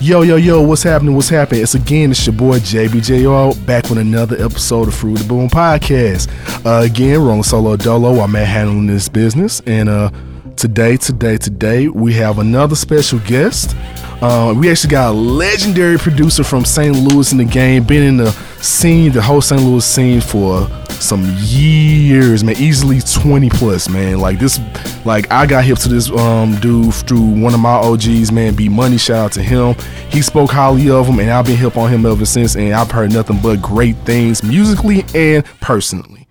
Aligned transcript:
Yo, 0.00 0.22
yo, 0.22 0.36
yo, 0.36 0.62
what's 0.62 0.84
happening? 0.84 1.16
What's 1.16 1.28
happening? 1.28 1.60
It's 1.60 1.74
again, 1.74 2.12
it's 2.12 2.24
your 2.24 2.32
boy 2.32 2.60
JBJR 2.60 3.66
back 3.66 3.88
with 3.88 3.98
another 3.98 4.36
episode 4.36 4.86
of 4.86 4.94
Fruit 4.94 5.20
of 5.20 5.26
the 5.26 5.28
Boom 5.28 5.48
podcast. 5.48 6.28
Uh, 6.64 6.84
again, 6.84 7.20
rolling 7.20 7.42
solo 7.42 7.76
dolo. 7.76 8.20
I'm 8.20 8.36
at 8.36 8.46
handling 8.46 8.86
this 8.86 9.08
business. 9.08 9.60
And 9.66 9.88
uh, 9.88 10.10
today, 10.58 10.96
today, 10.96 11.36
today, 11.36 11.86
we 11.86 12.12
have 12.14 12.40
another 12.40 12.74
special 12.74 13.20
guest. 13.20 13.76
Uh, 14.20 14.52
we 14.56 14.68
actually 14.68 14.90
got 14.90 15.10
a 15.10 15.16
legendary 15.16 15.96
producer 15.96 16.42
from 16.42 16.64
St. 16.64 16.96
Louis 16.96 17.30
in 17.30 17.38
the 17.38 17.44
game, 17.44 17.84
been 17.84 18.02
in 18.02 18.16
the 18.16 18.32
scene, 18.60 19.12
the 19.12 19.22
whole 19.22 19.40
St. 19.40 19.62
Louis 19.62 19.84
scene 19.84 20.20
for 20.20 20.68
some 20.90 21.24
years, 21.38 22.42
man. 22.42 22.56
Easily 22.58 23.00
20 23.00 23.48
plus, 23.50 23.88
man. 23.88 24.18
Like 24.18 24.40
this, 24.40 24.58
like 25.04 25.30
I 25.30 25.46
got 25.46 25.62
hip 25.64 25.78
to 25.78 25.88
this 25.88 26.10
um 26.10 26.58
dude 26.58 26.92
through 26.92 27.40
one 27.40 27.54
of 27.54 27.60
my 27.60 27.74
OGs, 27.74 28.32
man. 28.32 28.56
B 28.56 28.68
Money, 28.68 28.98
shout 28.98 29.26
out 29.26 29.32
to 29.32 29.42
him. 29.42 29.76
He 30.10 30.22
spoke 30.22 30.50
highly 30.50 30.90
of 30.90 31.06
him, 31.06 31.20
and 31.20 31.30
I've 31.30 31.46
been 31.46 31.56
hip 31.56 31.76
on 31.76 31.88
him 31.88 32.04
ever 32.04 32.26
since. 32.26 32.56
And 32.56 32.74
I've 32.74 32.90
heard 32.90 33.12
nothing 33.12 33.38
but 33.40 33.62
great 33.62 33.96
things 33.98 34.42
musically 34.42 35.04
and 35.14 35.44
personally. 35.60 36.26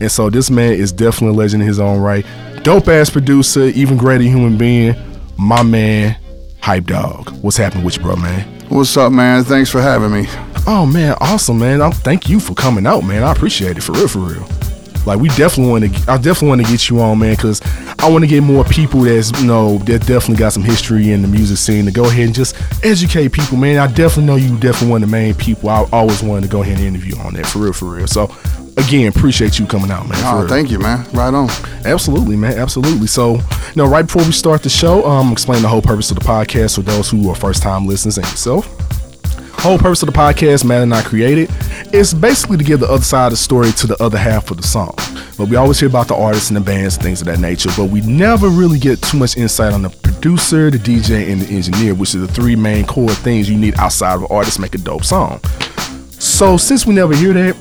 And 0.00 0.10
so 0.10 0.30
this 0.30 0.50
man 0.50 0.72
is 0.72 0.92
definitely 0.92 1.36
a 1.36 1.38
legend 1.38 1.62
in 1.62 1.68
his 1.68 1.78
own 1.78 2.00
right. 2.00 2.26
Dope 2.62 2.88
ass 2.88 3.08
producer, 3.08 3.62
even 3.62 3.96
greater 3.96 4.22
human 4.22 4.58
being. 4.58 4.94
My 5.38 5.62
man, 5.62 6.14
Hype 6.60 6.84
Dawg. 6.84 7.30
What's 7.42 7.56
happening 7.56 7.84
with 7.84 7.96
you, 7.96 8.02
bro, 8.02 8.16
man? 8.16 8.46
What's 8.68 8.94
up, 8.98 9.12
man? 9.12 9.44
Thanks 9.44 9.70
for 9.70 9.80
having 9.80 10.12
me. 10.12 10.26
Oh 10.66 10.84
man, 10.84 11.16
awesome, 11.20 11.58
man. 11.58 11.80
I'm, 11.80 11.92
thank 11.92 12.28
you 12.28 12.38
for 12.38 12.52
coming 12.54 12.86
out, 12.86 13.00
man. 13.00 13.22
I 13.22 13.32
appreciate 13.32 13.78
it 13.78 13.82
for 13.82 13.92
real, 13.92 14.08
for 14.08 14.18
real. 14.18 14.46
Like 15.06 15.18
we 15.18 15.28
definitely 15.30 15.70
want 15.70 15.84
to, 15.84 16.12
I 16.12 16.16
definitely 16.18 16.48
want 16.48 16.66
to 16.66 16.70
get 16.70 16.90
you 16.90 17.00
on, 17.00 17.18
man, 17.18 17.34
because 17.34 17.62
I 17.98 18.10
want 18.10 18.24
to 18.24 18.28
get 18.28 18.42
more 18.42 18.64
people 18.64 19.00
that's 19.00 19.32
you 19.40 19.46
know 19.46 19.78
that 19.78 20.00
definitely 20.06 20.36
got 20.36 20.52
some 20.52 20.62
history 20.62 21.12
in 21.12 21.22
the 21.22 21.28
music 21.28 21.56
scene 21.56 21.86
to 21.86 21.90
go 21.90 22.04
ahead 22.04 22.26
and 22.26 22.34
just 22.34 22.54
educate 22.84 23.32
people, 23.32 23.56
man. 23.56 23.78
I 23.78 23.86
definitely 23.86 24.26
know 24.26 24.36
you 24.36 24.58
definitely 24.58 24.90
one 24.90 25.02
of 25.02 25.08
the 25.08 25.12
main 25.12 25.34
people 25.34 25.70
I 25.70 25.88
always 25.92 26.22
wanted 26.22 26.42
to 26.42 26.48
go 26.48 26.62
ahead 26.62 26.76
and 26.76 26.86
interview 26.86 27.16
on 27.20 27.32
that 27.34 27.46
for 27.46 27.60
real, 27.60 27.72
for 27.72 27.86
real. 27.86 28.06
So 28.06 28.26
again, 28.80 29.08
appreciate 29.08 29.58
you 29.58 29.66
coming 29.66 29.90
out, 29.90 30.08
man. 30.08 30.18
Oh, 30.24 30.46
thank 30.46 30.70
you, 30.70 30.78
man. 30.78 31.06
Right 31.12 31.32
on. 31.32 31.48
Absolutely, 31.84 32.36
man. 32.36 32.58
Absolutely. 32.58 33.06
So, 33.06 33.34
you 33.36 33.42
know, 33.76 33.86
right 33.86 34.06
before 34.06 34.24
we 34.24 34.32
start 34.32 34.62
the 34.62 34.68
show, 34.68 35.04
um, 35.06 35.32
explain 35.32 35.62
the 35.62 35.68
whole 35.68 35.82
purpose 35.82 36.10
of 36.10 36.18
the 36.18 36.24
podcast 36.24 36.76
for 36.76 36.82
those 36.82 37.10
who 37.10 37.28
are 37.30 37.34
first 37.34 37.62
time 37.62 37.86
listeners 37.86 38.18
and 38.18 38.26
yourself. 38.26 38.66
Whole 39.60 39.76
purpose 39.76 40.02
of 40.02 40.06
the 40.06 40.18
podcast, 40.18 40.64
Man 40.64 40.82
and 40.82 40.94
I 40.94 41.02
created, 41.02 41.50
is 41.92 42.14
basically 42.14 42.56
to 42.56 42.64
give 42.64 42.80
the 42.80 42.88
other 42.88 43.04
side 43.04 43.26
of 43.26 43.32
the 43.32 43.36
story 43.36 43.70
to 43.72 43.86
the 43.86 44.02
other 44.02 44.16
half 44.16 44.50
of 44.50 44.56
the 44.56 44.62
song. 44.62 44.94
But 45.36 45.48
we 45.50 45.56
always 45.56 45.78
hear 45.78 45.88
about 45.88 46.08
the 46.08 46.14
artists 46.14 46.48
and 46.48 46.56
the 46.56 46.62
bands 46.62 46.94
and 46.96 47.04
things 47.04 47.20
of 47.20 47.26
that 47.26 47.40
nature, 47.40 47.68
but 47.76 47.90
we 47.90 48.00
never 48.00 48.48
really 48.48 48.78
get 48.78 49.02
too 49.02 49.18
much 49.18 49.36
insight 49.36 49.74
on 49.74 49.82
the 49.82 49.90
producer, 49.90 50.70
the 50.70 50.78
DJ, 50.78 51.30
and 51.30 51.42
the 51.42 51.54
engineer, 51.54 51.94
which 51.94 52.14
are 52.14 52.20
the 52.20 52.28
three 52.28 52.56
main 52.56 52.86
core 52.86 53.10
things 53.10 53.50
you 53.50 53.56
need 53.58 53.78
outside 53.78 54.14
of 54.14 54.22
an 54.22 54.28
artist 54.30 54.56
to 54.56 54.62
make 54.62 54.74
a 54.74 54.78
dope 54.78 55.04
song. 55.04 55.40
So 56.12 56.56
since 56.56 56.86
we 56.86 56.94
never 56.94 57.14
hear 57.14 57.34
that, 57.34 57.54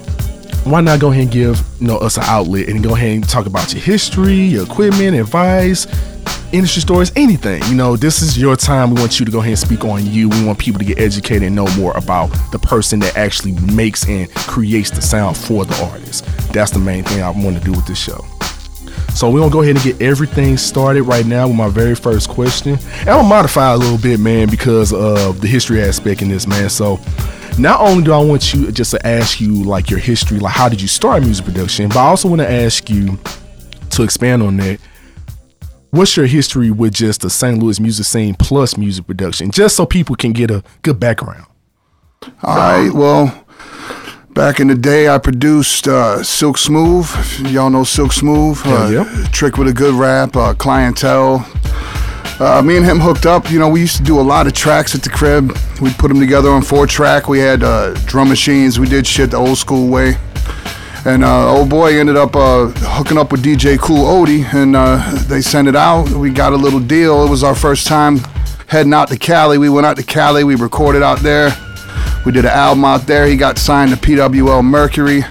why 0.65 0.81
not 0.81 0.99
go 0.99 1.11
ahead 1.11 1.23
and 1.23 1.31
give 1.31 1.61
you 1.79 1.87
know 1.87 1.97
us 1.97 2.17
an 2.17 2.23
outlet 2.25 2.69
and 2.69 2.83
go 2.83 2.95
ahead 2.95 3.11
and 3.11 3.27
talk 3.27 3.45
about 3.45 3.73
your 3.73 3.81
history, 3.81 4.35
your 4.35 4.63
equipment, 4.63 5.15
advice, 5.15 5.87
industry 6.51 6.81
stories, 6.81 7.11
anything. 7.15 7.61
You 7.63 7.75
know, 7.75 7.95
this 7.95 8.21
is 8.21 8.37
your 8.37 8.55
time. 8.55 8.93
We 8.93 9.01
want 9.01 9.19
you 9.19 9.25
to 9.25 9.31
go 9.31 9.39
ahead 9.39 9.51
and 9.51 9.59
speak 9.59 9.85
on 9.85 10.05
you. 10.05 10.29
We 10.29 10.45
want 10.45 10.59
people 10.59 10.79
to 10.79 10.85
get 10.85 10.99
educated 10.99 11.43
and 11.43 11.55
know 11.55 11.67
more 11.77 11.95
about 11.97 12.27
the 12.51 12.59
person 12.59 12.99
that 12.99 13.15
actually 13.17 13.53
makes 13.73 14.07
and 14.07 14.29
creates 14.33 14.89
the 14.89 15.01
sound 15.01 15.37
for 15.37 15.65
the 15.65 15.83
artist. 15.85 16.25
That's 16.53 16.71
the 16.71 16.79
main 16.79 17.03
thing 17.03 17.21
I 17.21 17.29
want 17.29 17.57
to 17.57 17.63
do 17.63 17.71
with 17.71 17.85
this 17.85 17.99
show. 17.99 18.25
So 19.15 19.29
we're 19.29 19.39
gonna 19.39 19.51
go 19.51 19.61
ahead 19.61 19.75
and 19.75 19.83
get 19.83 20.01
everything 20.01 20.55
started 20.57 21.03
right 21.03 21.25
now 21.25 21.47
with 21.47 21.57
my 21.57 21.67
very 21.67 21.95
first 21.95 22.29
question. 22.29 22.73
And 23.01 23.09
I'm 23.09 23.17
gonna 23.17 23.27
modify 23.27 23.73
a 23.73 23.77
little 23.77 23.97
bit, 23.97 24.19
man, 24.19 24.49
because 24.49 24.93
of 24.93 25.41
the 25.41 25.47
history 25.47 25.81
aspect 25.81 26.21
in 26.21 26.29
this, 26.29 26.47
man. 26.47 26.69
So 26.69 26.99
not 27.57 27.81
only 27.81 28.03
do 28.03 28.11
I 28.13 28.23
want 28.23 28.53
you 28.53 28.71
just 28.71 28.91
to 28.91 29.07
ask 29.07 29.39
you 29.39 29.63
like 29.63 29.89
your 29.89 29.99
history, 29.99 30.39
like 30.39 30.53
how 30.53 30.69
did 30.69 30.81
you 30.81 30.87
start 30.87 31.23
music 31.23 31.45
production, 31.45 31.89
but 31.89 31.97
I 31.97 32.07
also 32.07 32.27
want 32.27 32.41
to 32.41 32.49
ask 32.49 32.89
you 32.89 33.17
to 33.91 34.03
expand 34.03 34.43
on 34.43 34.57
that. 34.57 34.79
What's 35.91 36.15
your 36.15 36.27
history 36.27 36.69
with 36.69 36.93
just 36.93 37.21
the 37.21 37.29
St. 37.29 37.57
Louis 37.57 37.79
music 37.79 38.05
scene 38.05 38.35
plus 38.35 38.77
music 38.77 39.07
production, 39.07 39.49
just 39.49 39.75
so 39.75 39.85
people 39.85 40.15
can 40.15 40.33
get 40.33 40.51
a 40.51 40.63
good 40.83 40.99
background? 40.99 41.45
All 42.43 42.55
right. 42.55 42.91
Well, 42.91 43.45
back 44.29 44.59
in 44.59 44.67
the 44.67 44.75
day, 44.75 45.09
I 45.09 45.17
produced 45.17 45.87
uh, 45.87 46.23
Silk 46.23 46.57
Smooth. 46.57 47.09
Y'all 47.47 47.69
know 47.71 47.83
Silk 47.83 48.11
Smooth. 48.13 48.61
Uh, 48.65 48.89
yeah. 48.91 49.27
Trick 49.31 49.57
with 49.57 49.67
a 49.67 49.73
good 49.73 49.95
rap, 49.95 50.35
uh, 50.35 50.53
clientele. 50.53 51.39
Uh, 52.39 52.61
me 52.61 52.77
and 52.77 52.85
him 52.85 52.99
hooked 52.99 53.25
up. 53.25 53.51
You 53.51 53.59
know, 53.59 53.67
we 53.67 53.81
used 53.81 53.97
to 53.97 54.03
do 54.03 54.19
a 54.19 54.21
lot 54.21 54.47
of 54.47 54.53
tracks 54.53 54.95
at 54.95 55.03
the 55.03 55.09
crib. 55.09 55.51
We'd 55.81 55.97
put 55.97 56.07
them 56.07 56.19
together 56.19 56.49
on 56.49 56.61
four 56.61 56.87
track. 56.87 57.27
We 57.27 57.39
had 57.39 57.63
uh, 57.63 57.93
drum 58.05 58.29
machines. 58.29 58.79
We 58.79 58.87
did 58.87 59.05
shit 59.05 59.31
the 59.31 59.37
old 59.37 59.57
school 59.57 59.89
way. 59.89 60.15
And 61.05 61.23
uh, 61.23 61.53
old 61.53 61.69
boy 61.69 61.99
ended 61.99 62.15
up 62.15 62.35
uh, 62.35 62.67
hooking 62.67 63.17
up 63.17 63.31
with 63.31 63.43
DJ 63.43 63.77
Cool 63.77 64.05
Odie, 64.05 64.45
and 64.53 64.75
uh, 64.75 64.97
they 65.27 65.41
sent 65.41 65.67
it 65.67 65.75
out. 65.75 66.09
We 66.09 66.29
got 66.29 66.53
a 66.53 66.57
little 66.57 66.79
deal. 66.79 67.25
It 67.25 67.29
was 67.29 67.43
our 67.43 67.55
first 67.55 67.87
time 67.87 68.19
heading 68.67 68.93
out 68.93 69.09
to 69.09 69.17
Cali. 69.17 69.57
We 69.57 69.69
went 69.69 69.85
out 69.85 69.97
to 69.97 70.03
Cali. 70.03 70.43
We 70.43 70.55
recorded 70.55 71.03
out 71.03 71.19
there. 71.19 71.51
We 72.25 72.31
did 72.31 72.45
an 72.45 72.51
album 72.51 72.85
out 72.85 73.01
there. 73.01 73.27
He 73.27 73.35
got 73.35 73.57
signed 73.57 73.91
to 73.91 73.97
PWL 73.97 74.63
Mercury. 74.63 75.23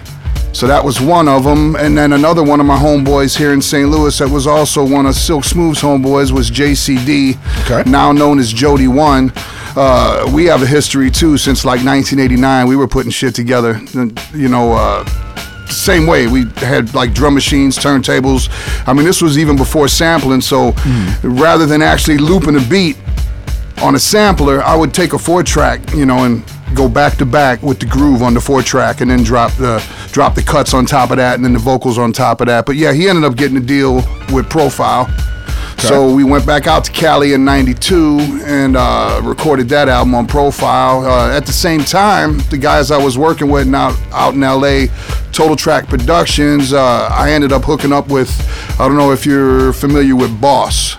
So 0.52 0.66
that 0.66 0.84
was 0.84 1.00
one 1.00 1.28
of 1.28 1.44
them. 1.44 1.76
And 1.76 1.96
then 1.96 2.12
another 2.12 2.42
one 2.42 2.58
of 2.58 2.66
my 2.66 2.76
homeboys 2.78 3.36
here 3.36 3.52
in 3.52 3.62
St. 3.62 3.88
Louis 3.88 4.16
that 4.18 4.28
was 4.28 4.46
also 4.46 4.84
one 4.84 5.06
of 5.06 5.14
Silk 5.14 5.44
Smooth's 5.44 5.80
homeboys 5.80 6.32
was 6.32 6.50
JCD, 6.50 7.36
Okay. 7.70 7.88
now 7.88 8.10
known 8.12 8.38
as 8.38 8.52
Jody 8.52 8.88
One. 8.88 9.32
Uh, 9.76 10.28
we 10.34 10.46
have 10.46 10.62
a 10.62 10.66
history 10.66 11.10
too 11.10 11.36
since 11.38 11.64
like 11.64 11.84
1989. 11.84 12.66
We 12.66 12.74
were 12.74 12.88
putting 12.88 13.12
shit 13.12 13.34
together. 13.34 13.80
You 14.34 14.48
know, 14.48 14.72
uh, 14.72 15.04
same 15.66 16.06
way. 16.06 16.26
We 16.26 16.46
had 16.56 16.92
like 16.94 17.12
drum 17.14 17.34
machines, 17.34 17.76
turntables. 17.78 18.48
I 18.88 18.92
mean, 18.94 19.04
this 19.04 19.22
was 19.22 19.38
even 19.38 19.56
before 19.56 19.86
sampling. 19.86 20.40
So 20.40 20.72
rather 21.22 21.66
than 21.66 21.82
actually 21.82 22.18
looping 22.18 22.56
a 22.56 22.60
beat 22.68 22.96
on 23.82 23.94
a 23.94 23.98
sampler, 24.00 24.60
I 24.62 24.74
would 24.74 24.92
take 24.92 25.12
a 25.12 25.18
four 25.18 25.44
track, 25.44 25.80
you 25.94 26.06
know, 26.06 26.24
and 26.24 26.42
go 26.74 26.88
back 26.88 27.16
to 27.18 27.26
back 27.26 27.62
with 27.62 27.80
the 27.80 27.86
groove 27.86 28.22
on 28.22 28.34
the 28.34 28.40
four 28.40 28.62
track, 28.62 29.00
and 29.00 29.10
then 29.10 29.22
drop 29.22 29.52
the 29.52 29.84
drop 30.12 30.34
the 30.34 30.42
cuts 30.42 30.74
on 30.74 30.86
top 30.86 31.10
of 31.10 31.16
that, 31.16 31.36
and 31.36 31.44
then 31.44 31.52
the 31.52 31.58
vocals 31.58 31.98
on 31.98 32.12
top 32.12 32.40
of 32.40 32.46
that. 32.46 32.66
But 32.66 32.76
yeah, 32.76 32.92
he 32.92 33.08
ended 33.08 33.24
up 33.24 33.36
getting 33.36 33.56
a 33.56 33.60
deal 33.60 33.96
with 34.32 34.48
Profile. 34.48 35.08
So 35.78 36.12
we 36.12 36.24
went 36.24 36.44
back 36.44 36.66
out 36.66 36.84
to 36.84 36.92
Cali 36.92 37.34
in 37.34 37.44
'92 37.44 38.42
and 38.44 38.76
uh, 38.76 39.20
recorded 39.22 39.68
that 39.68 39.88
album 39.88 40.14
on 40.14 40.26
Profile. 40.26 41.04
Uh, 41.04 41.30
at 41.30 41.46
the 41.46 41.52
same 41.52 41.80
time, 41.80 42.38
the 42.50 42.58
guys 42.58 42.90
I 42.90 43.02
was 43.02 43.16
working 43.16 43.48
with 43.48 43.68
now 43.68 43.96
out 44.12 44.34
in 44.34 44.40
LA, 44.40 44.86
Total 45.30 45.54
Track 45.54 45.86
Productions, 45.88 46.72
uh, 46.72 47.08
I 47.12 47.30
ended 47.30 47.52
up 47.52 47.62
hooking 47.62 47.92
up 47.92 48.08
with. 48.08 48.28
I 48.80 48.88
don't 48.88 48.96
know 48.96 49.12
if 49.12 49.24
you're 49.24 49.72
familiar 49.72 50.16
with 50.16 50.40
Boss. 50.40 50.96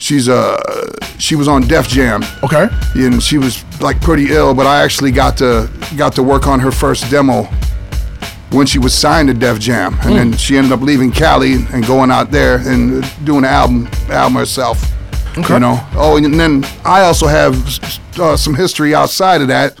She's 0.00 0.28
uh 0.28 0.56
she 1.18 1.36
was 1.36 1.46
on 1.46 1.62
Def 1.68 1.86
Jam 1.86 2.22
Okay. 2.42 2.68
and 2.96 3.22
she 3.22 3.36
was 3.38 3.62
like 3.80 4.00
pretty 4.00 4.32
ill, 4.32 4.54
but 4.54 4.66
I 4.66 4.82
actually 4.82 5.12
got 5.12 5.36
to 5.38 5.70
got 5.96 6.14
to 6.14 6.22
work 6.22 6.46
on 6.46 6.58
her 6.60 6.72
first 6.72 7.10
demo 7.10 7.46
when 8.50 8.66
she 8.66 8.78
was 8.80 8.92
signed 8.94 9.28
to 9.28 9.34
Def 9.34 9.60
Jam, 9.60 9.96
and 10.02 10.16
then 10.16 10.32
she 10.36 10.56
ended 10.56 10.72
up 10.72 10.80
leaving 10.80 11.12
Cali 11.12 11.54
and 11.72 11.86
going 11.86 12.10
out 12.10 12.30
there 12.32 12.56
and 12.66 13.04
doing 13.24 13.44
an 13.44 13.50
album 13.50 13.88
album 14.08 14.34
herself. 14.36 14.82
Okay. 15.38 15.54
You 15.54 15.60
know. 15.60 15.78
Oh, 15.94 16.16
and 16.16 16.40
then 16.40 16.64
I 16.84 17.02
also 17.02 17.26
have 17.28 17.54
uh, 18.18 18.36
some 18.36 18.54
history 18.54 18.94
outside 18.94 19.42
of 19.42 19.48
that. 19.48 19.78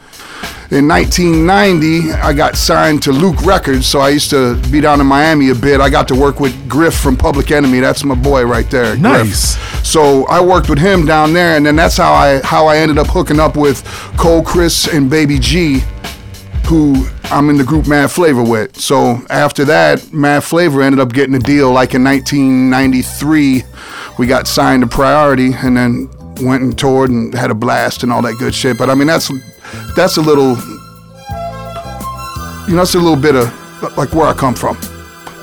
In 0.70 0.86
1990, 0.86 2.12
I 2.12 2.32
got 2.32 2.54
signed 2.54 3.02
to 3.02 3.10
Luke 3.10 3.44
Records, 3.44 3.88
so 3.88 3.98
I 3.98 4.10
used 4.10 4.30
to 4.30 4.54
be 4.70 4.80
down 4.80 5.00
in 5.00 5.06
Miami 5.08 5.50
a 5.50 5.54
bit. 5.56 5.80
I 5.80 5.90
got 5.90 6.06
to 6.08 6.14
work 6.14 6.38
with 6.38 6.68
Griff 6.68 6.94
from 6.94 7.16
Public 7.16 7.50
Enemy. 7.50 7.80
That's 7.80 8.04
my 8.04 8.14
boy 8.14 8.44
right 8.44 8.70
there. 8.70 8.92
Griff. 8.92 9.00
Nice. 9.02 9.58
So 9.88 10.26
I 10.28 10.40
worked 10.40 10.68
with 10.68 10.78
him 10.78 11.06
down 11.06 11.32
there, 11.32 11.56
and 11.56 11.66
then 11.66 11.74
that's 11.74 11.96
how 11.96 12.12
I 12.12 12.40
how 12.44 12.68
I 12.68 12.76
ended 12.76 12.98
up 12.98 13.08
hooking 13.08 13.40
up 13.40 13.56
with 13.56 13.82
Cole 14.16 14.44
Chris 14.44 14.86
and 14.86 15.10
Baby 15.10 15.40
G, 15.40 15.82
who 16.66 17.08
I'm 17.24 17.50
in 17.50 17.56
the 17.56 17.64
group 17.64 17.88
Mad 17.88 18.12
Flavor 18.12 18.44
with. 18.44 18.76
So 18.78 19.20
after 19.28 19.64
that, 19.64 20.12
Mad 20.12 20.44
Flavor 20.44 20.82
ended 20.82 21.00
up 21.00 21.12
getting 21.12 21.34
a 21.34 21.40
deal. 21.40 21.72
Like 21.72 21.94
in 21.94 22.04
1993, 22.04 23.64
we 24.20 24.26
got 24.28 24.46
signed 24.46 24.84
to 24.84 24.88
Priority, 24.88 25.52
and 25.52 25.76
then 25.76 26.08
went 26.40 26.62
and 26.62 26.78
toured 26.78 27.10
and 27.10 27.34
had 27.34 27.50
a 27.50 27.54
blast 27.54 28.02
and 28.02 28.12
all 28.12 28.22
that 28.22 28.36
good 28.38 28.54
shit. 28.54 28.78
But 28.78 28.90
I 28.90 28.94
mean, 28.94 29.06
that's 29.06 29.30
that's 29.96 30.16
a 30.16 30.22
little, 30.22 30.56
you 32.68 32.74
know, 32.74 32.82
that's 32.82 32.94
a 32.94 32.98
little 32.98 33.16
bit 33.16 33.36
of 33.36 33.96
like 33.96 34.12
where 34.14 34.26
I 34.26 34.32
come 34.32 34.54
from. 34.54 34.76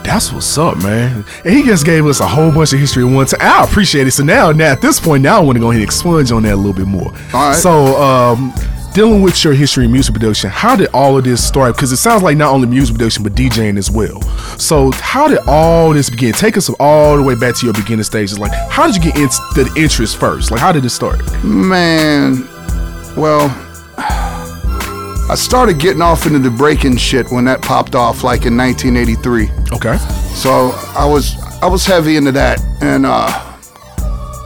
That's 0.03 0.31
what's 0.31 0.57
up, 0.57 0.77
man. 0.77 1.25
And 1.43 1.53
he 1.53 1.63
just 1.63 1.85
gave 1.85 2.05
us 2.05 2.21
a 2.21 2.27
whole 2.27 2.49
bunch 2.49 2.71
of 2.71 2.79
history 2.79 3.03
one. 3.03 3.27
I 3.41 3.65
appreciate 3.65 4.07
it. 4.07 4.11
So 4.11 4.23
now, 4.23 4.53
now 4.53 4.71
at 4.71 4.81
this 4.81 5.01
point, 5.01 5.21
now 5.21 5.37
I 5.37 5.41
want 5.41 5.57
to 5.57 5.59
go 5.59 5.69
ahead 5.69 5.81
and 5.81 5.89
expunge 5.89 6.31
on 6.31 6.43
that 6.43 6.53
a 6.53 6.55
little 6.55 6.71
bit 6.71 6.87
more. 6.87 7.11
All 7.33 7.49
right. 7.49 7.55
So, 7.55 8.01
um, 8.01 8.53
dealing 8.97 9.21
with 9.21 9.43
your 9.43 9.53
history 9.53 9.85
in 9.85 9.91
music 9.91 10.11
production, 10.11 10.49
how 10.49 10.75
did 10.75 10.89
all 10.91 11.19
of 11.19 11.23
this 11.23 11.45
start? 11.47 11.75
Because 11.75 11.91
it 11.91 11.97
sounds 11.97 12.23
like 12.23 12.35
not 12.35 12.51
only 12.51 12.67
music 12.67 12.95
production 12.95 13.21
but 13.21 13.33
DJing 13.33 13.77
as 13.77 13.91
well. 13.91 14.19
So, 14.57 14.89
how 14.91 15.27
did 15.27 15.37
all 15.45 15.93
this 15.93 16.09
begin? 16.09 16.33
Take 16.33 16.57
us 16.57 16.67
all 16.79 17.15
the 17.15 17.21
way 17.21 17.35
back 17.35 17.55
to 17.57 17.67
your 17.67 17.75
beginning 17.75 18.05
stages. 18.05 18.39
Like, 18.39 18.51
how 18.71 18.87
did 18.87 18.95
you 18.95 19.11
get 19.11 19.15
into 19.15 19.37
the 19.53 19.71
interest 19.77 20.17
first? 20.17 20.49
Like, 20.49 20.59
how 20.59 20.71
did 20.71 20.83
it 20.83 20.89
start? 20.89 21.21
Man, 21.43 22.47
Well, 23.15 23.55
I 23.99 25.35
started 25.35 25.77
getting 25.77 26.01
off 26.01 26.25
into 26.25 26.39
the 26.39 26.49
breaking 26.49 26.97
shit 26.97 27.31
when 27.31 27.45
that 27.45 27.61
popped 27.61 27.93
off, 27.93 28.23
like 28.23 28.47
in 28.47 28.57
1983. 28.57 29.51
Okay. 29.73 29.97
So 30.33 30.71
I 30.97 31.05
was 31.05 31.35
I 31.61 31.67
was 31.67 31.85
heavy 31.85 32.15
into 32.15 32.31
that, 32.31 32.59
and 32.81 33.05
uh, 33.05 33.46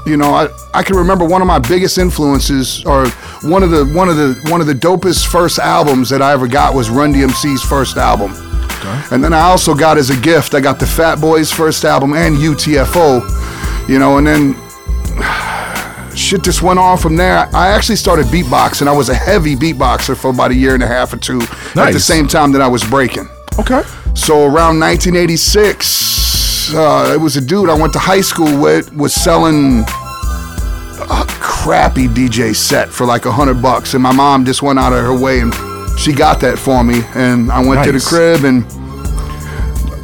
you 0.05 0.17
know 0.17 0.33
I 0.33 0.49
I 0.73 0.83
can 0.83 0.95
remember 0.95 1.25
one 1.25 1.41
of 1.41 1.47
my 1.47 1.59
biggest 1.59 1.97
influences, 1.97 2.83
or 2.85 3.07
one 3.43 3.63
of 3.63 3.71
the 3.71 3.85
one 3.85 4.09
of 4.09 4.17
the 4.17 4.39
one 4.49 4.61
of 4.61 4.67
the 4.67 4.73
dopest 4.73 5.27
first 5.27 5.59
albums 5.59 6.09
that 6.09 6.21
I 6.21 6.33
ever 6.33 6.47
got 6.47 6.73
was 6.73 6.89
Run 6.89 7.13
DMC's 7.13 7.63
first 7.63 7.97
album. 7.97 8.31
Okay. 8.79 9.15
And 9.15 9.23
then 9.23 9.33
I 9.33 9.41
also 9.41 9.75
got 9.75 9.97
as 9.97 10.09
a 10.09 10.19
gift, 10.19 10.55
I 10.55 10.59
got 10.59 10.79
the 10.79 10.87
Fat 10.87 11.21
Boys 11.21 11.51
first 11.51 11.85
album 11.85 12.13
and 12.13 12.35
UTFO, 12.37 13.87
you 13.87 13.99
know, 13.99 14.17
and 14.17 14.25
then 14.25 14.55
shit 16.15 16.43
just 16.43 16.63
went 16.63 16.79
on 16.79 16.97
from 16.97 17.15
there. 17.15 17.47
I 17.53 17.69
actually 17.69 17.97
started 17.97 18.25
beatboxing. 18.27 18.87
I 18.87 18.91
was 18.91 19.09
a 19.09 19.13
heavy 19.13 19.55
beatboxer 19.55 20.17
for 20.17 20.31
about 20.31 20.49
a 20.51 20.55
year 20.55 20.73
and 20.73 20.81
a 20.81 20.87
half 20.87 21.13
or 21.13 21.17
two 21.17 21.41
at 21.75 21.91
the 21.91 21.99
same 21.99 22.27
time 22.27 22.51
that 22.53 22.61
I 22.61 22.67
was 22.67 22.83
breaking. 22.83 23.29
Okay. 23.59 23.83
So 24.15 24.45
around 24.45 24.79
1986, 24.79 25.85
uh, 26.73 27.11
it 27.13 27.19
was 27.19 27.37
a 27.37 27.41
dude 27.41 27.69
I 27.69 27.73
went 27.73 27.93
to 27.93 27.99
high 27.99 28.21
school 28.21 28.59
with 28.59 28.93
was 28.93 29.13
selling 29.13 29.79
a 29.79 31.25
crappy 31.39 32.07
DJ 32.07 32.55
set 32.55 32.89
for 32.89 33.05
like 33.05 33.25
a 33.25 33.31
hundred 33.31 33.61
bucks, 33.61 33.93
and 33.93 34.03
my 34.03 34.11
mom 34.11 34.45
just 34.45 34.61
went 34.61 34.79
out 34.79 34.93
of 34.93 35.03
her 35.03 35.17
way 35.17 35.39
and 35.39 35.53
she 35.99 36.13
got 36.13 36.39
that 36.41 36.57
for 36.57 36.83
me, 36.83 37.01
and 37.15 37.51
I 37.51 37.65
went 37.65 37.83
to 37.85 37.91
the 37.91 37.99
crib 37.99 38.43
and 38.43 38.65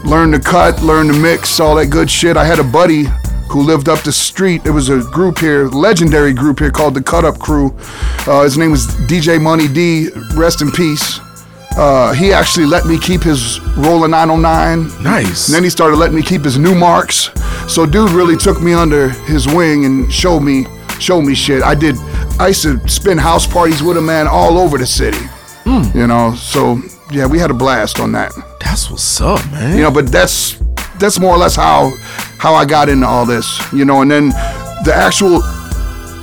learned 0.06 0.34
to 0.34 0.40
cut, 0.40 0.81
learned 0.81 1.12
to 1.12 1.19
mix, 1.19 1.60
all 1.60 1.75
that 1.75 1.88
good 1.88 2.10
shit. 2.10 2.38
I 2.38 2.46
had 2.46 2.60
a 2.60 2.64
buddy 2.64 3.06
who 3.50 3.62
lived 3.62 3.90
up 3.90 4.04
the 4.04 4.12
street. 4.12 4.66
It 4.66 4.72
was 4.72 4.90
a 4.90 5.00
group 5.12 5.40
here, 5.40 5.68
legendary 5.68 6.34
group 6.34 6.60
here 6.60 6.72
called 6.72 6.94
the 6.94 7.02
Cut 7.02 7.25
Up 7.25 7.40
Crew. 7.40 7.75
Uh, 8.28 8.44
his 8.44 8.58
name 8.58 8.72
was 8.72 8.88
DJ 9.08 9.42
Money 9.42 9.68
D. 9.68 10.10
Rest 10.36 10.62
in 10.62 10.72
peace. 10.72 11.20
Uh, 11.77 12.12
he 12.13 12.33
actually 12.33 12.65
let 12.65 12.85
me 12.88 12.97
keep 12.97 13.21
his 13.21 13.59
Roland 13.77 14.12
909. 14.12 15.03
Nice. 15.03 15.47
And 15.47 15.56
then 15.56 15.63
he 15.63 15.69
started 15.69 15.97
letting 15.97 16.15
me 16.15 16.24
keep 16.24 16.44
his 16.44 16.57
Numarks. 16.57 17.38
So 17.69 17.85
dude 17.85 18.12
really 18.12 18.35
took 18.35 18.62
me 18.62 18.74
under 18.74 19.09
his 19.09 19.47
wing 19.47 19.85
and 19.85 20.12
showed 20.12 20.39
me 20.39 20.65
showed 21.00 21.21
me 21.21 21.35
shit. 21.35 21.62
I 21.62 21.75
did 21.75 21.95
I 22.39 22.47
used 22.47 22.63
to 22.63 22.79
spend 22.89 23.19
house 23.19 23.45
parties 23.45 23.83
with 23.83 23.97
him 23.97 24.07
man 24.07 24.27
all 24.27 24.57
over 24.57 24.77
the 24.77 24.88
city. 24.88 25.19
You 25.94 26.07
know, 26.07 26.33
so 26.33 26.81
yeah, 27.12 27.25
we 27.27 27.39
had 27.39 27.51
a 27.51 27.53
blast 27.53 28.00
on 28.00 28.13
that. 28.13 28.31
That's 28.62 28.89
what's 28.89 29.21
up, 29.21 29.45
man. 29.51 29.75
You 29.75 29.83
know, 29.83 29.91
but 29.91 30.07
that's 30.07 30.57
that's 30.97 31.19
more 31.19 31.35
or 31.35 31.38
less 31.38 31.56
how 31.56 31.91
how 32.39 32.53
I 32.56 32.65
got 32.65 32.89
into 32.89 33.06
all 33.06 33.25
this. 33.25 33.62
You 33.74 33.85
know, 33.85 34.01
and 34.01 34.09
then 34.09 34.29
the 34.85 34.94
actual 34.95 35.41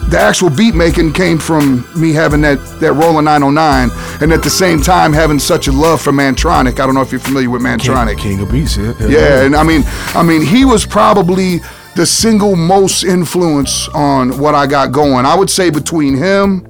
the 0.08 0.18
actual 0.18 0.50
beat 0.50 0.74
making 0.74 1.12
came 1.12 1.38
from 1.38 1.86
me 1.96 2.12
having 2.12 2.40
that 2.40 2.58
that 2.80 2.94
Roland 2.94 3.26
909 3.26 3.90
and 4.25 4.32
at 4.32 4.43
the 4.43 4.49
same 4.49 4.81
time 4.81 5.12
having 5.12 5.38
such 5.38 5.69
a 5.69 5.73
love 5.73 6.00
for 6.00 6.11
Mantronik. 6.11 6.81
I 6.81 6.87
don't 6.87 6.94
know 6.94 7.03
if 7.03 7.12
you're 7.12 7.21
familiar 7.21 7.50
with 7.50 7.61
Mantronik. 7.61 8.17
King, 8.17 8.38
King 8.38 8.41
of 8.41 8.50
Beats, 8.50 8.75
yeah. 8.79 8.94
Yeah, 9.06 9.44
and 9.44 9.55
I 9.55 9.62
mean, 9.62 9.82
I 10.15 10.23
mean, 10.23 10.41
he 10.41 10.65
was 10.65 10.87
probably 10.87 11.59
the 11.94 12.06
single 12.06 12.56
most 12.56 13.05
influence 13.05 13.87
on 13.91 14.38
what 14.38 14.55
I 14.55 14.67
got 14.67 14.93
going. 14.93 15.26
I 15.26 15.35
would 15.35 15.50
say 15.50 15.69
between 15.69 16.17
him, 16.17 16.67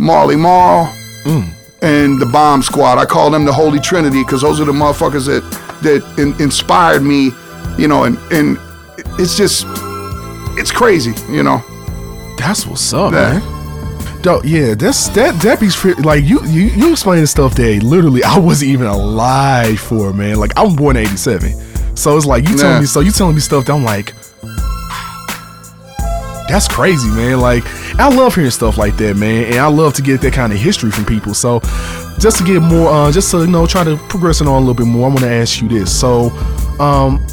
Marley 0.00 0.34
Marl, 0.34 0.92
mm. 1.22 1.48
and 1.82 2.20
the 2.20 2.26
Bomb 2.26 2.62
Squad. 2.62 2.98
I 2.98 3.04
call 3.04 3.30
them 3.30 3.44
the 3.44 3.52
Holy 3.52 3.78
Trinity 3.78 4.24
because 4.24 4.42
those 4.42 4.60
are 4.60 4.64
the 4.64 4.72
motherfuckers 4.72 5.26
that 5.26 5.44
that 5.82 6.02
in, 6.18 6.34
inspired 6.42 7.04
me. 7.04 7.30
You 7.78 7.86
know, 7.86 8.02
and 8.04 8.18
and 8.32 8.58
it's 9.20 9.36
just 9.36 9.66
it's 10.58 10.72
crazy. 10.72 11.14
You 11.32 11.44
know. 11.44 11.62
That's 12.38 12.66
what's 12.66 12.92
up, 12.92 13.12
Yeah. 13.12 13.38
man. 13.38 13.57
Dope, 14.22 14.44
yeah, 14.44 14.74
that's 14.74 15.08
that 15.10 15.40
pretty 15.40 16.02
like 16.02 16.24
you 16.24 16.44
you 16.46 16.64
you 16.70 16.92
explaining 16.92 17.26
stuff 17.26 17.54
that 17.54 17.82
literally 17.82 18.24
I 18.24 18.38
wasn't 18.38 18.70
even 18.70 18.86
alive 18.86 19.78
for, 19.78 20.12
man. 20.12 20.38
Like 20.38 20.52
I'm 20.56 20.74
born 20.74 20.96
'87, 20.96 21.96
so 21.96 22.16
it's 22.16 22.26
like 22.26 22.48
you 22.48 22.56
telling 22.56 22.80
me 22.80 22.86
so 22.86 23.00
you 23.00 23.12
telling 23.12 23.36
me 23.36 23.40
stuff 23.40 23.66
that 23.66 23.72
I'm 23.72 23.84
like, 23.84 24.14
that's 26.48 26.66
crazy, 26.66 27.08
man. 27.10 27.40
Like 27.40 27.62
I 28.00 28.08
love 28.08 28.34
hearing 28.34 28.50
stuff 28.50 28.76
like 28.76 28.96
that, 28.96 29.16
man, 29.16 29.44
and 29.44 29.56
I 29.56 29.68
love 29.68 29.94
to 29.94 30.02
get 30.02 30.20
that 30.22 30.32
kind 30.32 30.52
of 30.52 30.58
history 30.58 30.90
from 30.90 31.04
people. 31.04 31.32
So 31.32 31.60
just 32.18 32.38
to 32.38 32.44
get 32.44 32.60
more, 32.60 32.90
uh, 32.90 33.12
just 33.12 33.30
to 33.30 33.38
you 33.38 33.46
know, 33.46 33.66
try 33.66 33.84
to 33.84 33.96
progress 34.08 34.40
it 34.40 34.48
on 34.48 34.54
a 34.54 34.58
little 34.58 34.74
bit 34.74 34.86
more, 34.86 35.06
I 35.06 35.08
want 35.08 35.20
to 35.20 35.30
ask 35.30 35.62
you 35.62 35.68
this. 35.68 35.96
So, 35.96 36.30
um, 36.80 37.24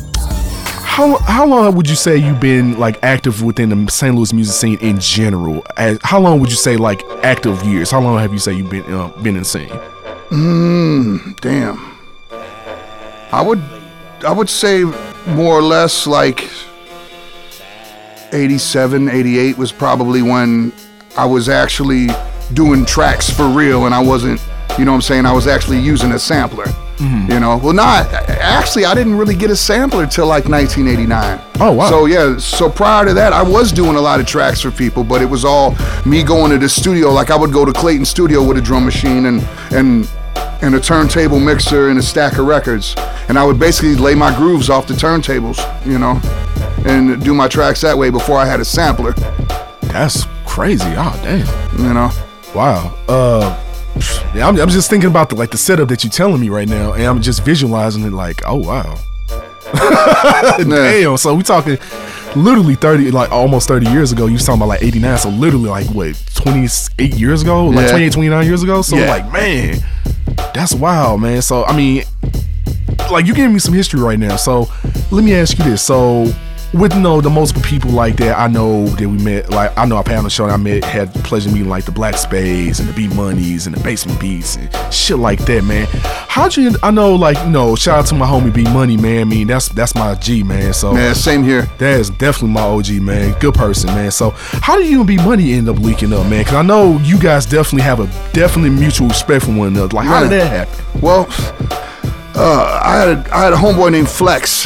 how 0.96 1.18
how 1.18 1.46
long 1.46 1.76
would 1.76 1.90
you 1.90 1.96
say 1.96 2.16
you've 2.16 2.40
been 2.40 2.80
like 2.80 3.04
active 3.04 3.44
within 3.44 3.68
the 3.68 3.92
St. 3.92 4.16
Louis 4.16 4.32
music 4.32 4.56
scene 4.56 4.78
in 4.80 4.98
general? 4.98 5.62
As, 5.76 6.00
how 6.04 6.22
long 6.22 6.40
would 6.40 6.50
you 6.50 6.56
say 6.56 6.78
like 6.78 7.04
active 7.22 7.62
years? 7.64 7.92
How 7.92 8.00
long 8.00 8.18
have 8.20 8.32
you 8.32 8.40
say 8.40 8.54
you've 8.54 8.70
been 8.70 8.86
uh, 8.94 9.10
been 9.22 9.36
in 9.36 9.44
the 9.44 9.46
scene? 9.46 9.68
Damn. 11.42 11.98
I 13.34 13.42
would 13.46 13.62
I 14.26 14.32
would 14.32 14.50
say 14.50 14.86
more 15.28 15.60
or 15.60 15.62
less 15.62 16.08
like 16.08 16.50
87, 18.32 19.10
88 19.10 19.58
was 19.58 19.74
probably 19.74 20.22
when 20.22 20.72
I 21.18 21.26
was 21.26 21.50
actually 21.50 22.08
doing 22.54 22.86
tracks 22.86 23.30
for 23.30 23.50
real 23.50 23.86
and 23.86 23.94
I 23.94 24.02
wasn't, 24.02 24.40
you 24.80 24.86
know 24.86 24.92
what 24.92 24.96
I'm 24.96 25.02
saying, 25.02 25.26
I 25.26 25.34
was 25.34 25.46
actually 25.48 25.80
using 25.80 26.14
a 26.14 26.20
sampler. 26.20 26.68
You 26.98 27.40
know, 27.42 27.58
well, 27.58 27.74
not 27.74 28.06
actually. 28.14 28.86
I 28.86 28.94
didn't 28.96 29.18
really 29.18 29.36
get 29.36 29.50
a 29.50 29.56
sampler 29.56 30.08
till 30.08 30.28
like 30.28 30.46
1989. 30.48 31.42
Oh, 31.60 31.72
wow. 31.74 31.90
So 31.90 32.06
yeah, 32.06 32.38
so 32.38 32.70
prior 32.70 33.06
to 33.06 33.14
that, 33.16 33.34
I 33.34 33.42
was 33.44 33.72
doing 33.74 33.96
a 33.96 34.02
lot 34.02 34.20
of 34.22 34.26
tracks 34.26 34.62
for 34.62 34.72
people, 34.72 35.04
but 35.04 35.22
it 35.22 35.26
was 35.26 35.44
all 35.44 35.76
me 36.06 36.24
going 36.24 36.52
to 36.52 36.58
the 36.58 36.70
studio. 36.70 37.12
Like 37.12 37.32
I 37.32 37.36
would 37.36 37.52
go 37.52 37.66
to 37.66 37.74
Clayton 37.74 38.06
Studio 38.06 38.42
with 38.48 38.58
a 38.58 38.62
drum 38.62 38.86
machine 38.86 39.26
and 39.26 39.42
and 39.72 40.10
and 40.62 40.74
a 40.76 40.80
turntable 40.80 41.40
mixer 41.40 41.90
and 41.90 42.00
a 42.00 42.02
stack 42.02 42.38
of 42.38 42.46
records, 42.48 42.96
and 43.28 43.38
I 43.38 43.44
would 43.46 43.60
basically 43.60 43.96
lay 43.96 44.16
my 44.16 44.36
grooves 44.36 44.70
off 44.70 44.88
the 44.88 44.94
turntables, 44.94 45.60
you 45.86 46.00
know, 46.00 46.20
and 46.86 47.22
do 47.24 47.34
my 47.34 47.50
tracks 47.50 47.82
that 47.82 47.98
way 47.98 48.10
before 48.10 48.38
I 48.38 48.46
had 48.46 48.62
a 48.62 48.66
sampler, 48.66 49.12
That's 49.82 50.26
crazy. 50.46 50.94
Oh 50.98 51.20
damn. 51.24 51.46
you 51.78 51.94
know. 51.94 52.10
Wow. 52.56 52.96
Uh, 53.10 53.62
yeah, 54.36 54.48
I'm, 54.48 54.60
I'm 54.60 54.70
just 54.70 54.90
thinking 54.90 55.10
about 55.10 55.30
the 55.30 55.36
like 55.36 55.52
the 55.52 55.58
setup 55.58 55.90
that 55.90 56.04
you're 56.04 56.12
telling 56.12 56.42
me 56.42 56.50
right 56.50 56.68
now, 56.68 56.94
and 56.94 57.04
I'm 57.04 57.22
just 57.22 57.44
visualizing 57.44 58.04
it 58.04 58.12
like, 58.12 58.42
oh 58.46 58.56
wow. 58.58 58.98
Damn. 60.58 61.18
So 61.18 61.34
we 61.36 61.44
talking 61.44 61.78
literally 62.36 62.76
30, 62.76 63.12
like 63.12 63.32
almost 63.32 63.68
30 63.68 63.90
years 63.90 64.12
ago. 64.12 64.26
You 64.28 64.34
was 64.34 64.46
talking 64.46 64.60
about 64.60 64.68
like 64.70 64.84
89. 64.84 65.18
So 65.18 65.30
literally 65.30 65.70
like 65.70 65.88
what 65.88 66.16
28 66.36 67.16
years 67.16 67.42
ago, 67.42 67.66
like 67.68 67.86
Yeah. 67.86 67.92
28, 67.92 68.14
29 68.14 68.46
years 68.46 68.64
ago. 68.64 68.82
So 68.82 68.96
Yeah. 68.98 69.10
like 69.10 69.32
man, 69.32 69.78
that's 70.54 70.74
wild, 70.74 71.22
man. 71.22 71.42
So 71.42 71.66
I 71.66 71.76
mean, 71.76 72.04
like 73.12 73.26
you 73.26 73.34
giving 73.34 73.54
me 73.54 73.60
some 73.60 73.74
history 73.74 74.00
right 74.02 74.20
now. 74.20 74.36
So 74.36 74.68
let 75.12 75.24
me 75.24 75.34
ask 75.36 75.58
you 75.58 75.66
this. 75.66 75.82
So 75.82 76.32
with 76.76 76.94
you 76.94 77.02
know 77.02 77.22
the 77.22 77.30
multiple 77.30 77.62
people 77.62 77.92
like 77.92 78.18
that, 78.18 78.38
I 78.38 78.48
know 78.48 78.86
that 78.86 79.08
we 79.10 79.18
met. 79.18 79.50
Like 79.50 79.76
I 79.78 79.86
know 79.86 79.98
I 79.98 80.16
on 80.16 80.24
the 80.24 80.30
show. 80.30 80.46
And 80.46 80.54
I 80.54 80.58
met 80.58 80.84
had 80.84 81.14
the 81.14 81.20
pleasure 81.24 81.50
meeting 81.50 81.70
like 81.70 81.86
the 81.86 81.92
Black 81.92 82.16
Spades 82.16 82.80
and 82.80 82.88
the 82.88 82.94
Beat 82.94 83.14
Monies 83.16 83.68
and 83.68 83.76
the 83.76 83.84
Basement 83.84 84.20
Beats 84.20 84.58
and 84.58 84.94
shit 84.94 85.18
like 85.18 85.40
that, 85.46 85.64
man. 85.64 85.88
How'd 86.28 86.56
you? 86.56 86.76
I 86.84 86.92
know 86.92 87.16
like 87.16 87.38
you 87.40 87.50
know 87.50 87.76
shout 87.76 88.00
out 88.00 88.06
to 88.08 88.16
my 88.16 88.26
homie 88.26 88.54
B 88.54 88.64
Money, 88.64 88.98
man. 88.98 89.22
I 89.22 89.24
mean 89.24 89.48
that's 89.48 89.70
that's 89.70 89.96
my 89.96 90.16
G, 90.16 90.44
man. 90.44 90.74
So. 90.74 90.94
man 90.94 91.16
same 91.16 91.44
here. 91.44 91.64
That 91.80 92.00
is 92.00 92.10
definitely 92.10 92.50
my 92.50 92.62
OG, 92.62 92.90
man. 93.02 93.38
Good 93.40 93.56
person, 93.56 93.90
man. 93.90 94.12
So, 94.12 94.32
how 94.36 94.78
did 94.78 94.88
you 94.88 95.00
and 95.00 95.08
B 95.08 95.18
Money 95.18 95.54
end 95.54 95.70
up 95.70 95.80
leaking 95.80 96.14
up, 96.14 96.28
man? 96.28 96.42
Because 96.42 96.54
I 96.56 96.62
know 96.62 97.00
you 97.00 97.20
guys 97.20 97.46
definitely 97.46 97.82
have 97.82 98.00
a 98.00 98.06
definitely 98.34 98.70
mutual 98.70 99.08
respect 99.08 99.46
for 99.46 99.52
one 99.52 99.70
another. 99.70 99.96
Like, 99.96 100.08
how 100.08 100.22
did 100.22 100.32
that 100.32 100.68
happen? 100.68 101.02
Well, 101.02 101.26
uh, 102.36 102.82
I 102.84 102.98
had 102.98 103.08
a, 103.10 103.36
I 103.36 103.44
had 103.46 103.54
a 103.54 103.56
homeboy 103.56 103.92
named 103.92 104.10
Flex, 104.10 104.66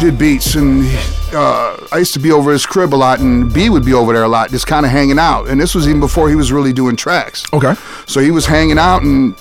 did 0.00 0.18
beats, 0.18 0.54
and 0.54 0.84
uh, 1.32 1.76
I 1.92 1.98
used 1.98 2.12
to 2.14 2.18
be 2.20 2.30
over 2.32 2.52
his 2.52 2.66
crib 2.66 2.94
a 2.94 2.96
lot, 2.96 3.20
and 3.20 3.52
B 3.52 3.68
would 3.70 3.84
be 3.84 3.94
over 3.94 4.12
there 4.12 4.24
a 4.24 4.28
lot, 4.28 4.50
just 4.50 4.66
kind 4.66 4.84
of 4.86 4.92
hanging 4.92 5.18
out. 5.18 5.48
And 5.48 5.60
this 5.60 5.74
was 5.74 5.86
even 5.88 6.00
before 6.00 6.28
he 6.28 6.36
was 6.36 6.52
really 6.52 6.72
doing 6.72 6.96
tracks. 6.96 7.44
Okay. 7.52 7.74
So 8.06 8.20
he 8.20 8.30
was 8.30 8.46
hanging 8.46 8.78
out 8.78 9.02
and 9.02 9.34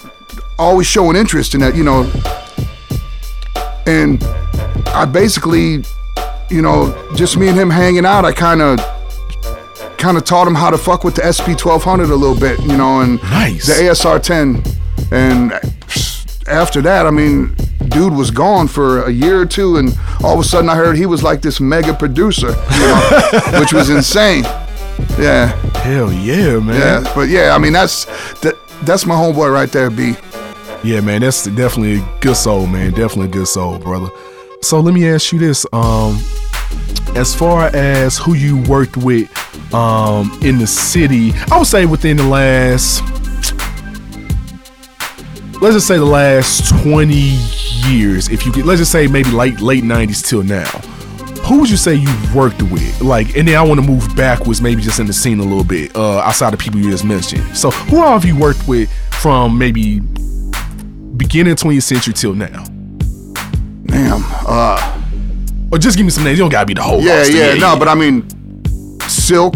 always 0.57 0.87
showing 0.87 1.15
interest 1.15 1.53
in 1.55 1.61
that, 1.61 1.75
you 1.75 1.83
know. 1.83 2.09
And 3.85 4.23
I 4.87 5.05
basically, 5.05 5.83
you 6.49 6.61
know, 6.61 6.93
just 7.15 7.37
me 7.37 7.47
and 7.49 7.57
him 7.57 7.69
hanging 7.69 8.05
out, 8.05 8.25
I 8.25 8.31
kind 8.31 8.61
of 8.61 8.79
kind 9.97 10.17
of 10.17 10.25
taught 10.25 10.47
him 10.47 10.55
how 10.55 10.69
to 10.69 10.77
fuck 10.77 11.03
with 11.05 11.15
the 11.15 11.31
SP 11.31 11.55
1200 11.55 12.09
a 12.09 12.15
little 12.15 12.37
bit, 12.37 12.59
you 12.61 12.75
know, 12.77 13.01
and 13.01 13.21
Nice. 13.23 13.67
the 13.67 13.73
ASR 13.73 14.21
10. 14.21 14.61
And 15.11 15.53
after 16.47 16.81
that, 16.81 17.05
I 17.05 17.09
mean, 17.11 17.55
dude 17.93 18.13
was 18.13 18.31
gone 18.31 18.67
for 18.67 19.03
a 19.03 19.11
year 19.11 19.39
or 19.39 19.45
two, 19.45 19.77
and 19.77 19.97
all 20.23 20.33
of 20.33 20.39
a 20.39 20.43
sudden 20.43 20.69
I 20.69 20.75
heard 20.75 20.97
he 20.97 21.05
was 21.05 21.23
like 21.23 21.41
this 21.41 21.59
mega 21.59 21.93
producer, 21.93 22.49
you 22.49 22.79
know, 22.79 23.41
which 23.59 23.73
was 23.73 23.89
insane. 23.89 24.43
Yeah. 25.19 25.47
Hell 25.77 26.11
yeah, 26.11 26.59
man. 26.59 26.79
Yeah, 26.79 27.13
but 27.15 27.29
yeah, 27.29 27.55
I 27.55 27.57
mean 27.59 27.73
that's 27.73 28.05
that, 28.41 28.55
that's 28.83 29.05
my 29.05 29.15
homeboy 29.15 29.51
right 29.53 29.71
there, 29.71 29.89
B. 29.89 30.15
Yeah, 30.83 31.01
man, 31.01 31.21
that's 31.21 31.45
definitely 31.45 31.99
a 31.99 32.17
good 32.19 32.35
soul, 32.35 32.67
man. 32.67 32.91
Definitely 32.91 33.27
a 33.27 33.31
good 33.31 33.47
soul, 33.47 33.79
brother. 33.79 34.09
So 34.61 34.79
let 34.79 34.93
me 34.93 35.07
ask 35.07 35.31
you 35.31 35.39
this: 35.39 35.65
um, 35.71 36.19
as 37.15 37.35
far 37.35 37.67
as 37.75 38.17
who 38.17 38.33
you 38.33 38.61
worked 38.63 38.97
with 38.97 39.29
um, 39.73 40.37
in 40.43 40.57
the 40.57 40.67
city. 40.67 41.33
I 41.51 41.57
would 41.57 41.67
say 41.67 41.85
within 41.85 42.17
the 42.17 42.27
last, 42.27 43.01
let's 45.61 45.75
just 45.75 45.87
say 45.87 45.97
the 45.97 46.05
last 46.05 46.69
20 46.83 47.62
years. 47.89 48.29
If 48.29 48.45
you 48.45 48.51
could, 48.51 48.65
let's 48.65 48.79
just 48.79 48.91
say 48.91 49.07
maybe 49.07 49.29
late 49.31 49.59
late 49.61 49.83
90s 49.83 50.25
till 50.25 50.43
now. 50.43 50.65
Who 51.47 51.59
would 51.59 51.69
you 51.69 51.75
say 51.77 51.93
you 51.95 52.09
worked 52.33 52.61
with? 52.63 53.01
Like, 53.01 53.35
and 53.35 53.45
then 53.47 53.55
I 53.57 53.61
want 53.63 53.81
to 53.81 53.85
move 53.85 54.15
backwards, 54.15 54.61
maybe 54.61 54.81
just 54.81 54.99
in 54.99 55.07
the 55.07 55.13
scene 55.13 55.39
a 55.39 55.43
little 55.43 55.65
bit, 55.65 55.93
uh, 55.95 56.19
outside 56.19 56.53
of 56.53 56.59
people 56.59 56.79
you 56.79 56.89
just 56.89 57.03
mentioned. 57.03 57.43
So, 57.57 57.69
who 57.69 58.01
all 58.01 58.13
have 58.13 58.23
you 58.23 58.37
worked 58.37 58.65
with 58.67 58.89
from 59.21 59.57
maybe 59.57 59.99
beginning 61.17 61.55
20th 61.55 61.83
century 61.83 62.13
till 62.13 62.33
now? 62.33 62.63
Damn. 63.87 64.23
Uh, 64.47 64.99
Or 65.71 65.77
just 65.79 65.97
give 65.97 66.05
me 66.05 66.11
some 66.11 66.23
names. 66.23 66.37
You 66.37 66.43
don't 66.45 66.51
gotta 66.51 66.65
be 66.65 66.73
the 66.75 66.81
whole. 66.83 67.01
yeah, 67.01 67.17
roster. 67.17 67.33
yeah, 67.33 67.53
no, 67.55 67.75
but 67.77 67.87
I 67.89 67.95
mean, 67.95 68.25
Silk, 69.09 69.55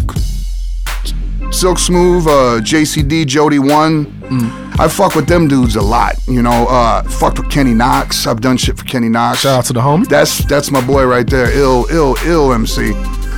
Silk 1.50 1.78
Smooth, 1.78 2.26
uh, 2.26 2.60
JCD, 2.60 3.24
Jody 3.26 3.58
One. 3.58 4.17
Mm. 4.28 4.78
I 4.80 4.88
fuck 4.88 5.14
with 5.14 5.26
them 5.26 5.48
dudes 5.48 5.76
a 5.76 5.82
lot. 5.82 6.14
You 6.28 6.42
know, 6.42 6.66
uh, 6.68 7.02
fucked 7.02 7.38
with 7.38 7.50
Kenny 7.50 7.74
Knox. 7.74 8.26
I've 8.26 8.40
done 8.40 8.56
shit 8.56 8.78
for 8.78 8.84
Kenny 8.84 9.08
Knox. 9.08 9.40
shout 9.40 9.58
out 9.58 9.64
to 9.66 9.72
the 9.72 9.80
homie. 9.80 10.06
That's 10.08 10.44
that's 10.44 10.70
my 10.70 10.84
boy 10.86 11.04
right 11.06 11.26
there. 11.26 11.50
Ill, 11.56 11.86
ill, 11.90 12.16
ill 12.24 12.52
MC. 12.52 12.92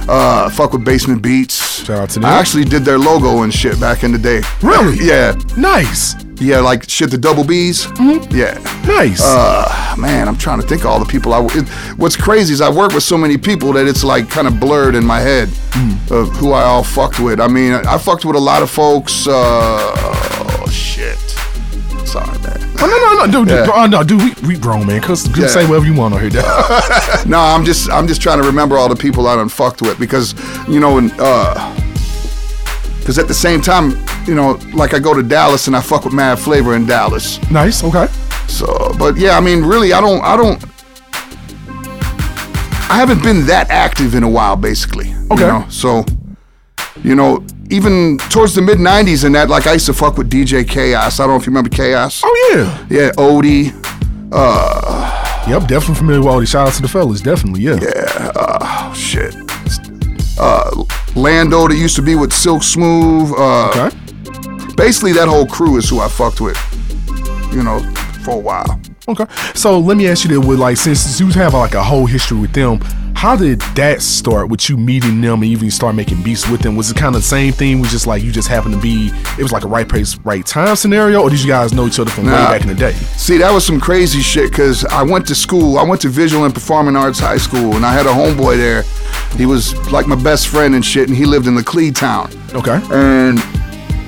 Uh, 0.09 0.50
fuck 0.50 0.73
with 0.73 0.85
Basement 0.85 1.23
Beats. 1.23 1.85
Shout 1.85 1.99
out 1.99 2.11
to 2.11 2.20
them. 2.20 2.25
I 2.30 2.38
actually 2.38 2.64
did 2.64 2.85
their 2.85 2.99
logo 2.99 3.42
and 3.42 3.54
shit 3.54 3.78
back 3.78 4.02
in 4.02 4.11
the 4.12 4.18
day. 4.18 4.40
Really? 4.62 4.97
Yeah, 5.06 5.35
Nice, 5.56 6.16
yeah, 6.40 6.59
like 6.59 6.88
shit 6.90 7.11
the 7.12 7.18
double 7.18 7.44
B's. 7.44 7.87
Mm-hmm. 7.87 8.35
Yeah. 8.37 8.54
nice. 8.88 9.20
Uh, 9.23 9.94
man, 9.99 10.26
I'm 10.26 10.37
trying 10.37 10.61
to 10.61 10.66
think 10.66 10.82
of 10.82 10.88
all 10.88 10.99
the 10.99 11.04
people 11.04 11.32
I. 11.32 11.44
It, 11.52 11.68
what's 11.97 12.16
crazy 12.16 12.52
is 12.54 12.61
I 12.61 12.70
work 12.70 12.92
with 12.92 13.04
so 13.04 13.16
many 13.16 13.37
people 13.38 13.73
that 13.75 13.87
it's 13.87 14.02
like 14.02 14.28
kind 14.28 14.49
of 14.49 14.59
blurred 14.59 14.94
in 14.97 15.04
my 15.04 15.20
head 15.20 15.49
Mm. 15.70 16.11
of 16.11 16.28
who 16.38 16.50
I 16.50 16.64
all 16.64 16.82
fucked 16.82 17.20
with. 17.20 17.38
I 17.40 17.47
mean, 17.47 17.73
I 17.73 17.97
fucked 17.97 18.25
with 18.25 18.35
a 18.35 18.40
lot 18.40 18.61
of 18.64 18.70
folks. 18.70 19.28
Uh, 19.28 20.29
oh, 22.82 22.87
no, 22.87 22.96
no, 22.99 23.26
no, 23.26 23.32
dude, 23.44 23.49
dude, 23.49 23.66
Yeah. 23.66 23.72
oh, 23.75 23.87
no, 23.87 24.02
dude, 24.02 24.22
we, 24.42 24.49
we 24.49 24.58
grown, 24.58 24.87
man. 24.87 25.00
Cause 25.00 25.26
you 25.37 25.42
Yeah. 25.42 25.49
say 25.49 25.66
whatever 25.66 25.87
you 25.87 25.94
want 25.94 26.14
on 26.14 26.20
here. 26.20 26.30
No, 27.26 27.38
I'm 27.38 27.64
just 27.64 27.90
I'm 27.90 28.06
just 28.06 28.20
trying 28.22 28.40
to 28.40 28.46
remember 28.46 28.76
all 28.78 28.88
the 28.88 28.96
people 28.96 29.26
I 29.28 29.37
done 29.37 29.49
fucked 29.49 29.82
with 29.82 29.99
because 29.99 30.34
you 30.68 30.80
know 30.80 30.99
and 30.99 31.12
uh 31.18 31.54
because 32.99 33.18
at 33.18 33.28
the 33.28 33.34
same 33.34 33.60
time 33.60 33.92
you 34.26 34.34
know 34.34 34.58
like 34.75 34.94
I 34.94 34.99
go 34.99 35.14
to 35.14 35.22
Dallas 35.22 35.66
and 35.66 35.76
I 35.76 35.80
fuck 35.80 36.04
with 36.04 36.14
Mad 36.14 36.38
Flavor 36.38 36.75
in 36.76 36.87
Dallas. 36.87 37.38
nice, 37.50 37.82
okay. 37.84 38.06
So, 38.49 38.66
but 38.99 39.16
yeah, 39.16 39.37
I 39.37 39.40
mean, 39.40 39.62
really, 39.62 39.92
I 39.92 40.00
don't 40.00 40.22
I 40.25 40.37
don't. 40.37 40.60
I 42.92 42.96
haven't 42.96 43.22
been 43.22 43.46
that 43.46 43.70
active 43.70 44.14
in 44.16 44.25
a 44.25 44.28
while, 44.28 44.56
basically. 44.56 45.14
Okay. 45.30 45.42
You 45.42 45.46
know? 45.46 45.64
So, 45.68 46.04
you 47.04 47.14
know, 47.14 47.44
even 47.71 48.19
towards 48.31 48.55
the 48.55 48.62
mid 48.62 48.79
'90s 48.79 49.25
and 49.25 49.35
that, 49.35 49.49
like 49.49 49.67
I 49.67 49.75
used 49.75 49.87
to 49.87 49.93
fuck 49.95 50.17
with 50.19 50.31
DJ 50.31 50.67
Chaos. 50.69 51.21
I 51.21 51.25
don't 51.25 51.35
know 51.35 51.37
if 51.41 51.47
you 51.47 51.50
remember 51.50 51.71
Chaos. 51.71 52.23
Oh 52.25 52.53
yeah. 52.53 52.87
Yeah, 52.91 53.11
Odie. 53.12 53.73
Yep, 55.49 55.62
definitely 55.69 55.95
familiar 55.97 56.23
with 56.23 56.41
these. 56.41 56.50
Shout 56.50 56.69
out 56.69 56.75
to 56.75 56.83
the 56.83 56.89
fellas, 56.89 57.21
definitely, 57.21 57.62
yeah. 57.62 57.79
Oh 58.37 58.93
shit. 58.95 59.35
Uh, 60.39 60.85
Lando 61.17 61.69
that 61.69 61.77
used 61.77 61.97
to 61.97 62.03
be 62.03 62.15
with 62.15 62.33
Silk 62.33 62.62
Smooth. 62.62 63.33
Uh, 63.37 63.71
Okay. 63.89 63.97
Basically, 64.77 65.12
that 65.12 65.29
whole 65.29 65.47
crew 65.47 65.77
is 65.77 65.89
who 65.91 66.00
I 66.00 66.09
fucked 66.09 66.41
with. 66.41 66.57
You 67.53 67.62
know, 67.62 67.81
for 68.25 68.33
a 68.35 68.39
while. 68.39 68.81
Okay. 69.11 69.26
So 69.55 69.79
let 69.79 69.97
me 69.97 70.07
ask 70.07 70.25
you 70.25 70.40
that 70.40 70.47
with 70.47 70.59
like 70.59 70.76
since 70.76 71.19
you 71.19 71.26
have 71.31 71.55
like 71.55 71.75
a 71.75 71.83
whole 71.83 72.07
history 72.07 72.38
with 72.38 72.52
them, 72.52 72.81
how 73.14 73.37
did 73.37 73.61
that 73.75 74.00
start 74.02 74.49
with 74.49 74.71
you 74.71 74.76
meeting 74.76 75.21
them 75.21 75.43
and 75.43 75.50
even 75.50 75.71
start 75.71 75.95
making 75.95 76.23
beats 76.23 76.49
with 76.49 76.62
them? 76.62 76.76
Was 76.76 76.90
it 76.90 76.97
kind 76.97 77.14
of 77.14 77.23
the 77.23 77.26
same 77.26 77.52
thing? 77.52 77.81
Was 77.81 77.90
just 77.90 78.07
like 78.07 78.23
you 78.23 78.31
just 78.31 78.49
happened 78.49 78.75
to 78.75 78.81
be 78.81 79.11
it 79.37 79.43
was 79.43 79.52
like 79.52 79.64
a 79.64 79.69
right 79.69 79.88
place, 79.88 80.17
right 80.19 80.47
time 80.47 80.76
scenario, 80.76 81.23
or 81.23 81.29
did 81.29 81.43
you 81.43 81.49
guys 81.49 81.73
know 81.73 81.87
each 81.87 81.99
other 81.99 82.11
from 82.11 82.26
way 82.26 82.31
back 82.31 82.62
in 82.62 82.69
the 82.69 82.75
day? 82.75 82.93
See, 82.93 83.37
that 83.38 83.52
was 83.52 83.67
some 83.67 83.81
crazy 83.81 84.21
shit 84.21 84.50
because 84.50 84.85
I 84.87 85.02
went 85.02 85.26
to 85.26 85.35
school. 85.35 85.76
I 85.79 85.83
went 85.83 86.00
to 86.02 86.09
Visual 86.09 86.45
and 86.45 86.55
Performing 86.55 86.97
Arts 86.97 87.19
High 87.19 87.38
School, 87.38 87.75
and 87.75 87.85
I 87.85 87.93
had 87.93 88.07
a 88.07 88.11
homeboy 88.11 88.57
there. 88.57 88.85
He 89.37 89.45
was 89.45 89.75
like 89.90 90.07
my 90.07 90.17
best 90.17 90.49
friend 90.49 90.75
and 90.75 90.85
shit, 90.85 91.09
and 91.09 91.17
he 91.17 91.25
lived 91.25 91.47
in 91.47 91.55
the 91.55 91.64
Clee 91.64 91.90
town. 91.90 92.31
Okay. 92.55 92.81
And 92.90 93.38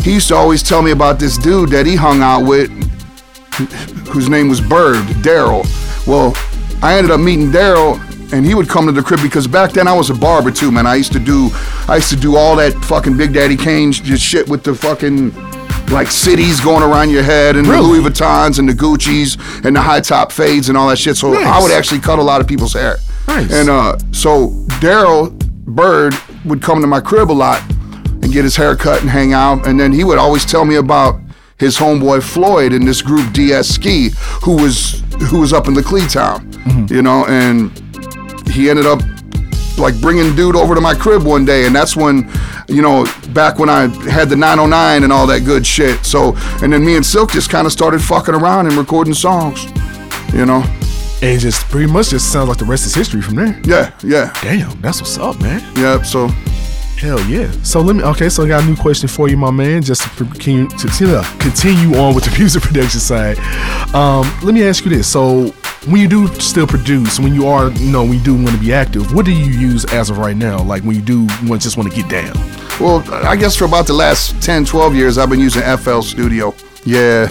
he 0.02 0.14
used 0.14 0.28
to 0.28 0.34
always 0.34 0.62
tell 0.62 0.80
me 0.82 0.90
about 0.90 1.18
this 1.18 1.36
dude 1.36 1.70
that 1.70 1.86
he 1.86 1.96
hung 1.96 2.22
out 2.22 2.46
with, 2.46 2.70
whose 4.10 4.28
name 4.28 4.48
was 4.48 4.60
Bird, 4.60 5.04
Daryl. 5.22 5.64
Well, 6.06 6.32
I 6.82 6.96
ended 6.96 7.10
up 7.10 7.20
meeting 7.20 7.50
Daryl, 7.50 7.98
and 8.32 8.44
he 8.44 8.54
would 8.54 8.68
come 8.68 8.86
to 8.86 8.92
the 8.92 9.02
crib 9.02 9.20
because 9.22 9.46
back 9.46 9.72
then 9.72 9.86
I 9.86 9.92
was 9.92 10.10
a 10.10 10.14
barber 10.14 10.50
too, 10.50 10.70
man. 10.72 10.86
I 10.86 10.94
used 10.96 11.12
to 11.12 11.18
do, 11.20 11.50
I 11.88 11.96
used 11.96 12.10
to 12.10 12.16
do 12.16 12.36
all 12.36 12.56
that 12.56 12.72
fucking 12.84 13.16
Big 13.16 13.32
Daddy 13.32 13.56
Kane 13.56 13.92
sh- 13.92 14.18
shit 14.18 14.48
with 14.48 14.64
the 14.64 14.74
fucking 14.74 15.32
like 15.90 16.06
cities 16.10 16.58
going 16.60 16.82
around 16.82 17.10
your 17.10 17.22
head 17.22 17.54
and 17.56 17.66
Really? 17.66 17.82
the 17.98 18.02
Louis 18.02 18.10
Vuittons 18.10 18.58
and 18.58 18.66
the 18.68 18.72
Gucci's 18.72 19.36
and 19.64 19.76
the 19.76 19.80
high 19.80 20.00
top 20.00 20.32
fades 20.32 20.70
and 20.70 20.78
all 20.78 20.88
that 20.88 20.96
shit. 20.98 21.16
So 21.18 21.34
I 21.34 21.60
would 21.60 21.70
actually 21.70 22.00
cut 22.00 22.18
a 22.18 22.22
lot 22.22 22.40
of 22.40 22.46
people's 22.48 22.72
hair. 22.72 22.96
Nice. 23.28 23.52
And 23.52 23.68
uh, 23.68 23.98
so 24.10 24.48
Daryl 24.80 25.30
Bird 25.66 26.14
would 26.46 26.62
come 26.62 26.80
to 26.80 26.86
my 26.86 27.00
crib 27.00 27.30
a 27.30 27.32
lot 27.32 27.62
and 28.22 28.32
get 28.32 28.42
his 28.44 28.56
hair 28.56 28.74
cut 28.74 29.02
and 29.02 29.10
hang 29.10 29.34
out. 29.34 29.66
And 29.66 29.78
then 29.78 29.92
he 29.92 30.02
would 30.04 30.16
always 30.18 30.44
tell 30.46 30.64
me 30.64 30.76
about 30.76 31.20
his 31.62 31.76
homeboy 31.78 32.20
Floyd 32.22 32.72
in 32.72 32.84
this 32.84 33.00
group 33.02 33.32
DS 33.32 33.68
Ski, 33.68 34.10
who 34.42 34.56
was 34.56 35.00
who 35.30 35.40
was 35.40 35.52
up 35.52 35.68
in 35.68 35.74
the 35.74 35.82
Clee 35.82 36.06
town, 36.08 36.50
mm-hmm. 36.52 36.92
you 36.92 37.02
know, 37.02 37.24
and 37.26 37.70
he 38.48 38.68
ended 38.68 38.84
up 38.86 39.00
like 39.78 39.98
bringing 40.00 40.34
dude 40.34 40.56
over 40.56 40.74
to 40.74 40.80
my 40.80 40.94
crib 40.94 41.22
one 41.22 41.44
day 41.46 41.64
and 41.66 41.74
that's 41.74 41.96
when 41.96 42.28
you 42.68 42.82
know 42.82 43.06
back 43.32 43.58
when 43.58 43.70
i 43.70 43.86
had 44.10 44.28
the 44.28 44.36
909 44.36 45.02
and 45.02 45.10
all 45.10 45.26
that 45.26 45.46
good 45.46 45.66
shit 45.66 46.04
so 46.04 46.34
and 46.62 46.70
then 46.74 46.84
me 46.84 46.94
and 46.94 47.04
silk 47.06 47.32
just 47.32 47.48
kind 47.48 47.66
of 47.66 47.72
started 47.72 48.00
fucking 48.02 48.34
around 48.34 48.66
and 48.66 48.76
recording 48.76 49.14
songs 49.14 49.64
you 50.34 50.44
know 50.44 50.62
And 51.22 51.36
it 51.36 51.38
just 51.38 51.64
pretty 51.70 51.90
much 51.90 52.10
just 52.10 52.30
sounds 52.30 52.50
like 52.50 52.58
the 52.58 52.66
rest 52.66 52.84
is 52.84 52.94
history 52.94 53.22
from 53.22 53.36
there. 53.36 53.58
yeah 53.64 53.92
yeah 54.04 54.30
Damn, 54.42 54.78
that's 54.82 55.00
what's 55.00 55.16
up, 55.16 55.40
man. 55.40 55.62
yeah 55.74 56.02
so 56.02 56.28
Hell 57.02 57.20
yeah. 57.28 57.50
So 57.62 57.80
let 57.80 57.96
me 57.96 58.02
okay, 58.04 58.28
so 58.28 58.44
I 58.44 58.48
got 58.48 58.62
a 58.62 58.66
new 58.66 58.76
question 58.76 59.08
for 59.08 59.28
you, 59.28 59.36
my 59.36 59.50
man, 59.50 59.82
just 59.82 60.02
to 60.02 60.08
continue 60.24 60.68
to 60.68 60.88
to 60.88 61.22
continue 61.40 61.98
on 61.98 62.14
with 62.14 62.24
the 62.24 62.30
music 62.38 62.62
production 62.62 63.00
side. 63.00 63.38
Um, 63.92 64.22
let 64.42 64.54
me 64.54 64.62
ask 64.62 64.84
you 64.84 64.90
this. 64.90 65.10
So 65.10 65.48
when 65.86 66.00
you 66.00 66.08
do 66.08 66.28
still 66.40 66.66
produce, 66.66 67.18
when 67.18 67.34
you 67.34 67.48
are, 67.48 67.72
you 67.72 67.90
know, 67.90 68.04
when 68.04 68.14
you 68.14 68.22
do 68.22 68.34
want 68.34 68.50
to 68.50 68.58
be 68.58 68.72
active, 68.72 69.12
what 69.12 69.26
do 69.26 69.32
you 69.32 69.50
use 69.50 69.84
as 69.86 70.10
of 70.10 70.18
right 70.18 70.36
now? 70.36 70.62
Like 70.62 70.84
when 70.84 70.94
you 70.94 71.02
do 71.02 71.26
want 71.48 71.62
just 71.62 71.76
want 71.76 71.92
to 71.92 72.02
get 72.02 72.08
down? 72.08 72.36
well 72.80 73.04
i 73.26 73.36
guess 73.36 73.54
for 73.54 73.64
about 73.64 73.86
the 73.86 73.92
last 73.92 74.40
10 74.42 74.64
12 74.64 74.94
years 74.94 75.18
i've 75.18 75.28
been 75.28 75.40
using 75.40 75.62
fl 75.76 76.00
studio 76.00 76.54
yeah 76.84 77.26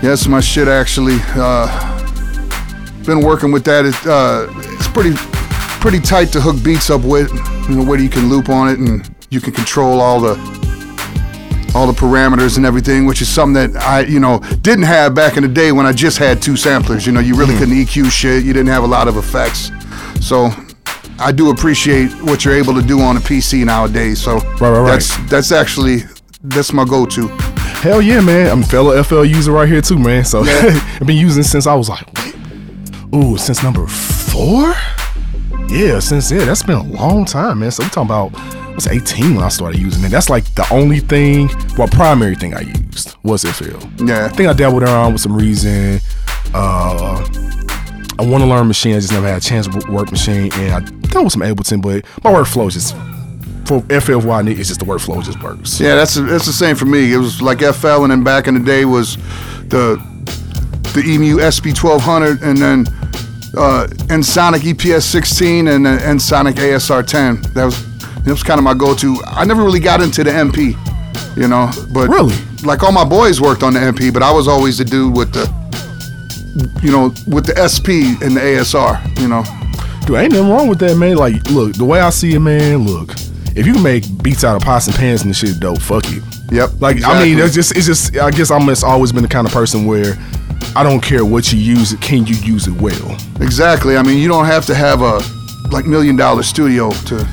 that's 0.00 0.26
my 0.26 0.40
shit 0.40 0.68
actually 0.68 1.16
uh 1.34 1.66
been 3.04 3.20
working 3.20 3.52
with 3.52 3.64
that 3.64 3.84
it, 3.84 4.06
uh 4.06 4.46
it's 4.78 4.88
pretty 4.88 5.12
pretty 5.80 6.00
tight 6.00 6.26
to 6.26 6.40
hook 6.40 6.56
beats 6.62 6.88
up 6.88 7.02
with 7.02 7.30
you 7.68 7.76
know 7.76 7.84
where 7.84 7.98
you 7.98 8.08
can 8.08 8.28
loop 8.28 8.48
on 8.48 8.68
it 8.68 8.78
and 8.78 9.08
you 9.30 9.40
can 9.40 9.52
control 9.52 10.00
all 10.00 10.20
the 10.20 10.34
all 11.74 11.86
the 11.86 11.92
parameters 11.92 12.56
and 12.56 12.64
everything, 12.64 13.04
which 13.04 13.20
is 13.20 13.28
something 13.28 13.72
that 13.72 13.82
I, 13.82 14.00
you 14.00 14.18
know, 14.18 14.38
didn't 14.62 14.84
have 14.84 15.14
back 15.14 15.36
in 15.36 15.42
the 15.42 15.48
day 15.48 15.72
when 15.72 15.84
I 15.84 15.92
just 15.92 16.16
had 16.16 16.40
two 16.40 16.56
samplers. 16.56 17.04
You 17.06 17.12
know, 17.12 17.20
you 17.20 17.34
really 17.34 17.52
hmm. 17.52 17.58
couldn't 17.58 17.74
EQ 17.74 18.10
shit. 18.10 18.44
You 18.44 18.54
didn't 18.54 18.72
have 18.72 18.82
a 18.82 18.86
lot 18.86 19.08
of 19.08 19.18
effects. 19.18 19.70
So 20.26 20.48
I 21.18 21.32
do 21.32 21.50
appreciate 21.50 22.10
what 22.22 22.44
you're 22.44 22.54
able 22.54 22.74
to 22.74 22.82
do 22.82 23.00
on 23.00 23.18
a 23.18 23.20
PC 23.20 23.64
nowadays. 23.66 24.22
So 24.22 24.38
right, 24.38 24.60
right. 24.60 24.86
that's 24.86 25.16
that's 25.28 25.52
actually 25.52 25.98
that's 26.42 26.72
my 26.72 26.84
go-to. 26.84 27.28
Hell 27.82 28.00
yeah, 28.00 28.20
man. 28.20 28.50
I'm 28.50 28.62
a 28.62 28.66
fellow 28.66 29.02
FL 29.02 29.24
user 29.24 29.52
right 29.52 29.68
here 29.68 29.82
too, 29.82 29.98
man. 29.98 30.24
So 30.24 30.40
I've 30.46 31.06
been 31.06 31.18
using 31.18 31.42
since 31.42 31.66
I 31.66 31.74
was 31.74 31.90
like, 31.90 32.08
ooh, 33.14 33.36
since 33.36 33.62
number 33.62 33.86
four? 33.86 34.74
Yeah, 35.68 35.98
since 35.98 36.28
then, 36.28 36.46
that's 36.46 36.62
been 36.62 36.78
a 36.78 36.82
long 36.82 37.24
time, 37.24 37.60
man. 37.60 37.70
So 37.70 37.82
we're 37.82 37.88
talking 37.90 38.04
about 38.04 38.34
I 38.36 38.74
was 38.74 38.86
18 38.86 39.34
when 39.34 39.44
I 39.44 39.48
started 39.48 39.80
using 39.80 40.04
it. 40.04 40.10
That's 40.10 40.30
like 40.30 40.44
the 40.54 40.66
only 40.72 41.00
thing, 41.00 41.48
well, 41.76 41.88
primary 41.88 42.34
thing 42.34 42.54
I 42.54 42.60
used 42.60 43.16
was 43.22 43.44
FL. 43.44 43.78
Yeah. 44.04 44.26
I 44.26 44.28
think 44.28 44.48
I 44.48 44.52
dabbled 44.52 44.82
around 44.82 45.12
with 45.12 45.22
some 45.22 45.36
Reason. 45.36 46.00
Uh, 46.54 47.24
I 48.18 48.22
want 48.22 48.42
to 48.42 48.46
learn 48.46 48.68
Maschine. 48.68 48.96
I 48.96 49.00
just 49.00 49.12
never 49.12 49.26
had 49.26 49.38
a 49.38 49.44
chance 49.44 49.66
to 49.66 49.92
work 49.92 50.08
Maschine, 50.08 50.52
and 50.58 50.72
I 50.72 50.80
done 51.08 51.24
with 51.24 51.32
some 51.32 51.42
Ableton, 51.42 51.82
but 51.82 52.04
my 52.24 52.32
workflow 52.32 52.68
is 52.68 52.74
just 52.74 52.94
for 53.66 53.80
FL 54.00 54.26
what 54.26 54.44
need. 54.44 54.58
It's 54.58 54.68
just 54.68 54.80
the 54.80 54.86
workflow 54.86 55.22
just 55.22 55.42
works. 55.42 55.80
Yeah, 55.80 55.96
that's 55.96 56.14
that's 56.14 56.46
the 56.46 56.52
same 56.52 56.76
for 56.76 56.86
me. 56.86 57.12
It 57.12 57.18
was 57.18 57.42
like 57.42 57.58
FL, 57.60 58.04
and 58.04 58.10
then 58.10 58.22
back 58.24 58.46
in 58.46 58.54
the 58.54 58.60
day 58.60 58.84
was 58.84 59.16
the 59.68 60.00
the 60.94 61.02
EMU 61.04 61.40
SP 61.44 61.76
1200, 61.76 62.42
and 62.42 62.56
then 62.56 62.86
uh, 63.56 63.86
Ensoniq 64.08 64.60
EPS 64.60 65.02
16, 65.02 65.68
and 65.68 65.86
then 65.86 65.98
Ensoniq 65.98 66.52
ASR 66.54 67.06
10. 67.06 67.42
That 67.54 67.64
was 67.66 67.96
that 68.24 68.30
was 68.32 68.42
kind 68.42 68.58
of 68.58 68.64
my 68.64 68.74
go-to. 68.74 69.16
I 69.26 69.44
never 69.44 69.62
really 69.62 69.80
got 69.80 70.00
into 70.00 70.24
the 70.24 70.30
MP, 70.30 70.74
you 71.36 71.46
know, 71.48 71.70
but 71.92 72.08
Really? 72.08 72.34
like 72.64 72.82
all 72.82 72.90
my 72.92 73.04
boys 73.04 73.40
worked 73.40 73.62
on 73.62 73.72
the 73.74 73.80
MP, 73.80 74.12
but 74.12 74.22
I 74.22 74.32
was 74.32 74.48
always 74.48 74.78
the 74.78 74.84
dude 74.84 75.14
with 75.16 75.32
the 75.32 75.46
you 76.82 76.90
know 76.90 77.12
with 77.28 77.46
the 77.46 77.54
SP 77.68 78.18
and 78.22 78.36
the 78.36 78.40
ASR, 78.40 79.20
you 79.20 79.28
know. 79.28 79.44
Dude, 80.06 80.16
ain't 80.16 80.32
nothing 80.32 80.50
wrong 80.50 80.68
with 80.68 80.78
that, 80.80 80.96
man. 80.96 81.16
Like, 81.16 81.44
look, 81.50 81.74
the 81.74 81.84
way 81.84 82.00
I 82.00 82.10
see 82.10 82.34
it, 82.34 82.38
man, 82.40 82.84
look, 82.86 83.12
if 83.56 83.66
you 83.66 83.74
can 83.74 83.82
make 83.82 84.04
beats 84.22 84.44
out 84.44 84.56
of 84.56 84.62
pots 84.62 84.86
and 84.86 84.94
pans 84.96 85.22
and 85.22 85.34
shit 85.34 85.58
dope, 85.60 85.80
fuck 85.82 86.04
it. 86.06 86.22
Yep. 86.52 86.80
Like 86.80 87.02
I 87.04 87.22
mean, 87.24 87.38
exactly. 87.38 87.42
it's 87.42 87.54
just 87.54 87.76
it's 87.76 87.86
just 87.86 88.16
I 88.16 88.30
guess 88.30 88.50
I'm 88.50 88.66
just 88.66 88.84
always 88.84 89.12
been 89.12 89.22
the 89.22 89.28
kind 89.28 89.46
of 89.46 89.52
person 89.52 89.84
where 89.86 90.14
I 90.76 90.82
don't 90.82 91.00
care 91.00 91.24
what 91.24 91.52
you 91.52 91.58
use 91.58 91.94
it, 91.94 92.00
can 92.02 92.26
you 92.26 92.34
use 92.36 92.68
it 92.68 92.74
well? 92.80 93.16
Exactly. 93.40 93.96
I 93.96 94.02
mean, 94.02 94.18
you 94.18 94.28
don't 94.28 94.44
have 94.44 94.66
to 94.66 94.74
have 94.74 95.00
a 95.00 95.20
like 95.70 95.86
million 95.86 96.16
dollar 96.16 96.42
studio 96.42 96.90
to 96.90 97.24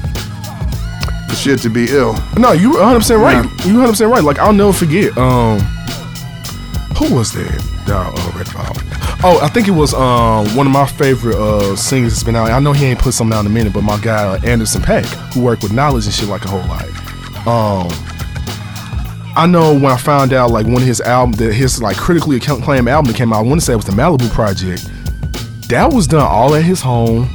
for 1.27 1.35
shit 1.35 1.59
to 1.59 1.69
be 1.69 1.87
ill. 1.89 2.15
No, 2.37 2.53
you 2.53 2.71
100 2.71 2.99
percent 2.99 3.21
right. 3.21 3.43
Yeah. 3.43 3.65
You 3.65 3.73
100 3.73 3.89
percent 3.89 4.11
right. 4.11 4.23
Like 4.23 4.39
I'll 4.39 4.53
never 4.53 4.71
forget. 4.71 5.17
Um, 5.17 5.59
who 6.97 7.13
was 7.15 7.33
that? 7.33 7.73
uh, 7.89 8.31
read 8.37 8.49
about? 8.49 8.77
Oh, 9.25 9.39
I 9.41 9.49
think 9.49 9.67
it 9.67 9.71
was 9.71 9.93
um 9.93 10.55
one 10.55 10.65
of 10.65 10.71
my 10.73 10.85
favorite 10.85 11.35
uh 11.35 11.75
singers 11.75 12.13
that's 12.13 12.23
been 12.23 12.35
out. 12.35 12.49
I 12.49 12.59
know 12.59 12.71
he 12.71 12.85
ain't 12.85 12.99
put 12.99 13.13
something 13.13 13.35
out 13.35 13.41
in 13.41 13.47
a 13.47 13.49
minute, 13.49 13.73
but 13.73 13.81
my 13.81 13.99
guy 13.99 14.23
uh, 14.23 14.39
Anderson 14.43 14.81
Paak, 14.81 15.05
who 15.33 15.41
worked 15.43 15.63
with 15.63 15.73
Knxwledge 15.73 16.05
and 16.05 16.13
shit 16.13 16.29
like 16.29 16.45
a 16.45 16.47
whole 16.47 16.65
lot. 16.67 16.87
Um, 17.45 17.91
I 19.35 19.47
know 19.47 19.73
when 19.73 19.85
I 19.85 19.97
found 19.97 20.31
out 20.33 20.51
like 20.51 20.65
one 20.65 20.75
of 20.77 20.83
his 20.83 21.01
album 21.01 21.33
that 21.37 21.53
his 21.53 21.81
like 21.81 21.97
critically 21.97 22.37
acclaimed 22.37 22.87
album 22.87 23.11
that 23.11 23.17
came 23.17 23.33
out. 23.33 23.39
I 23.39 23.41
want 23.47 23.59
to 23.61 23.65
say 23.65 23.73
it 23.73 23.77
was 23.77 23.85
the 23.85 23.91
Malibu 23.91 24.29
Project. 24.31 24.87
That 25.69 25.91
was 25.91 26.07
done 26.07 26.21
all 26.21 26.53
at 26.55 26.63
his 26.63 26.81
home 26.81 27.27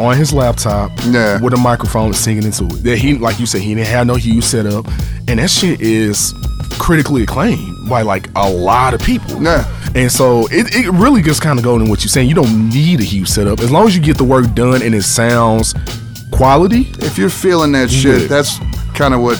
on 0.00 0.16
his 0.16 0.32
laptop 0.32 0.90
Yeah. 1.06 1.40
with 1.40 1.54
a 1.54 1.56
microphone 1.56 2.06
and 2.06 2.16
singing 2.16 2.42
into 2.44 2.64
it. 2.64 2.82
That 2.82 2.98
he, 2.98 3.16
like 3.18 3.38
you 3.38 3.46
said, 3.46 3.60
he 3.60 3.74
didn't 3.74 3.86
have 3.88 4.06
no 4.06 4.16
Hughes 4.16 4.46
set 4.46 4.66
up, 4.66 4.86
and 5.28 5.38
that 5.38 5.48
shit 5.50 5.80
is 5.80 6.32
critically 6.78 7.22
acclaimed 7.22 7.88
by 7.88 8.02
like 8.02 8.28
a 8.34 8.50
lot 8.50 8.94
of 8.94 9.00
people. 9.00 9.40
Yeah. 9.40 9.64
And 9.94 10.10
so 10.10 10.48
it, 10.50 10.74
it 10.74 10.90
really 10.90 11.22
just 11.22 11.40
kind 11.40 11.56
of 11.56 11.64
goes 11.64 11.80
in 11.80 11.88
what 11.88 12.02
you're 12.02 12.08
saying. 12.08 12.28
You 12.28 12.34
don't 12.34 12.68
need 12.70 12.98
a 13.00 13.04
Hughes 13.04 13.32
setup 13.32 13.60
as 13.60 13.70
long 13.70 13.86
as 13.86 13.94
you 13.94 14.02
get 14.02 14.16
the 14.18 14.24
work 14.24 14.52
done 14.54 14.82
and 14.82 14.92
it 14.92 15.02
sounds 15.04 15.72
quality. 16.32 16.88
If 16.98 17.16
you're 17.16 17.30
feeling 17.30 17.70
that 17.72 17.90
shit, 17.90 18.28
that's 18.28 18.58
kind 18.94 19.14
of 19.14 19.20
what 19.20 19.38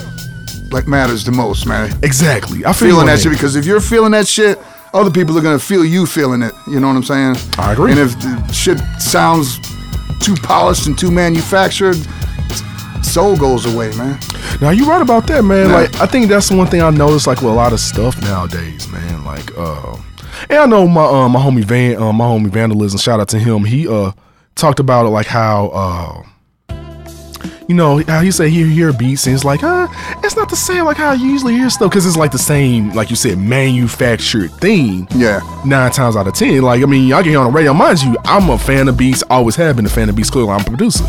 like 0.75 0.87
matters 0.87 1.25
the 1.25 1.33
most, 1.33 1.66
man. 1.66 1.97
Exactly. 2.02 2.64
I 2.66 2.73
feel 2.73 2.88
Feeling 2.88 3.07
that 3.07 3.21
shit 3.21 3.33
because 3.33 3.57
if 3.57 3.64
you're 3.64 3.81
feeling 3.81 4.11
that 4.12 4.26
shit, 4.26 4.59
other 4.93 5.11
people 5.11 5.38
are 5.38 5.40
gonna 5.40 5.59
feel 5.59 5.85
you 5.85 6.04
feeling 6.04 6.43
it. 6.43 6.52
You 6.66 6.81
know 6.81 6.88
what 6.88 6.97
I'm 6.97 7.02
saying? 7.04 7.37
I 7.59 7.73
agree. 7.73 7.93
And 7.93 8.00
if 8.00 8.19
the 8.21 8.52
shit 8.52 8.78
sounds 9.00 9.59
too 10.21 10.35
polished 10.35 10.87
and 10.87 10.99
too 10.99 11.11
manufactured, 11.11 11.97
soul 13.02 13.37
goes 13.37 13.73
away, 13.73 13.95
man. 13.97 14.19
Now 14.61 14.71
you're 14.71 14.88
right 14.88 15.00
about 15.00 15.26
that, 15.28 15.43
man. 15.45 15.69
Yeah. 15.69 15.75
Like 15.76 15.95
I 16.00 16.07
think 16.07 16.28
that's 16.28 16.49
the 16.49 16.57
one 16.57 16.66
thing 16.66 16.83
I 16.83 16.90
noticed, 16.90 17.26
like 17.26 17.40
with 17.40 17.52
a 17.52 17.54
lot 17.54 17.73
of 17.73 17.81
stuff 17.81 18.21
nowadays, 18.23 18.88
man. 18.90 19.25
Like, 19.25 19.57
uh, 19.57 19.97
and 20.50 20.59
I 20.59 20.66
know 20.66 20.87
my 20.88 21.04
uh, 21.04 21.28
my 21.28 21.40
homie 21.40 21.64
Van, 21.64 21.97
uh, 21.97 22.12
my 22.12 22.25
homie 22.25 22.50
Vandalism. 22.50 22.99
Shout 22.99 23.21
out 23.21 23.28
to 23.28 23.38
him. 23.38 23.64
He 23.64 23.88
uh 23.88 24.12
talked 24.57 24.81
about 24.81 25.07
it, 25.07 25.11
like 25.11 25.26
how 25.26 25.69
uh. 25.69 26.23
You 27.66 27.75
know 27.75 28.02
how 28.04 28.21
you 28.21 28.30
say 28.30 28.50
he 28.50 28.68
hear 28.75 28.92
beats 28.92 29.26
and 29.26 29.35
it's 29.35 29.44
like, 29.44 29.62
uh, 29.62 29.88
it's 30.23 30.37
not 30.37 30.50
the 30.50 30.56
same 30.56 30.85
like 30.85 30.99
how 30.99 31.12
I 31.12 31.14
usually 31.14 31.54
hear 31.54 31.71
stuff 31.71 31.90
because 31.90 32.04
it's 32.04 32.16
like 32.16 32.30
the 32.30 32.38
same, 32.38 32.90
like 32.90 33.09
you 33.09 33.16
said, 33.16 33.38
manufactured 33.38 34.50
thing. 34.52 35.09
Yeah. 35.14 35.40
Nine 35.64 35.90
times 35.90 36.14
out 36.14 36.26
of 36.26 36.35
ten, 36.35 36.61
like 36.61 36.83
I 36.83 36.85
mean, 36.87 37.12
I 37.14 37.23
get 37.23 37.30
here 37.30 37.38
on 37.38 37.47
the 37.47 37.52
radio. 37.52 37.73
Mind 37.73 38.02
you, 38.02 38.16
I'm 38.25 38.50
a 38.50 38.59
fan 38.59 38.87
of 38.88 38.99
beats. 38.99 39.23
Always 39.30 39.56
have 39.56 39.76
been 39.76 39.87
a 39.87 39.90
fan 39.90 40.11
of 40.11 40.16
beats. 40.16 40.28
Clearly, 40.28 40.50
I'm 40.50 40.61
a 40.61 40.64
producer. 40.64 41.04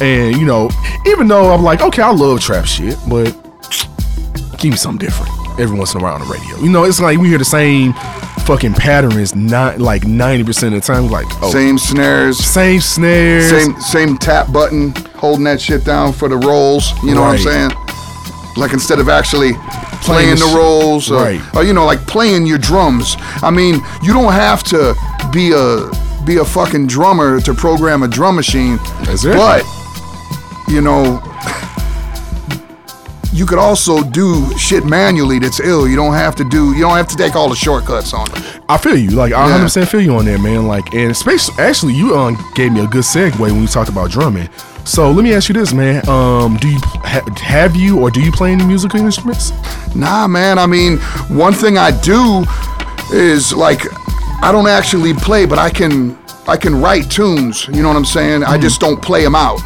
And 0.00 0.34
you 0.36 0.46
know, 0.46 0.70
even 1.06 1.28
though 1.28 1.52
I'm 1.52 1.62
like, 1.62 1.82
okay, 1.82 2.00
I 2.00 2.10
love 2.10 2.40
trap 2.40 2.64
shit, 2.64 2.96
but 3.06 3.26
give 4.58 4.70
me 4.70 4.76
something 4.76 5.06
different 5.06 5.30
every 5.60 5.76
once 5.76 5.94
in 5.94 6.00
a 6.00 6.02
while 6.02 6.14
on 6.14 6.22
the 6.22 6.26
radio. 6.26 6.56
You 6.64 6.70
know, 6.70 6.84
it's 6.84 7.00
like 7.00 7.18
we 7.18 7.28
hear 7.28 7.38
the 7.38 7.44
same 7.44 7.92
fucking 8.42 8.74
patterns, 8.74 9.34
not 9.34 9.78
like 9.78 10.04
ninety 10.04 10.44
percent 10.44 10.74
of 10.74 10.80
the 10.82 10.86
time. 10.86 11.08
Like, 11.08 11.26
oh, 11.42 11.50
Same 11.50 11.78
snares, 11.78 12.38
same 12.38 12.80
snares, 12.80 13.50
same 13.50 13.80
same 13.80 14.18
tap 14.18 14.52
button, 14.52 14.90
holding 15.16 15.44
that 15.44 15.60
shit 15.60 15.84
down 15.84 16.12
for 16.12 16.28
the 16.28 16.36
rolls. 16.36 16.92
You 17.02 17.14
know 17.14 17.22
what 17.22 17.38
I'm 17.38 17.38
saying? 17.38 17.70
Like 18.56 18.72
instead 18.72 18.98
of 18.98 19.08
actually 19.08 19.52
Playing 20.02 20.34
playing 20.36 20.38
the 20.40 20.46
the 20.50 20.56
rolls, 20.56 21.10
or, 21.10 21.22
Right. 21.22 21.54
or 21.54 21.62
you 21.64 21.72
know, 21.72 21.84
like 21.86 22.00
playing 22.06 22.44
your 22.46 22.58
drums. 22.58 23.16
I 23.40 23.50
mean, 23.50 23.76
you 24.02 24.12
don't 24.12 24.32
have 24.32 24.62
to 24.64 24.94
be 25.32 25.52
a 25.52 25.88
be 26.24 26.38
a 26.38 26.44
fucking 26.44 26.86
drummer 26.88 27.40
to 27.40 27.54
program 27.54 28.02
a 28.02 28.08
drum 28.08 28.34
machine. 28.36 28.78
Exactly. 29.08 29.32
But 29.38 29.64
you 30.68 30.80
know, 30.80 31.20
you 33.32 33.46
could 33.46 33.58
also 33.58 34.02
do 34.02 34.56
shit 34.58 34.84
manually 34.84 35.38
that's 35.38 35.60
ill. 35.60 35.88
You 35.88 35.96
don't 35.96 36.12
have 36.14 36.36
to 36.36 36.44
do. 36.44 36.74
You 36.74 36.82
don't 36.82 36.96
have 36.96 37.08
to 37.08 37.16
take 37.16 37.34
all 37.34 37.48
the 37.48 37.56
shortcuts 37.56 38.12
on 38.12 38.26
it. 38.32 38.60
I 38.68 38.76
feel 38.76 38.96
you. 38.96 39.10
Like 39.10 39.32
I. 39.32 39.42
100 39.42 39.64
percent 39.64 39.88
feel 39.88 40.00
you 40.00 40.14
on 40.14 40.26
that, 40.26 40.40
man. 40.40 40.66
Like, 40.66 40.94
and 40.94 41.10
especially 41.10 41.54
actually, 41.58 41.94
you 41.94 42.16
um 42.16 42.36
gave 42.54 42.72
me 42.72 42.80
a 42.80 42.86
good 42.86 43.04
segue 43.04 43.38
when 43.40 43.60
we 43.60 43.66
talked 43.66 43.88
about 43.88 44.10
drumming. 44.10 44.48
So 44.84 45.10
let 45.12 45.22
me 45.22 45.32
ask 45.32 45.48
you 45.48 45.54
this, 45.54 45.72
man. 45.72 46.06
Um, 46.08 46.56
do 46.56 46.68
you 46.68 46.78
ha- 46.82 47.24
have 47.40 47.76
you 47.76 48.00
or 48.00 48.10
do 48.10 48.20
you 48.20 48.32
play 48.32 48.52
any 48.52 48.64
musical 48.64 49.00
instruments? 49.00 49.52
Nah, 49.94 50.26
man. 50.26 50.58
I 50.58 50.66
mean, 50.66 50.98
one 51.28 51.52
thing 51.54 51.78
I 51.78 51.90
do 52.00 52.44
is 53.12 53.52
like 53.52 53.80
I 54.42 54.50
don't 54.52 54.66
actually 54.66 55.14
play, 55.14 55.46
but 55.46 55.58
I 55.58 55.70
can 55.70 56.18
I 56.46 56.56
can 56.56 56.80
write 56.80 57.10
tunes. 57.10 57.68
You 57.68 57.82
know 57.82 57.88
what 57.88 57.96
I'm 57.96 58.04
saying? 58.04 58.42
I 58.44 58.58
just 58.58 58.80
don't 58.80 59.00
play 59.00 59.22
them 59.22 59.34
out. 59.36 59.60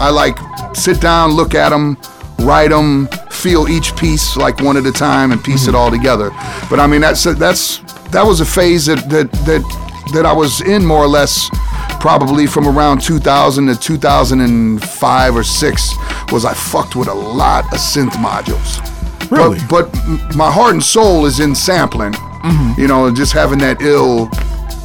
I 0.00 0.10
like 0.10 0.36
sit 0.74 1.00
down, 1.00 1.32
look 1.32 1.54
at 1.54 1.68
them, 1.68 1.96
write 2.42 2.70
them, 2.70 3.08
feel 3.30 3.68
each 3.68 3.96
piece 3.96 4.36
like 4.36 4.60
one 4.60 4.76
at 4.76 4.86
a 4.86 4.92
time, 4.92 5.32
and 5.32 5.42
piece 5.42 5.66
it 5.66 5.70
mm-hmm. 5.70 5.76
all 5.76 5.90
together. 5.90 6.30
But 6.68 6.80
I 6.80 6.86
mean, 6.86 7.00
that's 7.00 7.24
that's 7.24 7.78
that 8.10 8.24
was 8.24 8.40
a 8.40 8.46
phase 8.46 8.86
that 8.86 9.08
that 9.10 9.30
that 9.46 9.62
that 10.12 10.26
I 10.26 10.32
was 10.32 10.60
in 10.60 10.84
more 10.84 11.02
or 11.02 11.08
less 11.08 11.48
probably 12.00 12.46
from 12.46 12.66
around 12.66 13.00
2000 13.00 13.68
to 13.68 13.76
2005 13.78 15.36
or 15.36 15.44
6 15.44 15.94
was 16.32 16.44
I 16.44 16.52
fucked 16.52 16.96
with 16.96 17.08
a 17.08 17.14
lot 17.14 17.64
of 17.66 17.78
synth 17.78 18.10
modules. 18.12 18.80
Really? 19.30 19.58
But, 19.70 19.92
but 19.92 20.36
my 20.36 20.50
heart 20.50 20.74
and 20.74 20.82
soul 20.82 21.26
is 21.26 21.38
in 21.38 21.54
sampling. 21.54 22.12
Mm-hmm. 22.12 22.80
You 22.80 22.88
know, 22.88 23.14
just 23.14 23.32
having 23.32 23.58
that 23.60 23.80
ill, 23.80 24.28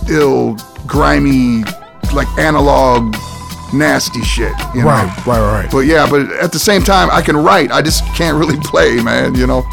ill, 0.09 0.55
grimy, 0.85 1.63
like 2.13 2.27
analog, 2.37 3.15
nasty 3.73 4.21
shit. 4.21 4.53
You 4.73 4.81
know? 4.81 4.87
Right, 4.87 5.25
right, 5.27 5.39
right. 5.63 5.71
But 5.71 5.79
yeah, 5.79 6.07
but 6.09 6.29
at 6.33 6.51
the 6.51 6.59
same 6.59 6.81
time, 6.81 7.09
I 7.11 7.21
can 7.21 7.35
write. 7.37 7.71
I 7.71 7.81
just 7.81 8.03
can't 8.15 8.37
really 8.37 8.57
play, 8.63 9.01
man. 9.01 9.35
You 9.35 9.47
know. 9.47 9.65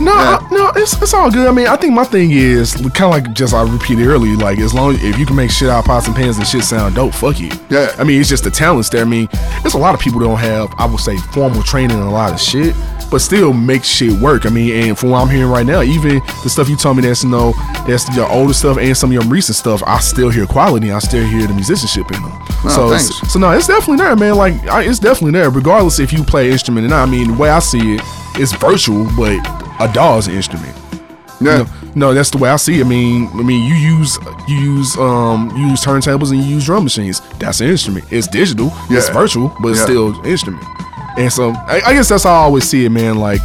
No, 0.00 0.12
Yeah. 0.12 0.38
I- 0.40 0.48
no, 0.50 0.68
it's, 0.76 1.00
it's 1.00 1.14
all 1.14 1.30
good. 1.30 1.48
I 1.48 1.52
mean, 1.52 1.66
I 1.66 1.76
think 1.76 1.94
my 1.94 2.04
thing 2.04 2.30
is 2.30 2.74
kind 2.74 3.02
of 3.02 3.10
like 3.10 3.32
just 3.32 3.54
I 3.54 3.62
repeated 3.62 4.06
earlier. 4.06 4.36
Like 4.36 4.58
as 4.58 4.74
long 4.74 4.94
as 4.94 5.02
if 5.02 5.18
you 5.18 5.24
can 5.26 5.34
make 5.36 5.50
shit 5.50 5.68
out 5.70 5.80
of 5.80 5.84
pots 5.86 6.06
and 6.06 6.14
pans 6.14 6.36
and 6.38 6.46
shit 6.46 6.62
sound 6.64 6.94
dope, 6.94 7.14
fuck 7.14 7.40
it. 7.40 7.58
Yeah. 7.70 7.94
I 7.98 8.04
mean, 8.04 8.20
it's 8.20 8.28
just 8.28 8.44
the 8.44 8.50
talents 8.50 8.90
there. 8.90 9.00
I 9.02 9.04
mean, 9.08 9.28
there's 9.62 9.74
a 9.74 9.78
lot 9.78 9.94
of 9.94 10.00
people 10.00 10.20
that 10.20 10.26
don't 10.26 10.38
have, 10.38 10.72
I 10.78 10.86
would 10.86 11.00
say, 11.00 11.16
formal 11.16 11.62
training 11.62 11.96
in 11.96 12.02
a 12.02 12.10
lot 12.10 12.32
of 12.32 12.40
shit, 12.40 12.74
but 13.12 13.20
still 13.20 13.52
make 13.52 13.84
shit 13.84 14.10
work. 14.20 14.46
I 14.46 14.48
mean, 14.48 14.72
and 14.88 14.98
from 14.98 15.10
what 15.10 15.20
I'm 15.22 15.28
hearing 15.28 15.50
right 15.50 15.66
now, 15.66 15.82
even 15.82 16.20
the 16.42 16.48
stuff 16.48 16.68
you 16.68 16.76
told 16.76 16.96
me 16.96 17.02
that's 17.02 17.22
you 17.22 17.30
know 17.30 17.52
that's 17.86 18.08
your 18.16 18.28
older 18.28 18.54
stuff 18.54 18.78
and 18.78 18.96
some 18.96 19.10
of 19.10 19.14
your 19.14 19.22
recent 19.30 19.54
stuff, 19.54 19.82
I 19.86 20.00
still 20.00 20.30
hear 20.30 20.46
quality. 20.46 20.90
I 20.90 20.98
still 20.98 21.24
hear 21.24 21.46
the 21.46 21.54
musicianship 21.54 22.10
in 22.10 22.22
them. 22.22 22.32
so, 22.70 22.88
thanks. 22.90 23.32
so 23.32 23.38
no, 23.38 23.50
it's 23.52 23.66
definitely 23.68 23.98
there, 23.98 24.16
man. 24.16 24.34
Like 24.36 24.54
I, 24.66 24.82
it's 24.82 24.98
definitely 24.98 25.32
there, 25.32 25.50
regardless 25.50 26.00
if 26.00 26.12
you 26.12 26.24
play 26.24 26.50
instrument 26.50 26.86
or 26.86 26.90
not. 26.90 27.06
I 27.06 27.10
mean, 27.10 27.28
the 27.28 27.34
way 27.38 27.50
I 27.50 27.58
see 27.58 27.96
it, 27.96 28.00
it's 28.36 28.52
virtual, 28.54 29.04
but 29.16 29.36
a 29.78 29.92
DAW 29.92 30.16
is 30.18 30.26
an 30.26 30.34
instrument. 30.34 30.74
Yeah. 31.40 31.58
No, 31.58 31.66
no, 31.94 32.14
that's 32.14 32.30
the 32.30 32.38
way 32.38 32.48
I 32.48 32.56
see 32.56 32.80
it. 32.80 32.86
I 32.86 32.88
mean, 32.88 33.28
I 33.34 33.42
mean, 33.42 33.68
you 33.68 33.74
use 33.74 34.18
you 34.48 34.56
use 34.56 34.96
um 34.96 35.50
you 35.54 35.66
use 35.66 35.84
turntables 35.84 36.30
and 36.30 36.40
you 36.42 36.54
use 36.54 36.64
drum 36.64 36.84
machines. 36.84 37.20
That's 37.38 37.60
an 37.60 37.68
instrument. 37.68 38.10
It's 38.10 38.26
digital. 38.26 38.70
It's 38.88 39.10
virtual, 39.10 39.54
but 39.60 39.68
it's 39.68 39.80
Yeah. 39.80 39.84
still 39.84 40.18
an 40.20 40.24
instrument. 40.24 40.64
And 41.16 41.32
so 41.32 41.50
I, 41.50 41.82
I 41.86 41.92
guess 41.94 42.08
that's 42.08 42.24
how 42.24 42.32
I 42.32 42.44
always 42.44 42.64
see 42.64 42.84
it, 42.84 42.90
man. 42.90 43.18
Like 43.18 43.40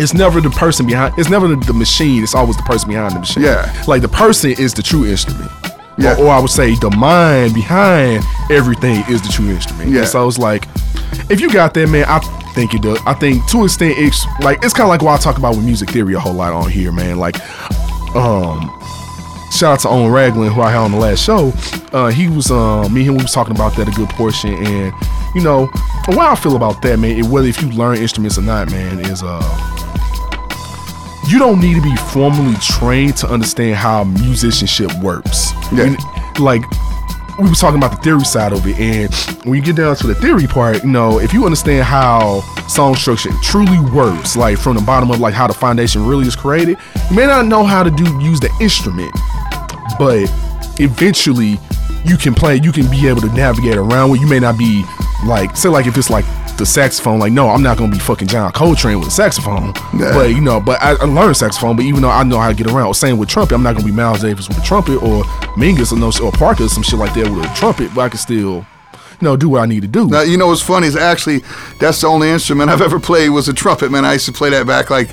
it's 0.00 0.14
never 0.14 0.40
the 0.40 0.50
person 0.50 0.86
behind. 0.86 1.14
It's 1.18 1.30
never 1.30 1.48
the, 1.48 1.72
machine. 1.72 2.22
It's 2.22 2.34
always 2.34 2.56
the 2.56 2.62
person 2.64 2.88
behind 2.88 3.14
the 3.14 3.20
machine. 3.20 3.42
Yeah. 3.42 3.84
Like 3.86 4.02
the 4.02 4.08
person 4.08 4.50
is 4.50 4.74
the 4.74 4.82
true 4.82 5.06
instrument. 5.06 5.50
Yeah. 5.96 6.16
Or, 6.18 6.24
or 6.24 6.30
I 6.30 6.40
would 6.40 6.50
say 6.50 6.74
the 6.74 6.90
mind 6.90 7.54
behind 7.54 8.24
everything 8.50 9.04
is 9.08 9.22
the 9.22 9.28
true 9.28 9.48
instrument. 9.48 9.90
Yeah. 9.90 10.00
And 10.00 10.08
so 10.08 10.26
it's 10.26 10.38
like, 10.38 10.66
if 11.30 11.40
you 11.40 11.50
got 11.50 11.74
that, 11.74 11.88
man, 11.88 12.04
I 12.08 12.18
think 12.54 12.74
it 12.74 12.82
does. 12.82 12.98
I 13.06 13.14
think 13.14 13.46
to 13.50 13.58
an 13.58 13.64
extent, 13.64 13.94
it's 13.98 14.24
like 14.40 14.64
it's 14.64 14.74
kind 14.74 14.84
of 14.84 14.88
like 14.88 15.02
what 15.02 15.18
I 15.18 15.22
talk 15.22 15.38
about 15.38 15.56
with 15.56 15.64
music 15.64 15.90
theory 15.90 16.14
a 16.14 16.20
whole 16.20 16.34
lot 16.34 16.52
on 16.52 16.68
here, 16.70 16.90
man. 16.90 17.18
Like, 17.18 17.36
um, 18.16 18.70
shout 19.54 19.74
out 19.74 19.80
to 19.80 19.88
Owen 19.88 20.10
Raglan 20.12 20.52
who 20.52 20.60
I 20.60 20.70
had 20.70 20.78
on 20.78 20.92
the 20.92 20.98
last 20.98 21.24
show. 21.24 21.52
Uh, 21.92 22.08
he 22.08 22.28
was 22.28 22.50
um, 22.50 22.92
me 22.92 23.00
and 23.00 23.10
him 23.10 23.16
we 23.16 23.22
was 23.22 23.32
talking 23.32 23.54
about 23.54 23.76
that 23.76 23.88
a 23.88 23.92
good 23.92 24.08
portion, 24.10 24.52
and 24.54 24.92
you 25.34 25.42
know, 25.42 25.66
what 26.06 26.18
I 26.18 26.34
feel 26.34 26.56
about 26.56 26.82
that, 26.82 26.98
man, 26.98 27.16
it, 27.18 27.24
whether 27.26 27.46
if 27.48 27.60
you 27.62 27.70
learn 27.70 27.96
instruments 27.98 28.38
or 28.38 28.42
not, 28.42 28.70
man, 28.70 28.98
is 29.00 29.22
uh 29.22 29.40
you 31.26 31.38
don't 31.38 31.58
need 31.60 31.74
to 31.74 31.80
be 31.82 31.96
formally 32.12 32.54
trained 32.60 33.16
to 33.16 33.26
understand 33.28 33.76
how 33.76 34.04
musicianship 34.04 34.92
works. 35.02 35.52
Yeah. 35.72 35.84
When- 35.84 35.96
like 36.44 36.62
we 37.38 37.48
was 37.48 37.60
talking 37.60 37.78
about 37.78 37.90
the 37.92 38.02
theory 38.02 38.24
side 38.24 38.52
of 38.52 38.66
it, 38.66 38.76
and 38.78 39.12
when 39.44 39.54
you 39.54 39.62
get 39.62 39.76
down 39.76 39.94
to 39.96 40.06
the 40.06 40.14
theory 40.16 40.46
part, 40.46 40.82
you 40.84 40.90
know, 40.90 41.18
if 41.20 41.32
you 41.32 41.44
understand 41.44 41.84
how 41.84 42.40
song 42.68 42.94
structure 42.96 43.30
truly 43.42 43.78
works, 43.92 44.36
like 44.36 44.58
from 44.58 44.74
the 44.76 44.82
bottom 44.82 45.10
of 45.10 45.18
like 45.20 45.32
how 45.34 45.46
the 45.46 45.54
foundation 45.54 46.04
really 46.06 46.26
is 46.26 46.36
created, 46.36 46.76
you 47.10 47.16
may 47.16 47.26
not 47.26 47.46
know 47.46 47.64
how 47.64 47.82
to 47.82 47.90
do 47.90 48.04
use 48.20 48.38
the 48.40 48.50
instrument, 48.60 49.12
but 49.98 50.30
eventually 50.80 51.58
you 52.04 52.16
can 52.16 52.34
play 52.34 52.60
you 52.62 52.72
can 52.72 52.90
be 52.90 53.08
able 53.08 53.20
to 53.20 53.32
navigate 53.32 53.76
around 53.76 54.10
where 54.10 54.20
you 54.20 54.28
may 54.28 54.40
not 54.40 54.58
be 54.58 54.84
like 55.24 55.56
say 55.56 55.68
like 55.68 55.86
if 55.86 55.96
it's 55.96 56.10
like 56.10 56.24
the 56.56 56.66
saxophone. 56.66 57.18
Like, 57.18 57.32
no, 57.32 57.48
I'm 57.48 57.62
not 57.62 57.78
gonna 57.78 57.92
be 57.92 57.98
fucking 57.98 58.28
John 58.28 58.52
Coltrane 58.52 58.98
with 58.98 59.08
a 59.08 59.10
saxophone. 59.10 59.72
Yeah. 59.98 60.12
But 60.12 60.30
you 60.30 60.40
know, 60.40 60.60
but 60.60 60.82
I, 60.82 60.92
I 60.92 61.04
learned 61.04 61.36
saxophone. 61.36 61.76
But 61.76 61.84
even 61.84 62.02
though 62.02 62.10
I 62.10 62.22
know 62.22 62.38
how 62.38 62.48
to 62.48 62.54
get 62.54 62.70
around, 62.70 62.94
same 62.94 63.18
with 63.18 63.28
trumpet, 63.28 63.54
I'm 63.54 63.62
not 63.62 63.74
gonna 63.74 63.86
be 63.86 63.92
Miles 63.92 64.22
Davis 64.22 64.48
with 64.48 64.58
a 64.58 64.62
trumpet 64.62 65.02
or 65.02 65.24
Mingus 65.56 65.92
or 65.92 65.96
no 65.96 66.12
or 66.24 66.32
Parker 66.32 66.64
or 66.64 66.68
some 66.68 66.82
shit 66.82 66.98
like 66.98 67.14
that 67.14 67.30
with 67.30 67.44
a 67.44 67.54
trumpet. 67.54 67.90
But 67.94 68.02
I 68.02 68.08
can 68.08 68.18
still, 68.18 68.36
you 68.36 68.66
know, 69.20 69.36
do 69.36 69.48
what 69.48 69.62
I 69.62 69.66
need 69.66 69.82
to 69.82 69.88
do. 69.88 70.06
Now, 70.06 70.22
you 70.22 70.36
know 70.36 70.48
what's 70.48 70.62
funny 70.62 70.86
is 70.86 70.96
actually 70.96 71.42
that's 71.78 72.00
the 72.00 72.06
only 72.06 72.30
instrument 72.30 72.70
I've 72.70 72.82
ever 72.82 73.00
played 73.00 73.30
was 73.30 73.48
a 73.48 73.54
trumpet, 73.54 73.90
man. 73.90 74.04
I 74.04 74.14
used 74.14 74.26
to 74.26 74.32
play 74.32 74.50
that 74.50 74.66
back 74.66 74.90
like 74.90 75.10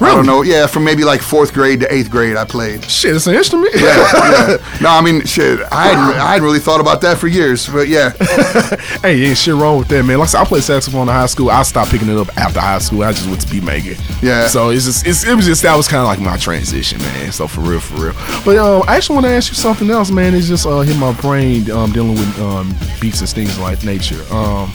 I 0.00 0.14
don't 0.14 0.26
know, 0.26 0.42
yeah, 0.42 0.66
from 0.66 0.84
maybe 0.84 1.04
like 1.04 1.20
fourth 1.22 1.52
grade 1.52 1.80
to 1.80 1.92
eighth 1.92 2.10
grade. 2.10 2.36
I 2.36 2.44
played. 2.44 2.84
shit, 2.84 3.14
it's 3.14 3.26
an 3.26 3.34
instrument. 3.34 3.74
Yeah. 3.74 4.58
No, 4.82 4.88
I 4.88 5.00
mean, 5.00 5.24
shit. 5.24 5.60
I 5.70 5.88
hadn't, 5.88 6.20
I 6.20 6.26
hadn't 6.32 6.42
really 6.44 6.58
thought 6.58 6.80
about 6.80 7.00
that 7.02 7.18
for 7.18 7.28
years, 7.28 7.68
but 7.68 7.86
yeah, 7.86 8.10
hey, 9.02 9.22
ain't 9.22 9.38
shit 9.38 9.54
wrong 9.54 9.78
with 9.78 9.88
that, 9.88 10.04
man. 10.04 10.18
Like 10.18 10.28
I 10.28 10.30
said, 10.30 10.40
I 10.40 10.44
played 10.44 10.64
saxophone 10.64 11.02
in 11.02 11.14
high 11.14 11.26
school. 11.26 11.50
I 11.50 11.62
stopped 11.62 11.90
picking 11.92 12.08
it 12.08 12.16
up 12.16 12.36
after 12.36 12.60
high 12.60 12.78
school. 12.78 13.04
I 13.04 13.12
just 13.12 13.28
went 13.28 13.40
to 13.42 13.50
beat 13.50 13.62
maker. 13.62 13.94
Yeah. 14.22 14.48
So 14.48 14.70
it's 14.70 14.86
just 14.86 15.06
it's, 15.06 15.24
it 15.24 15.34
was 15.34 15.46
just 15.46 15.62
that 15.62 15.76
was 15.76 15.86
kind 15.86 16.00
of 16.00 16.06
like 16.06 16.20
my 16.20 16.36
transition, 16.36 16.98
man. 16.98 17.30
So 17.30 17.46
for 17.46 17.60
real, 17.60 17.80
for 17.80 18.06
real. 18.06 18.14
But 18.44 18.56
um, 18.56 18.82
I 18.88 18.96
actually 18.96 19.14
want 19.14 19.26
to 19.26 19.32
ask 19.32 19.50
you 19.50 19.56
something 19.56 19.88
else, 19.90 20.10
man. 20.10 20.34
It's 20.34 20.48
just 20.48 20.66
uh 20.66 20.80
hit 20.80 20.96
my 20.98 21.12
brain 21.20 21.70
um 21.70 21.92
dealing 21.92 22.14
with 22.14 22.40
um 22.40 22.74
beats 23.00 23.20
and 23.20 23.28
things 23.30 23.58
like 23.58 23.84
nature. 23.84 24.22
Um, 24.32 24.72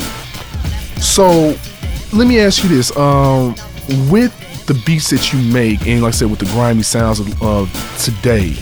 so 1.02 1.56
let 2.14 2.28
me 2.28 2.40
ask 2.40 2.64
you 2.64 2.70
this. 2.70 2.96
Um, 2.96 3.56
with 4.10 4.34
the 4.68 4.74
beats 4.86 5.10
that 5.10 5.32
you 5.34 5.42
make, 5.52 5.88
and 5.88 6.02
like 6.04 6.14
I 6.14 6.18
said, 6.18 6.30
with 6.30 6.40
the 6.40 6.46
grimy 6.46 6.84
sounds 6.84 7.20
of, 7.20 7.42
of 7.42 7.72
today, 8.04 8.54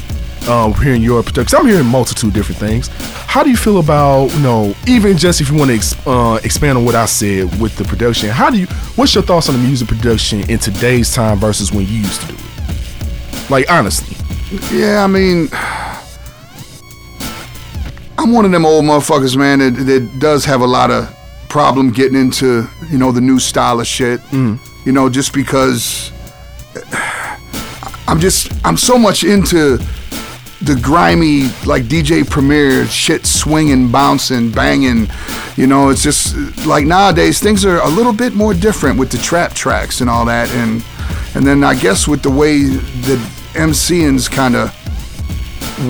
um, 0.47 0.73
hearing 0.75 1.01
your 1.01 1.23
production, 1.23 1.57
I'm 1.59 1.65
hearing 1.67 1.85
multitude 1.87 2.29
of 2.29 2.33
different 2.35 2.59
things. 2.59 2.89
How 3.25 3.43
do 3.43 3.49
you 3.49 3.57
feel 3.57 3.79
about, 3.79 4.27
you 4.33 4.39
know, 4.39 4.75
even 4.87 5.17
just 5.17 5.41
if 5.41 5.49
you 5.49 5.57
want 5.57 5.71
to 5.71 5.75
ex- 5.75 6.07
uh, 6.07 6.39
expand 6.43 6.77
on 6.77 6.85
what 6.85 6.93
I 6.93 7.05
said 7.05 7.59
with 7.59 7.75
the 7.77 7.83
production? 7.83 8.29
How 8.29 8.51
do 8.51 8.59
you? 8.59 8.67
What's 8.95 9.15
your 9.15 9.23
thoughts 9.23 9.49
on 9.49 9.55
the 9.55 9.61
music 9.61 9.87
production 9.87 10.47
in 10.49 10.59
today's 10.59 11.13
time 11.13 11.39
versus 11.39 11.71
when 11.73 11.87
you 11.87 11.93
used 11.95 12.21
to 12.21 12.27
do 12.27 12.35
it? 12.35 13.49
Like 13.49 13.69
honestly, 13.69 14.15
yeah. 14.71 15.03
I 15.03 15.07
mean, 15.07 15.49
I'm 18.17 18.31
one 18.31 18.45
of 18.45 18.51
them 18.51 18.65
old 18.65 18.85
motherfuckers, 18.85 19.35
man. 19.35 19.59
That, 19.59 19.71
that 19.71 20.19
does 20.19 20.45
have 20.45 20.61
a 20.61 20.67
lot 20.67 20.91
of 20.91 21.11
problem 21.49 21.89
getting 21.91 22.17
into 22.19 22.67
you 22.91 22.97
know 22.99 23.11
the 23.11 23.21
new 23.21 23.39
style 23.39 23.79
of 23.79 23.87
shit. 23.87 24.21
You 24.85 24.91
know, 24.91 25.09
just 25.09 25.33
because 25.33 26.11
I'm 28.07 28.19
just 28.19 28.51
I'm 28.65 28.77
so 28.77 28.97
much 28.97 29.23
into 29.23 29.77
the 30.61 30.79
grimy 30.81 31.43
like 31.65 31.83
DJ 31.83 32.27
Premier 32.27 32.85
shit, 32.87 33.25
swinging, 33.25 33.91
bouncing, 33.91 34.51
banging. 34.51 35.07
You 35.57 35.67
know, 35.67 35.89
it's 35.89 36.03
just 36.03 36.35
like 36.65 36.85
nowadays 36.85 37.39
things 37.39 37.65
are 37.65 37.79
a 37.79 37.89
little 37.89 38.13
bit 38.13 38.33
more 38.33 38.53
different 38.53 38.99
with 38.99 39.11
the 39.11 39.17
trap 39.17 39.53
tracks 39.53 40.01
and 40.01 40.09
all 40.09 40.25
that, 40.25 40.49
and 40.51 40.83
and 41.35 41.45
then 41.45 41.63
I 41.63 41.75
guess 41.75 42.07
with 42.07 42.21
the 42.21 42.31
way 42.31 42.59
the 42.59 43.15
MCN's 43.53 44.27
kind 44.27 44.55
of 44.55 44.71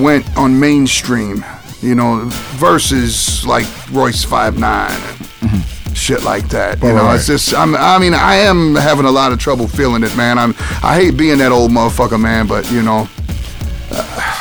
went 0.00 0.36
on 0.36 0.58
mainstream, 0.58 1.44
you 1.80 1.94
know, 1.94 2.22
versus 2.56 3.46
like 3.46 3.66
Royce 3.90 4.24
Five 4.24 4.58
Nine 4.58 4.90
and 4.90 5.50
mm-hmm. 5.50 5.75
Shit 5.96 6.22
like 6.22 6.48
that. 6.50 6.82
You 6.82 6.90
oh, 6.90 6.96
know, 6.96 7.04
Right. 7.04 7.16
it's 7.16 7.26
just 7.26 7.54
I'm 7.54 7.74
I 7.74 7.98
mean 7.98 8.14
I 8.14 8.36
am 8.36 8.74
having 8.74 9.06
a 9.06 9.10
lot 9.10 9.32
of 9.32 9.38
trouble 9.38 9.66
feeling 9.66 10.02
it, 10.02 10.16
man. 10.16 10.38
I'm 10.38 10.54
I 10.82 10.94
hate 10.96 11.16
being 11.16 11.38
that 11.38 11.52
old 11.52 11.70
motherfucker, 11.70 12.20
man, 12.20 12.46
but 12.46 12.70
you 12.70 12.82
know. 12.82 13.08
Uh, 13.90 14.32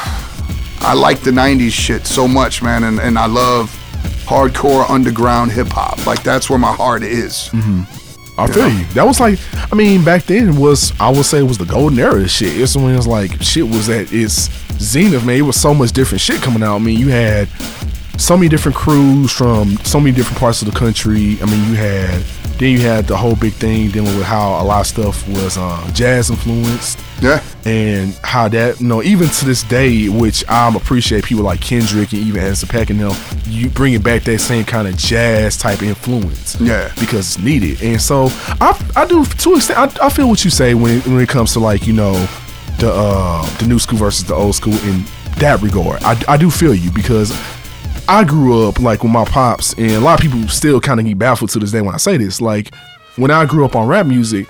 I 0.81 0.93
like 0.93 1.21
the 1.21 1.31
'90s 1.31 1.71
shit 1.71 2.05
so 2.05 2.27
much, 2.27 2.61
man, 2.61 2.83
and, 2.83 2.99
and 2.99 3.17
I 3.17 3.25
love 3.25 3.71
hardcore 4.25 4.87
underground 4.89 5.51
hip 5.51 5.67
hop. 5.69 6.05
Like 6.05 6.21
that's 6.21 6.49
where 6.49 6.59
my 6.59 6.73
heart 6.73 7.01
is. 7.01 7.49
Mm-hmm. 7.53 8.39
I 8.39 8.47
feel 8.47 8.69
you. 8.69 8.85
That 8.93 9.07
was 9.07 9.19
like, 9.19 9.39
I 9.71 9.75
mean, 9.75 10.03
back 10.03 10.23
then 10.23 10.57
was, 10.57 10.91
I 10.99 11.09
would 11.09 11.25
say, 11.25 11.39
it 11.39 11.43
was 11.43 11.57
the 11.57 11.65
golden 11.65 11.97
era 11.97 12.21
of 12.21 12.29
shit. 12.29 12.59
It's 12.59 12.75
when 12.75 12.93
it 12.93 12.97
was 12.97 13.07
like 13.07 13.41
shit 13.41 13.63
was 13.63 13.87
at 13.89 14.11
its 14.11 14.49
zenith, 14.77 15.25
man. 15.25 15.37
It 15.37 15.41
was 15.43 15.59
so 15.59 15.73
much 15.73 15.93
different 15.93 16.19
shit 16.21 16.41
coming 16.41 16.61
out. 16.61 16.75
I 16.75 16.79
mean, 16.79 16.99
you 16.99 17.07
had 17.09 17.47
so 18.17 18.36
many 18.38 18.49
different 18.49 18.75
crews 18.75 19.32
from 19.32 19.78
so 19.78 19.99
many 19.99 20.15
different 20.15 20.39
parts 20.39 20.62
of 20.62 20.71
the 20.71 20.78
country. 20.78 21.38
I 21.41 21.45
mean, 21.45 21.69
you 21.69 21.75
had 21.75 22.21
then 22.58 22.71
you 22.71 22.80
had 22.80 23.06
the 23.06 23.17
whole 23.17 23.36
big 23.36 23.51
thing 23.54 23.89
dealing 23.91 24.15
with 24.15 24.25
how 24.25 24.62
a 24.62 24.63
lot 24.63 24.80
of 24.82 24.88
stuff 24.88 25.28
was 25.28 25.58
uh, 25.58 25.91
jazz 25.93 26.30
influenced. 26.30 26.99
Yeah, 27.21 27.43
and 27.65 28.13
how 28.23 28.47
that 28.49 28.80
you 28.80 28.88
know 28.88 29.04
even 29.04 29.28
to 29.28 29.45
this 29.45 29.63
day 29.63 30.10
which 30.10 30.43
I'm 30.47 30.75
appreciate 30.75 31.23
people 31.23 31.43
like 31.43 31.62
kendrick 31.62 32.12
and 32.13 32.21
even 32.21 32.41
Anderson 32.41 32.69
Paak 32.69 32.89
and 32.89 32.99
them 32.99 33.15
you 33.45 33.69
bringing 33.69 34.01
back 34.01 34.23
that 34.23 34.39
same 34.39 34.65
kind 34.65 34.88
of 34.88 34.97
jazz 34.97 35.58
type 35.58 35.82
influence. 35.82 36.60
Yeah. 36.60 36.91
because 36.99 37.36
it's 37.36 37.39
needed. 37.39 37.82
And 37.82 38.01
so 38.01 38.28
i, 38.62 38.91
I 38.95 39.06
do 39.06 39.25
to 39.25 39.56
extent 39.56 39.80
I, 39.80 40.06
I 40.06 40.10
feel 40.10 40.28
what 40.28 40.43
you 40.43 40.51
say 40.51 40.73
when 40.73 40.97
it, 40.97 41.08
when 41.08 41.19
it 41.19 41.30
comes 41.30 41.54
to 41.54 41.60
like 41.60 41.88
you 41.88 41.93
know 41.93 42.13
the 42.80 42.91
uh 42.91 43.45
the 43.58 43.67
new 43.67 43.80
school 43.80 43.97
versus 43.97 44.25
the 44.25 44.34
old 44.34 44.56
school 44.56 44.73
in 44.73 45.04
that 45.38 45.62
regard. 45.62 46.01
I, 46.04 46.21
I 46.28 46.38
do 46.38 46.49
feel 46.49 46.73
you 46.73 46.91
because 46.91 47.32
I 48.07 48.23
grew 48.23 48.67
up 48.67 48.79
like 48.79 49.03
with 49.03 49.11
my 49.11 49.25
pops, 49.25 49.73
and 49.73 49.91
a 49.91 49.99
lot 49.99 50.23
of 50.23 50.29
people 50.31 50.47
still 50.47 50.79
kind 50.79 50.99
of 50.99 51.05
get 51.05 51.17
baffled 51.17 51.49
to 51.51 51.59
this 51.59 51.71
day 51.71 51.81
when 51.81 51.93
I 51.95 51.97
say 51.97 52.17
this. 52.17 52.39
Like 52.39 52.73
when 53.15 53.31
I 53.31 53.45
grew 53.45 53.65
up 53.65 53.75
on 53.75 53.87
rap 53.87 54.05
music, 54.05 54.47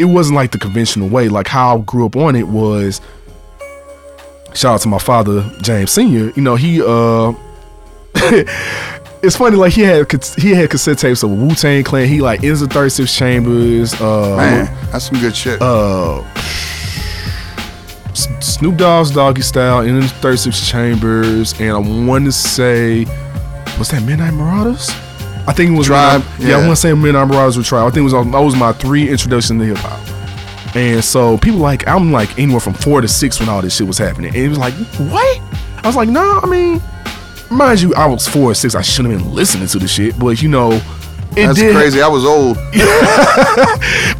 it 0.00 0.06
wasn't 0.06 0.36
like 0.36 0.50
the 0.52 0.58
conventional 0.58 1.08
way. 1.08 1.28
Like 1.28 1.46
how 1.46 1.78
I 1.78 1.80
grew 1.82 2.06
up 2.06 2.16
on 2.16 2.34
it 2.36 2.48
was. 2.48 3.00
Shout 4.54 4.74
out 4.74 4.80
to 4.82 4.88
my 4.88 4.98
father, 4.98 5.50
James 5.62 5.90
Senior. 5.90 6.32
You 6.34 6.42
know 6.42 6.56
he 6.56 6.82
uh. 6.82 7.32
it's 9.22 9.36
funny, 9.36 9.56
like 9.56 9.72
he 9.72 9.80
had 9.82 10.06
he 10.36 10.50
had 10.50 10.68
cassette 10.68 10.98
tapes 10.98 11.22
of 11.22 11.30
Wu 11.30 11.54
Tang 11.54 11.82
Clan. 11.84 12.08
He 12.08 12.20
like 12.20 12.42
is 12.42 12.60
the 12.60 12.66
Thirty 12.66 12.90
Six 12.90 13.16
Chambers. 13.16 13.94
Uh, 13.94 14.36
man, 14.36 14.90
that's 14.90 15.06
some 15.08 15.18
good 15.20 15.34
shit. 15.34 15.62
uh, 15.62 16.22
Snoop 18.14 18.76
Dogg's 18.76 19.10
Doggy 19.10 19.42
Style 19.42 19.80
in 19.80 20.00
the 20.00 20.06
36 20.08 20.68
Chambers, 20.68 21.58
and 21.60 21.70
I 21.70 21.78
want 21.78 22.24
to 22.26 22.32
say, 22.32 23.04
was 23.78 23.88
that 23.90 24.02
Midnight 24.04 24.34
Marauders? 24.34 24.90
I 25.46 25.52
think 25.52 25.72
it 25.72 25.78
was 25.78 25.86
Tribe, 25.88 26.20
Midnight- 26.22 26.40
yeah, 26.40 26.46
I 26.56 26.60
yeah. 26.60 26.66
want 26.66 26.76
to 26.76 26.80
say 26.80 26.92
Midnight 26.94 27.28
Marauders 27.28 27.56
with 27.56 27.66
Tribe. 27.66 27.86
I 27.86 27.90
think 27.90 27.98
it 28.08 28.12
was 28.12 28.12
that 28.12 28.38
was 28.40 28.54
my 28.56 28.72
three 28.72 29.08
introduction 29.08 29.58
to 29.58 29.64
hip 29.64 29.78
hop. 29.78 30.76
And 30.76 31.04
so 31.04 31.36
people 31.38 31.58
like 31.60 31.86
I'm 31.88 32.12
like 32.12 32.38
anywhere 32.38 32.60
from 32.60 32.74
four 32.74 33.00
to 33.00 33.08
six 33.08 33.40
when 33.40 33.48
all 33.48 33.60
this 33.60 33.76
shit 33.76 33.86
was 33.86 33.98
happening. 33.98 34.28
And 34.34 34.36
it 34.44 34.48
was 34.48 34.58
like, 34.58 34.72
what? 35.10 35.40
I 35.78 35.86
was 35.86 35.96
like, 35.96 36.08
no, 36.08 36.40
I 36.42 36.46
mean, 36.46 36.80
mind 37.50 37.80
you, 37.82 37.94
I 37.94 38.06
was 38.06 38.26
four 38.28 38.52
or 38.52 38.54
six. 38.54 38.74
I 38.74 38.82
shouldn't 38.82 39.12
have 39.14 39.22
been 39.22 39.34
listening 39.34 39.66
to 39.68 39.78
the 39.78 39.88
shit, 39.88 40.18
but 40.18 40.40
you 40.40 40.48
know, 40.48 40.80
it 41.36 41.46
that's 41.46 41.58
did 41.58 41.74
crazy. 41.74 42.02
I 42.02 42.08
was 42.08 42.24
old. 42.24 42.56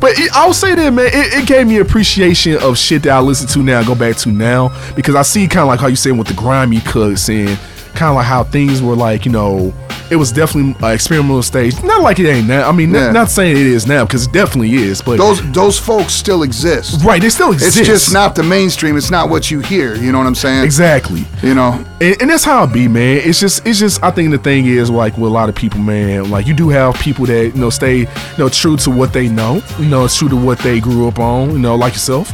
but 0.00 0.18
it, 0.18 0.30
I'll 0.32 0.54
say 0.54 0.74
that, 0.74 0.90
man, 0.90 1.06
it, 1.06 1.42
it 1.42 1.46
gave 1.46 1.66
me 1.66 1.78
appreciation 1.78 2.56
of 2.62 2.78
shit 2.78 3.02
that 3.02 3.10
I 3.10 3.20
listen 3.20 3.46
to 3.48 3.62
now, 3.62 3.82
go 3.82 3.94
back 3.94 4.16
to 4.18 4.30
now, 4.30 4.70
because 4.94 5.14
I 5.14 5.22
see 5.22 5.46
kind 5.46 5.62
of 5.62 5.68
like 5.68 5.80
how 5.80 5.88
you 5.88 5.96
saying 5.96 6.16
with 6.16 6.28
the 6.28 6.34
grimy 6.34 6.80
cuts 6.80 7.28
and 7.28 7.58
kind 7.94 8.10
of 8.10 8.14
like 8.16 8.26
how 8.26 8.44
things 8.44 8.80
were 8.80 8.96
like, 8.96 9.26
you 9.26 9.32
know, 9.32 9.74
it 10.12 10.16
was 10.16 10.30
definitely 10.30 10.74
an 10.86 10.94
experimental 10.94 11.42
stage. 11.42 11.82
Not 11.82 12.02
like 12.02 12.18
it 12.20 12.28
ain't 12.28 12.46
now. 12.46 12.68
I 12.68 12.72
mean, 12.72 12.92
Yeah. 12.92 13.06
not, 13.06 13.12
not 13.12 13.30
saying 13.30 13.56
it 13.56 13.66
is 13.66 13.86
now 13.86 14.04
because 14.04 14.26
it 14.26 14.32
definitely 14.32 14.74
is, 14.74 15.00
but 15.00 15.16
Those 15.18 15.40
those 15.52 15.78
folks 15.78 16.12
still 16.12 16.42
exist. 16.42 17.02
right, 17.04 17.20
they 17.20 17.30
still 17.30 17.52
exist. 17.52 17.78
It's 17.78 17.86
just 17.88 18.12
not 18.12 18.34
the 18.34 18.42
mainstream. 18.42 18.96
It's 18.96 19.10
not 19.10 19.30
what 19.30 19.50
you 19.50 19.60
hear. 19.60 19.94
You 19.96 20.12
know 20.12 20.18
what 20.18 20.26
I'm 20.26 20.34
saying? 20.34 20.64
exactly. 20.64 21.24
You 21.42 21.54
know. 21.54 21.84
and, 22.00 22.20
and 22.20 22.30
that's 22.30 22.44
how 22.44 22.62
it 22.64 22.72
be, 22.72 22.86
man. 22.88 23.16
It's 23.24 23.40
just, 23.40 23.66
it's 23.66 23.78
just. 23.78 24.02
I 24.02 24.10
think 24.10 24.30
the 24.30 24.38
thing 24.38 24.66
is, 24.66 24.90
like 24.90 25.14
with 25.16 25.30
a 25.30 25.34
lot 25.34 25.48
of 25.48 25.54
people, 25.54 25.80
man. 25.80 26.30
Like 26.30 26.46
you 26.46 26.54
do 26.54 26.68
have 26.68 26.94
people 26.96 27.24
that 27.26 27.46
you 27.54 27.60
know 27.60 27.70
stay, 27.70 27.98
you 28.00 28.06
know, 28.38 28.48
true 28.48 28.76
to 28.78 28.90
what 28.90 29.12
they 29.12 29.28
know. 29.28 29.62
You 29.78 29.86
know, 29.86 30.06
true 30.08 30.28
to 30.28 30.36
what 30.36 30.58
they 30.60 30.78
grew 30.80 31.08
up 31.08 31.18
on. 31.18 31.50
You 31.52 31.58
know, 31.58 31.74
like 31.76 31.94
yourself. 31.94 32.30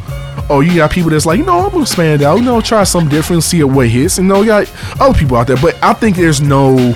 Oh, 0.50 0.60
you 0.60 0.76
got 0.76 0.90
people 0.90 1.10
that's 1.10 1.26
like, 1.26 1.38
you 1.38 1.44
know, 1.44 1.58
I'm 1.60 1.70
gonna 1.70 1.82
expand 1.82 2.22
out. 2.22 2.36
You 2.36 2.44
know, 2.44 2.60
try 2.62 2.82
something 2.84 3.10
different, 3.10 3.42
see 3.42 3.62
what 3.64 3.88
hits. 3.88 4.16
And 4.18 4.26
you 4.28 4.32
know, 4.34 4.40
you 4.40 4.46
got 4.46 4.72
other 5.00 5.18
people 5.18 5.36
out 5.36 5.46
there. 5.46 5.58
But 5.60 5.76
I 5.82 5.92
think 5.92 6.16
there's 6.16 6.40
no 6.40 6.94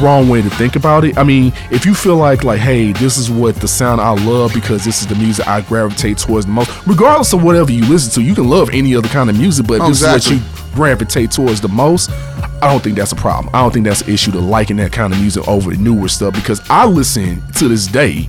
wrong 0.00 0.28
way 0.28 0.42
to 0.42 0.50
think 0.50 0.76
about 0.76 1.04
it. 1.04 1.16
I 1.18 1.24
mean, 1.24 1.52
if 1.70 1.84
you 1.86 1.94
feel 1.94 2.16
like 2.16 2.44
like, 2.44 2.60
hey, 2.60 2.92
this 2.92 3.16
is 3.18 3.30
what 3.30 3.56
the 3.56 3.68
sound 3.68 4.00
I 4.00 4.10
love 4.24 4.52
because 4.54 4.84
this 4.84 5.00
is 5.00 5.06
the 5.06 5.14
music 5.14 5.46
I 5.46 5.60
gravitate 5.60 6.18
towards 6.18 6.46
the 6.46 6.52
most, 6.52 6.70
regardless 6.86 7.32
of 7.32 7.42
whatever 7.42 7.70
you 7.72 7.84
listen 7.86 8.12
to, 8.14 8.22
you 8.28 8.34
can 8.34 8.48
love 8.48 8.70
any 8.70 8.94
other 8.94 9.08
kind 9.08 9.30
of 9.30 9.36
music, 9.38 9.66
but 9.66 9.80
Oh, 9.80 9.88
this 9.88 9.98
exactly. 10.02 10.36
is 10.36 10.42
what 10.42 10.68
you 10.68 10.74
gravitate 10.74 11.30
towards 11.30 11.60
the 11.60 11.68
most, 11.68 12.10
I 12.62 12.70
don't 12.70 12.82
think 12.82 12.96
that's 12.96 13.12
a 13.12 13.16
problem. 13.16 13.54
I 13.54 13.62
don't 13.62 13.72
think 13.72 13.86
that's 13.86 14.02
an 14.02 14.10
issue 14.10 14.30
to 14.32 14.38
liking 14.40 14.76
that 14.76 14.92
kind 14.92 15.12
of 15.12 15.20
music 15.20 15.46
over 15.48 15.70
the 15.70 15.76
newer 15.76 16.08
stuff 16.08 16.34
because 16.34 16.60
I 16.70 16.86
listen 16.86 17.42
to 17.56 17.68
this 17.68 17.86
day. 17.86 18.28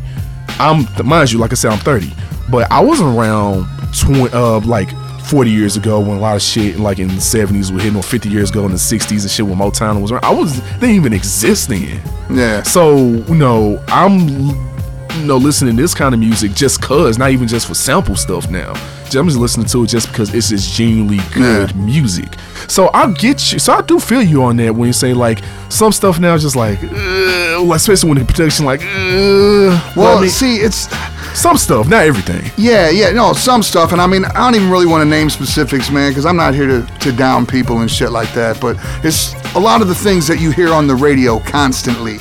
I'm 0.60 0.86
mind 1.05 1.31
you, 1.31 1.39
like 1.39 1.51
I 1.51 1.55
said, 1.55 1.71
I'm 1.71 1.79
30, 1.79 2.12
but 2.49 2.71
I 2.71 2.79
wasn't 2.81 3.17
around 3.17 3.65
20, 3.99 4.29
uh, 4.34 4.60
like 4.62 4.89
40 5.31 5.49
years 5.49 5.77
ago 5.77 5.99
when 6.01 6.17
a 6.17 6.19
lot 6.19 6.35
of 6.35 6.41
shit 6.41 6.77
like 6.77 6.99
in 6.99 7.07
the 7.07 7.13
70s 7.15 7.71
was 7.71 7.81
hitting, 7.83 7.95
or 7.95 8.03
50 8.03 8.27
years 8.27 8.49
ago 8.49 8.65
in 8.65 8.71
the 8.71 8.77
60s 8.77 9.21
and 9.21 9.31
shit 9.31 9.45
when 9.45 9.55
Motown 9.57 10.01
was 10.01 10.11
around. 10.11 10.25
I 10.25 10.31
was 10.31 10.61
they 10.79 10.91
even 10.93 11.13
exist 11.13 11.69
then. 11.69 12.01
Yeah. 12.29 12.63
So 12.63 12.97
you 12.97 13.35
know, 13.35 13.81
I'm 13.87 14.19
you 14.27 15.25
know 15.25 15.37
listening 15.37 15.77
to 15.77 15.81
this 15.81 15.93
kind 15.93 16.13
of 16.13 16.19
music 16.19 16.51
just 16.53 16.81
cause, 16.81 17.17
not 17.17 17.31
even 17.31 17.47
just 17.47 17.67
for 17.67 17.73
sample 17.75 18.17
stuff 18.17 18.49
now. 18.49 18.73
I'm 19.13 19.27
just 19.27 19.39
listening 19.39 19.67
to 19.67 19.83
it 19.83 19.87
just 19.87 20.07
because 20.07 20.33
it's 20.33 20.49
just 20.49 20.73
genuinely 20.73 21.19
good 21.33 21.71
Yeah. 21.71 21.81
music. 21.81 22.29
So 22.69 22.89
I 22.93 23.11
get 23.11 23.51
you. 23.51 23.59
So 23.59 23.73
I 23.73 23.81
do 23.81 23.99
feel 23.99 24.21
you 24.21 24.43
on 24.43 24.55
that 24.57 24.73
when 24.75 24.87
you 24.87 24.93
say 24.93 25.13
like 25.13 25.39
some 25.69 25.91
stuff 25.91 26.17
now 26.19 26.33
is 26.35 26.43
just 26.43 26.55
like, 26.55 26.79
uh, 26.83 27.61
like 27.61 27.75
especially 27.77 28.09
when 28.09 28.19
the 28.19 28.25
production 28.25 28.65
like, 28.65 28.81
uh, 28.81 29.91
Well, 29.97 30.17
I 30.17 30.21
mean, 30.21 30.29
see, 30.29 30.57
it's 30.57 30.87
some 31.33 31.57
stuff, 31.57 31.87
not 31.87 32.05
everything. 32.05 32.51
yeah, 32.57 32.89
yeah, 32.89 33.11
no, 33.11 33.33
some 33.33 33.63
stuff, 33.63 33.91
and 33.91 34.01
I 34.01 34.07
mean, 34.07 34.25
I 34.25 34.33
don't 34.33 34.55
even 34.55 34.69
really 34.69 34.85
want 34.85 35.01
to 35.01 35.09
name 35.09 35.29
specifics, 35.29 35.89
man, 35.89 36.11
because 36.11 36.25
I'm 36.25 36.35
not 36.35 36.53
here 36.53 36.67
to 36.67 36.85
to 36.99 37.11
down 37.11 37.45
people 37.45 37.79
and 37.79 37.89
shit 37.89 38.11
like 38.11 38.33
that. 38.33 38.59
But 38.59 38.77
it's 39.03 39.33
a 39.55 39.59
lot 39.59 39.81
of 39.81 39.87
the 39.87 39.95
things 39.95 40.27
that 40.27 40.39
you 40.39 40.51
hear 40.51 40.73
on 40.73 40.87
the 40.87 40.95
radio 40.95 41.39
constantly. 41.39 42.17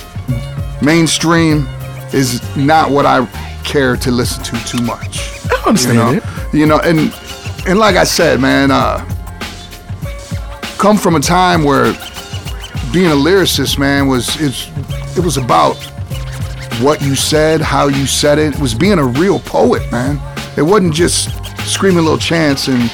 Mainstream 0.82 1.66
is 2.12 2.40
not 2.56 2.90
what 2.90 3.06
I 3.06 3.26
care 3.64 3.96
to 3.96 4.10
listen 4.10 4.42
to 4.44 4.64
too 4.64 4.82
much. 4.82 5.20
I 5.50 5.62
understand 5.66 5.94
you 5.94 6.04
know? 6.04 6.12
it. 6.12 6.54
You 6.54 6.66
know, 6.66 6.78
and 6.80 7.12
and 7.66 7.78
like 7.78 7.96
I 7.96 8.04
said, 8.04 8.40
man, 8.40 8.70
uh, 8.70 9.04
come 10.78 10.96
from 10.96 11.14
a 11.14 11.20
time 11.20 11.62
where 11.62 11.92
being 12.92 13.06
a 13.06 13.14
lyricist, 13.14 13.78
man, 13.78 14.08
was 14.08 14.40
it's 14.40 14.68
it 15.16 15.24
was 15.24 15.36
about 15.36 15.76
what 16.82 17.02
you 17.02 17.14
said, 17.14 17.60
how 17.60 17.88
you 17.88 18.06
said 18.06 18.38
it. 18.38 18.54
It 18.54 18.60
was 18.60 18.74
being 18.74 18.98
a 18.98 19.04
real 19.04 19.40
poet, 19.40 19.90
man. 19.90 20.20
It 20.56 20.62
wasn't 20.62 20.94
just 20.94 21.30
screaming 21.66 22.04
little 22.04 22.18
chants 22.18 22.68
and 22.68 22.90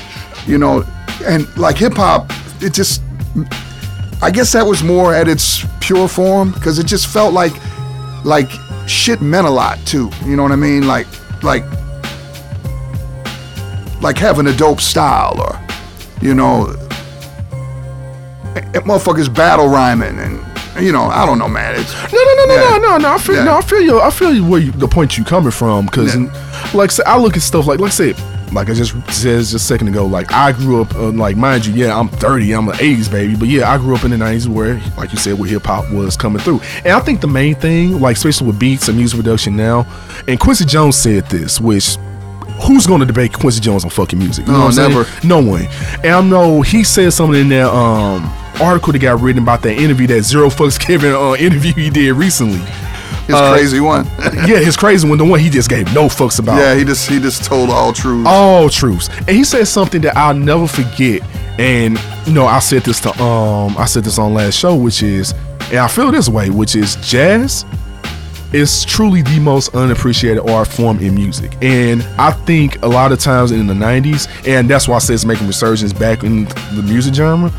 you 0.46 0.58
know, 0.58 0.84
and 1.24 1.54
like 1.56 1.76
hip 1.76 1.94
hop, 1.94 2.30
it 2.60 2.72
just 2.72 3.02
I 4.22 4.30
guess 4.30 4.52
that 4.52 4.66
was 4.66 4.82
more 4.82 5.14
at 5.14 5.28
its 5.28 5.64
pure 5.80 6.08
form 6.08 6.52
because 6.52 6.78
it 6.78 6.86
just 6.86 7.06
felt 7.06 7.32
like 7.32 7.52
like 8.24 8.50
shit 8.88 9.20
meant 9.20 9.46
a 9.46 9.50
lot 9.50 9.78
too. 9.86 10.10
You 10.24 10.36
know 10.36 10.42
what 10.42 10.52
I 10.52 10.56
mean? 10.56 10.86
Like 10.86 11.06
like 11.42 11.64
like 14.00 14.18
having 14.18 14.46
a 14.46 14.56
dope 14.56 14.80
style 14.80 15.40
or 15.40 15.60
you 16.20 16.34
know 16.34 16.74
motherfuckers 18.86 19.32
battle 19.32 19.68
rhyming 19.68 20.18
and 20.18 20.55
you 20.80 20.92
know 20.92 21.04
I 21.04 21.24
don't 21.26 21.38
know 21.38 21.48
man. 21.48 21.74
It's 21.78 21.92
No, 22.12 22.18
no, 22.22 22.34
no, 22.34 22.44
no, 22.46 22.54
Yeah. 22.54 22.60
no, 22.70 22.78
no, 22.78 22.96
no. 22.98 23.14
I 23.14 23.18
feel, 23.18 23.34
Yeah. 23.36 23.44
no, 23.44 23.56
I 23.56 23.60
feel 23.62 23.80
you. 23.80 24.00
I 24.00 24.10
feel 24.10 24.32
you 24.34 24.44
where 24.44 24.60
you, 24.60 24.72
the 24.72 24.88
point 24.88 25.16
you 25.18 25.24
coming 25.24 25.50
from. 25.50 25.86
Because, 25.86 26.14
Yeah. 26.16 26.26
like, 26.74 26.90
say, 26.90 27.02
I 27.06 27.16
look 27.18 27.36
at 27.36 27.42
stuff 27.42 27.66
like, 27.66 27.78
like, 27.80 27.92
say, 27.92 28.14
like 28.52 28.70
I 28.70 28.74
just 28.74 28.92
said 29.10 29.38
just 29.40 29.54
a 29.54 29.58
second 29.58 29.88
ago. 29.88 30.06
Like, 30.06 30.32
I 30.32 30.52
grew 30.52 30.80
up, 30.80 30.94
uh, 30.94 31.10
like, 31.10 31.36
mind 31.36 31.66
you, 31.66 31.74
yeah, 31.74 31.98
I'm 31.98 32.08
30, 32.08 32.52
I'm 32.52 32.68
an 32.68 32.76
80s 32.76 33.08
baby, 33.10 33.34
but 33.36 33.48
yeah, 33.48 33.70
I 33.70 33.76
grew 33.78 33.94
up 33.94 34.04
in 34.04 34.10
the 34.12 34.16
90s 34.16 34.46
where, 34.48 34.80
like 34.96 35.10
you 35.12 35.18
said, 35.18 35.38
where 35.38 35.48
hip 35.48 35.64
hop 35.66 35.90
was 35.90 36.16
coming 36.16 36.40
through. 36.40 36.60
And 36.84 36.92
I 36.92 37.00
think 37.00 37.20
the 37.20 37.26
main 37.28 37.54
thing, 37.56 38.00
like, 38.00 38.16
especially 38.16 38.46
with 38.46 38.58
beats 38.58 38.88
and 38.88 38.96
music 38.96 39.18
production 39.18 39.56
now, 39.56 39.86
and 40.28 40.38
Quincy 40.38 40.64
Jones 40.64 40.96
said 40.96 41.26
this, 41.28 41.60
which. 41.60 41.98
Who's 42.66 42.86
going 42.86 43.00
to 43.00 43.06
debate 43.06 43.34
Quincy 43.34 43.60
Jones 43.60 43.84
on 43.84 43.90
fucking 43.90 44.18
music? 44.18 44.46
You 44.46 44.52
No, 44.54 44.70
know 44.70 44.70
never. 44.70 45.04
saying? 45.04 45.28
No 45.28 45.40
one. 45.40 45.68
And 46.02 46.12
I 46.14 46.20
know 46.22 46.62
he 46.62 46.84
said 46.84 47.12
something 47.12 47.38
in 47.38 47.48
there. 47.50 47.66
um 47.68 48.32
article 48.60 48.92
that 48.92 48.98
got 49.00 49.20
written 49.20 49.42
about 49.42 49.62
that 49.62 49.76
interview, 49.78 50.06
that 50.08 50.22
zero 50.22 50.48
fucks 50.48 50.78
given 50.86 51.12
uh, 51.14 51.34
interview 51.34 51.72
he 51.74 51.90
did 51.90 52.12
recently. 52.12 52.58
his 53.26 53.34
Uh, 53.34 53.52
crazy 53.52 53.80
one. 53.80 54.04
yeah, 54.46 54.58
his 54.58 54.76
crazy 54.76 55.08
one, 55.08 55.18
the 55.18 55.24
one 55.24 55.40
he 55.40 55.50
just 55.50 55.68
gave 55.68 55.92
no 55.94 56.06
fucks 56.06 56.38
about. 56.38 56.58
yeah, 56.58 56.74
he 56.74 56.84
just 56.84 57.08
he 57.08 57.18
just 57.20 57.44
told 57.44 57.70
all 57.70 57.92
truths. 57.92 58.28
All 58.28 58.68
truths. 58.68 59.08
And 59.18 59.30
he 59.30 59.44
said 59.44 59.66
something 59.66 60.00
that 60.02 60.16
I'll 60.16 60.34
never 60.34 60.66
forget. 60.66 61.22
And 61.58 61.98
you 62.26 62.32
know, 62.32 62.46
I 62.46 62.58
said 62.58 62.82
this 62.82 63.00
to 63.00 63.10
um 63.22 63.76
I 63.78 63.86
said 63.86 64.04
this 64.04 64.18
on 64.18 64.34
last 64.34 64.54
show, 64.58 64.74
which 64.76 65.02
is 65.02 65.32
and 65.70 65.78
I 65.78 65.88
feel 65.88 66.10
this 66.12 66.28
way, 66.28 66.50
which 66.50 66.76
is 66.76 66.96
jazz 66.96 67.64
is 68.52 68.84
truly 68.84 69.22
the 69.22 69.40
most 69.40 69.74
unappreciated 69.74 70.48
art 70.48 70.68
form 70.68 70.98
in 71.00 71.14
music. 71.14 71.52
And 71.62 72.02
I 72.16 72.30
think 72.30 72.80
a 72.82 72.86
lot 72.86 73.10
of 73.10 73.18
times 73.18 73.50
in 73.50 73.66
the 73.66 73.74
90s, 73.74 74.28
and 74.46 74.70
that's 74.70 74.86
why 74.86 74.94
I 74.96 74.98
say 75.00 75.14
it's 75.14 75.24
making 75.24 75.48
resurgence 75.48 75.92
back 75.92 76.22
in 76.22 76.44
the 76.74 76.82
music 76.86 77.14
genre. 77.14 77.50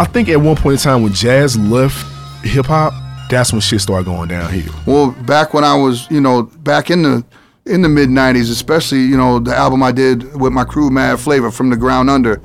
I 0.00 0.04
think 0.04 0.30
at 0.30 0.40
one 0.40 0.56
point 0.56 0.72
in 0.72 0.78
time 0.78 1.02
when 1.02 1.12
jazz 1.12 1.58
left 1.58 2.06
hip 2.42 2.64
hop, 2.64 2.94
that's 3.28 3.52
when 3.52 3.60
shit 3.60 3.82
started 3.82 4.06
going 4.06 4.30
downhill. 4.30 4.74
Well, 4.86 5.10
back 5.10 5.52
when 5.52 5.62
I 5.62 5.74
was, 5.74 6.10
you 6.10 6.22
know, 6.22 6.44
back 6.44 6.90
in 6.90 7.02
the 7.02 7.22
in 7.66 7.82
the 7.82 7.88
mid 7.90 8.08
'90s, 8.08 8.50
especially, 8.50 9.02
you 9.02 9.18
know, 9.18 9.38
the 9.38 9.54
album 9.54 9.82
I 9.82 9.92
did 9.92 10.40
with 10.40 10.54
my 10.54 10.64
crew, 10.64 10.88
Mad 10.88 11.20
Flavor, 11.20 11.50
from 11.50 11.68
the 11.68 11.76
ground 11.76 12.08
under, 12.08 12.40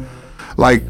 like, 0.57 0.83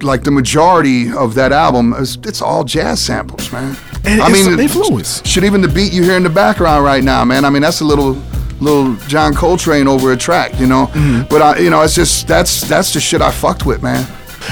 like 0.00 0.22
the 0.22 0.30
majority 0.30 1.12
of 1.12 1.34
that 1.34 1.50
album 1.50 1.92
is 1.94 2.18
it's 2.22 2.40
all 2.40 2.62
jazz 2.62 3.04
samples, 3.04 3.50
man. 3.50 3.76
And 4.04 4.20
it's 4.32 4.46
an 4.46 4.60
influence. 4.60 5.26
Shit, 5.26 5.42
even 5.42 5.60
the 5.60 5.66
beat 5.66 5.92
you 5.92 6.04
hear 6.04 6.16
in 6.16 6.22
the 6.22 6.30
background 6.30 6.84
right 6.84 7.02
now, 7.02 7.24
man. 7.24 7.44
I 7.44 7.50
mean, 7.50 7.62
that's 7.62 7.80
a 7.80 7.84
little 7.84 8.12
little 8.60 8.94
John 9.08 9.34
Coltrane 9.34 9.88
over 9.88 10.12
a 10.12 10.16
track, 10.16 10.56
you 10.60 10.68
know. 10.68 10.86
Mm-hmm. 10.86 11.28
But 11.28 11.42
I, 11.42 11.58
you 11.58 11.70
know, 11.70 11.82
it's 11.82 11.96
just 11.96 12.28
that's 12.28 12.60
that's 12.60 12.94
the 12.94 13.00
shit 13.00 13.20
I 13.20 13.32
fucked 13.32 13.66
with, 13.66 13.82
man. 13.82 14.06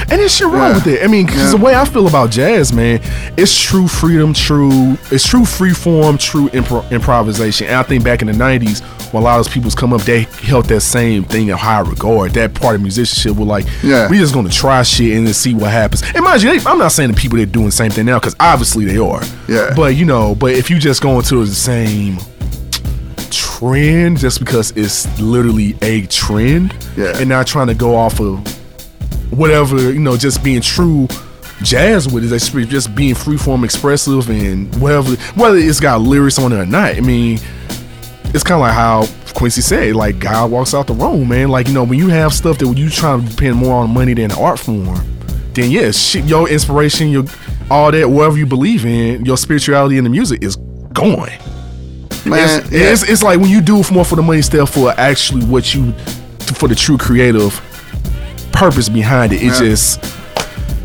And 0.09 0.21
there's 0.21 0.35
shit 0.35 0.47
wrong 0.49 0.71
Yeah. 0.71 0.75
with 0.75 0.87
it. 0.87 1.05
I 1.05 1.07
mean, 1.07 1.27
because 1.27 1.43
Yeah. 1.43 1.51
the 1.51 1.57
way 1.59 1.75
I 1.75 1.85
feel 1.85 2.07
about 2.07 2.31
jazz, 2.31 2.73
man, 2.73 3.01
it's 3.37 3.59
true 3.59 3.89
freedom, 3.89 4.33
true, 4.35 4.97
it's 5.11 5.27
true 5.27 5.45
free 5.45 5.73
form, 5.73 6.19
true 6.19 6.49
impro- 6.51 6.89
improvisation. 6.91 7.67
And 7.69 7.77
I 7.77 7.83
think 7.83 8.05
back 8.05 8.21
in 8.23 8.29
the 8.29 8.33
90s, 8.35 8.81
when 9.13 9.23
a 9.23 9.25
lot 9.27 9.39
of 9.39 9.45
those 9.47 9.53
people's 9.53 9.75
come 9.75 9.93
up, 9.93 10.03
they 10.03 10.27
held 10.43 10.67
that 10.67 10.81
same 10.81 11.25
thing 11.25 11.49
in 11.49 11.57
high 11.57 11.81
regard. 11.81 12.33
That 12.35 12.55
part 12.55 12.75
of 12.77 12.83
musicianship 12.83 13.37
were 13.37 13.45
like, 13.45 13.67
Yeah. 13.83 14.09
we 14.09 14.19
just 14.19 14.33
gonna 14.35 14.49
try 14.49 14.83
shit 14.83 15.17
and 15.17 15.27
then 15.27 15.35
see 15.35 15.55
what 15.55 15.71
happens. 15.71 16.03
And 16.15 16.25
mind 16.25 16.43
you, 16.43 16.59
they, 16.59 16.71
I'm 16.71 16.79
not 16.79 16.93
saying 16.93 17.11
the 17.11 17.17
people 17.17 17.37
that 17.39 17.45
are 17.45 17.53
doing 17.53 17.67
the 17.67 17.73
same 17.73 17.91
thing 17.91 18.07
now, 18.07 18.19
because 18.19 18.37
obviously 18.41 18.85
they 18.87 18.99
are. 18.99 19.23
Yeah. 19.49 19.73
But, 19.77 19.97
you 19.97 20.05
know, 20.05 20.35
but 20.35 20.53
if 20.53 20.71
you 20.71 20.79
just 20.79 21.03
go 21.03 21.19
into 21.19 21.45
the 21.45 21.55
same 21.55 22.19
trend 23.31 24.19
just 24.19 24.39
because 24.39 24.73
it's 24.77 25.07
literally 25.21 25.77
a 25.83 26.03
trend 26.07 26.75
Yeah. 26.97 27.17
and 27.19 27.29
not 27.29 27.47
trying 27.47 27.69
to 27.69 27.75
go 27.75 27.95
off 27.97 28.21
of 28.21 28.41
whatever 29.33 29.92
you 29.92 29.99
know 29.99 30.16
just 30.16 30.42
being 30.42 30.61
true 30.61 31.09
jazz 31.62 32.12
with 32.12 32.25
it 32.25 32.66
just 32.68 32.95
being 32.95 33.14
freeform 33.14 33.64
expressive 33.64 34.29
and 34.29 34.75
whatever 34.81 35.14
whether 35.35 35.57
it's 35.57 35.81
got 35.81 36.01
lyrics 36.01 36.38
on 36.38 36.53
it 36.53 36.59
or 36.59 36.66
not. 36.66 36.97
I 36.97 37.01
mean 37.01 37.38
it's 38.35 38.42
kind 38.42 38.55
of 38.55 38.61
like 38.61 38.73
how 38.73 39.07
quincy 39.35 39.61
said 39.61 39.95
like 39.95 40.18
god 40.18 40.51
walks 40.51 40.75
out 40.75 40.87
the 40.87 40.95
room 40.95 41.29
man. 41.29 41.49
Like 41.49 41.68
you 41.68 41.75
know 41.75 41.85
when 41.85 41.99
you 41.99 42.09
have 42.09 42.33
stuff 42.33 42.59
that 42.59 42.66
you 42.77 42.90
trying 42.90 43.25
to 43.25 43.31
depend 43.31 43.57
more 43.57 43.75
on 43.75 43.90
money 43.90 44.14
than 44.14 44.29
the 44.29 44.38
art 44.38 44.59
form 44.59 45.01
then 45.55 45.71
yeah 45.71 45.90
shit 45.90 46.25
your 46.25 46.49
inspiration 46.49 47.11
your 47.11 47.25
all 47.71 47.90
that 47.90 48.09
whatever 48.09 48.37
you 48.37 48.47
believe 48.47 48.85
in 48.85 49.25
your 49.25 49.37
spirituality 49.37 49.97
in 49.97 50.05
the 50.05 50.11
music 50.11 50.42
is 50.42 50.57
gone. 50.92 51.31
Man, 52.25 52.61
it's, 52.61 52.71
yeah. 52.71 52.92
it's, 52.92 53.03
it's 53.09 53.23
like 53.23 53.40
when 53.40 53.51
you 53.51 53.61
do 53.61 53.79
it 53.79 53.90
more 53.90 54.05
for 54.05 54.16
the 54.16 54.23
money 54.23 54.38
instead 54.38 54.68
for 54.68 54.90
actually 54.99 55.45
what 55.47 55.75
you 55.75 55.92
for 56.55 56.68
the 56.68 56.75
true 56.75 56.99
creative 56.99 57.61
purpose 58.62 58.88
behind 58.88 59.33
it. 59.33 59.42
It 59.42 59.46
Yeah. 59.46 59.59
just 59.59 60.05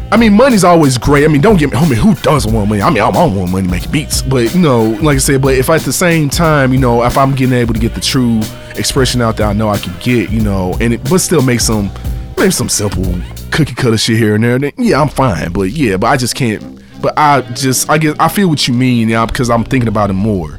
I 0.09 0.15
mean, 0.15 0.33
money's 0.33 0.63
always 0.63 0.97
great. 0.97 1.25
I 1.25 1.27
mean, 1.27 1.41
don't 1.41 1.57
get 1.59 1.69
me. 1.69 1.77
I 1.77 1.81
mean, 1.85 1.99
who 1.99 2.15
doesn't 2.15 2.53
want 2.53 2.69
money? 2.69 2.81
I 2.81 2.89
mean, 2.89 3.03
I 3.03 3.11
don't 3.11 3.35
want 3.35 3.51
money 3.51 3.67
making 3.67 3.91
beats, 3.91 4.21
but 4.21 4.55
you 4.55 4.61
know, 4.61 4.83
like 5.01 5.15
I 5.15 5.19
said, 5.19 5.41
but 5.41 5.53
if 5.55 5.69
at 5.69 5.81
the 5.81 5.91
same 5.91 6.29
time, 6.29 6.71
you 6.71 6.79
know, 6.79 7.03
if 7.03 7.17
I'm 7.17 7.35
getting 7.35 7.53
able 7.53 7.73
to 7.73 7.79
get 7.79 7.93
the 7.93 7.99
true 7.99 8.39
expression 8.77 9.21
out 9.21 9.35
there, 9.35 9.47
I 9.47 9.53
know 9.53 9.67
I 9.67 9.77
can 9.77 9.93
get, 9.99 10.29
you 10.31 10.39
know, 10.39 10.77
and 10.79 10.93
it, 10.93 11.03
but 11.09 11.17
still 11.19 11.41
make 11.41 11.59
some, 11.59 11.91
maybe 12.37 12.51
some 12.51 12.69
simple 12.69 13.03
cookie 13.51 13.75
cutter 13.75 13.97
shit 13.97 14.17
here 14.17 14.35
and 14.35 14.43
there. 14.45 14.57
Then 14.57 14.71
yeah, 14.77 15.01
I'm 15.01 15.09
fine. 15.09 15.51
But 15.51 15.71
yeah, 15.71 15.97
but 15.97 16.07
I 16.07 16.15
just 16.15 16.35
can't. 16.35 16.63
But 17.01 17.13
I 17.17 17.41
just, 17.41 17.89
I 17.89 17.97
guess, 17.97 18.15
I 18.17 18.29
feel 18.29 18.47
what 18.47 18.65
you 18.65 18.73
mean, 18.73 19.09
yeah, 19.09 19.25
because 19.25 19.49
I'm 19.49 19.65
thinking 19.65 19.89
about 19.89 20.09
it 20.09 20.13
more, 20.13 20.57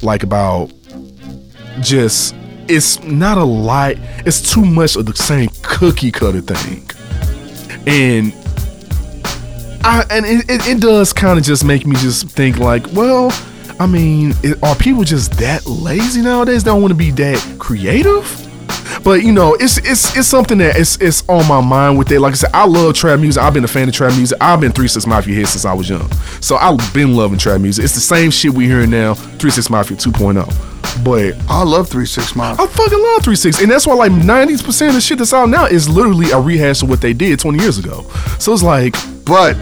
like 0.00 0.22
about 0.22 0.72
just 1.82 2.34
it's 2.68 3.02
not 3.02 3.38
a 3.38 3.44
lot. 3.44 3.94
It's 4.24 4.52
too 4.52 4.64
much 4.64 4.96
of 4.96 5.06
the 5.06 5.14
same 5.14 5.50
cookie 5.62 6.10
cutter 6.10 6.40
thing. 6.40 6.88
And 7.86 8.32
I 9.84 10.04
and 10.10 10.26
it, 10.26 10.50
it, 10.50 10.68
it 10.68 10.80
does 10.80 11.12
kind 11.12 11.38
of 11.38 11.44
just 11.44 11.64
make 11.64 11.86
me 11.86 11.94
just 11.96 12.28
think 12.28 12.58
like 12.58 12.84
well 12.92 13.30
I 13.78 13.86
mean 13.86 14.34
are 14.62 14.74
people 14.74 15.04
just 15.04 15.32
that 15.38 15.66
lazy 15.66 16.22
nowadays? 16.22 16.64
They 16.64 16.70
don't 16.70 16.82
want 16.82 16.90
to 16.92 16.96
be 16.96 17.10
that 17.12 17.56
creative 17.58 18.45
but 19.02 19.22
you 19.22 19.32
know 19.32 19.54
it's 19.54 19.78
it's 19.78 20.16
it's 20.16 20.28
something 20.28 20.58
that 20.58 20.76
it's 20.76 20.96
it's 21.00 21.22
on 21.28 21.46
my 21.48 21.60
mind 21.60 21.98
with 21.98 22.10
it 22.12 22.20
like 22.20 22.32
I 22.32 22.36
said 22.36 22.50
I 22.54 22.66
love 22.66 22.94
trap 22.94 23.20
music 23.20 23.42
I've 23.42 23.54
been 23.54 23.64
a 23.64 23.68
fan 23.68 23.88
of 23.88 23.94
trap 23.94 24.14
music 24.16 24.36
I've 24.40 24.60
been 24.60 24.72
3 24.72 24.88
6 24.88 25.06
Mafia 25.06 25.34
here 25.34 25.46
since 25.46 25.64
I 25.64 25.72
was 25.72 25.88
young 25.88 26.10
so 26.40 26.56
I've 26.56 26.78
been 26.94 27.14
loving 27.14 27.38
trap 27.38 27.60
music 27.60 27.84
it's 27.84 27.94
the 27.94 28.00
same 28.00 28.30
shit 28.30 28.52
we 28.52 28.66
hearing 28.66 28.90
now 28.90 29.14
3 29.14 29.50
6 29.50 29.70
Mafia 29.70 29.96
2.0 29.96 30.72
but 31.04 31.34
I 31.48 31.62
love 31.62 31.88
Three 31.88 32.06
Six 32.06 32.34
Mafia. 32.34 32.64
I 32.64 32.68
fucking 32.68 32.98
love 33.02 33.22
Three 33.22 33.36
Six, 33.36 33.60
And 33.60 33.70
that's 33.70 33.86
why 33.86 33.94
like 33.94 34.12
90% 34.12 34.88
of 34.88 34.94
the 34.94 35.00
shit 35.02 35.18
that's 35.18 35.34
out 35.34 35.50
now 35.50 35.66
is 35.66 35.90
literally 35.90 36.30
a 36.30 36.40
rehash 36.40 36.82
of 36.82 36.88
what 36.88 37.02
they 37.02 37.12
did 37.12 37.38
20 37.38 37.58
years 37.58 37.76
ago. 37.78 38.06
So 38.38 38.54
it's 38.54 38.62
like, 38.62 38.94
But 39.26 39.54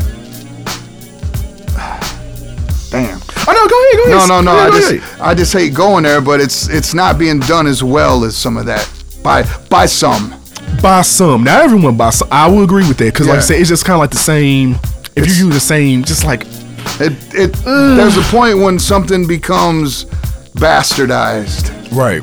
damn. 2.91 3.19
oh 3.49 3.53
no, 3.53 3.67
go 3.69 3.81
ahead, 3.81 3.97
go 3.97 4.11
No, 4.11 4.17
ahead. 4.17 4.29
no, 4.29 4.41
no. 4.43 4.55
Yeah, 4.55 4.63
I 4.63 4.71
just 4.71 4.93
ahead. 4.93 5.21
I 5.21 5.35
just 5.35 5.53
hate 5.53 5.75
going 5.75 6.05
there, 6.05 6.21
but 6.21 6.41
it's 6.41 6.69
it's 6.69 6.95
not 6.95 7.19
being 7.19 7.41
done 7.41 7.67
as 7.67 7.83
well 7.83 8.25
as 8.25 8.37
some 8.37 8.57
of 8.57 8.67
that 8.67 8.89
by 9.25 9.43
by 9.69 9.87
some. 9.87 10.33
Buy 10.81 11.03
some. 11.03 11.43
Now 11.45 11.63
everyone 11.63 11.97
buy 11.97 12.11
some. 12.11 12.29
I 12.31 12.47
will 12.49 12.63
agree 12.63 12.87
with 12.87 12.99
that. 12.99 13.15
Cause 13.15 13.27
like 13.27 13.37
I 13.37 13.39
Yeah. 13.39 13.47
said, 13.47 13.61
it's 13.61 13.69
just 13.71 13.85
kind 13.85 13.95
of 13.97 14.01
like 14.01 14.11
the 14.11 14.17
same. 14.35 14.77
If 15.17 15.27
you 15.27 15.47
use 15.47 15.55
the 15.55 15.61
same, 15.61 16.05
just 16.05 16.25
like, 16.25 16.43
It 17.01 17.13
it 17.35 17.53
there's 17.65 18.17
a 18.17 18.23
point 18.31 18.59
when 18.59 18.79
something 18.79 19.27
becomes 19.27 20.05
bastardized. 20.65 21.71
right. 21.93 22.23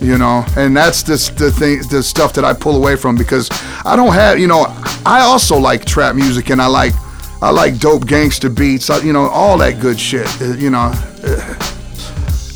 you 0.00 0.18
know 0.18 0.44
and 0.56 0.76
that's 0.76 1.02
just 1.02 1.36
the 1.38 1.50
thing 1.50 1.80
the 1.90 2.02
stuff 2.02 2.32
that 2.34 2.44
i 2.44 2.52
pull 2.52 2.76
away 2.76 2.94
from 2.96 3.16
because 3.16 3.48
i 3.86 3.94
don't 3.96 4.12
have 4.12 4.38
you 4.38 4.46
know 4.46 4.66
i 5.06 5.20
also 5.20 5.56
like 5.56 5.84
trap 5.84 6.14
music 6.16 6.50
and 6.50 6.60
i 6.60 6.66
like 6.66 6.92
i 7.40 7.48
like 7.50 7.78
dope 7.78 8.04
gangster 8.06 8.50
beats 8.50 8.90
I, 8.90 8.98
you 8.98 9.12
know 9.12 9.26
all 9.28 9.56
that 9.58 9.80
good 9.80 9.98
shit 9.98 10.26
uh, 10.42 10.46
you 10.64 10.68
know 10.70 10.90
uh, 11.24 11.54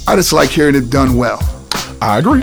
i 0.08 0.14
just 0.16 0.32
like 0.32 0.50
hearing 0.50 0.74
it 0.74 0.90
done 0.90 1.16
well 1.16 1.38
I 2.00 2.18
agree. 2.18 2.42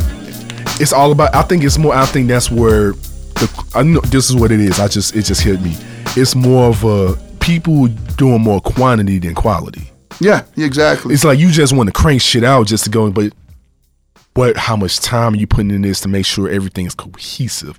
It's 0.79 0.93
all 0.93 1.11
about. 1.11 1.33
I 1.35 1.41
think 1.43 1.63
it's 1.63 1.77
more. 1.77 1.95
I 1.95 2.05
think 2.05 2.27
that's 2.27 2.51
where 2.51 2.91
the. 2.93 3.65
I 3.75 3.83
know 3.83 4.01
this 4.01 4.29
is 4.29 4.35
what 4.35 4.51
it 4.51 4.59
is. 4.59 4.79
I 4.79 4.87
just 4.87 5.15
it 5.15 5.23
just 5.23 5.41
hit 5.41 5.61
me. 5.61 5.73
It's 6.17 6.35
more 6.35 6.69
of 6.69 6.83
a 6.83 7.15
people 7.39 7.87
doing 8.17 8.41
more 8.41 8.59
quantity 8.61 9.19
than 9.19 9.35
quality. 9.35 9.91
yeah 10.19 10.43
exactly 10.57 11.13
It's 11.13 11.23
like 11.23 11.37
you 11.37 11.51
just 11.51 11.73
want 11.73 11.87
to 11.87 11.93
crank 11.93 12.21
shit 12.21 12.43
out 12.43 12.65
just 12.67 12.85
to 12.85 12.89
go, 12.89 13.11
but 13.11 13.33
but 14.33 14.57
how 14.57 14.75
much 14.75 14.99
time 14.99 15.33
are 15.33 15.37
you 15.37 15.45
putting 15.47 15.71
in 15.71 15.81
this 15.81 15.99
to 16.01 16.07
make 16.07 16.25
sure 16.25 16.49
everything 16.49 16.85
is 16.87 16.95
cohesive? 16.95 17.77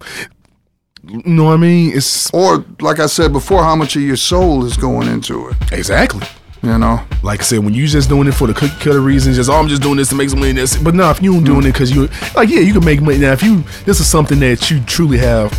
You 1.02 1.22
know 1.24 1.44
what 1.44 1.54
I 1.54 1.56
mean? 1.56 1.96
It's 1.96 2.30
or 2.32 2.64
like 2.80 2.98
i 3.00 3.06
said 3.06 3.32
before 3.32 3.62
how 3.62 3.76
much 3.76 3.96
of 3.96 4.02
your 4.02 4.16
soul 4.16 4.64
is 4.64 4.76
going 4.76 5.08
into 5.08 5.48
it 5.48 5.56
exactly. 5.72 6.26
You 6.62 6.78
know 6.78 7.00
Like 7.22 7.40
I 7.40 7.42
said, 7.42 7.58
when 7.60 7.74
you 7.74 7.86
just 7.86 8.08
doing 8.08 8.28
it 8.28 8.32
for 8.32 8.46
the 8.46 8.54
cookie 8.54 8.74
cutter 8.76 9.00
reasons, 9.00 9.36
just 9.36 9.50
oh, 9.50 9.54
I'm 9.54 9.68
just 9.68 9.82
doing 9.82 9.96
this 9.96 10.08
to 10.10 10.14
make 10.14 10.30
some 10.30 10.40
money. 10.40 10.52
That's 10.52 10.76
but 10.76 10.94
no, 10.94 11.10
if 11.10 11.22
you 11.22 11.32
don't 11.32 11.44
doing 11.44 11.64
it 11.64 11.72
because 11.72 11.90
you 11.90 12.08
like, 12.34 12.48
yeah, 12.48 12.60
you 12.60 12.72
can 12.72 12.84
make 12.84 13.00
money. 13.00 13.18
Now, 13.18 13.32
if 13.32 13.42
you 13.42 13.62
this 13.84 14.00
is 14.00 14.06
something 14.06 14.38
that 14.40 14.70
you 14.70 14.80
truly 14.84 15.18
have 15.18 15.52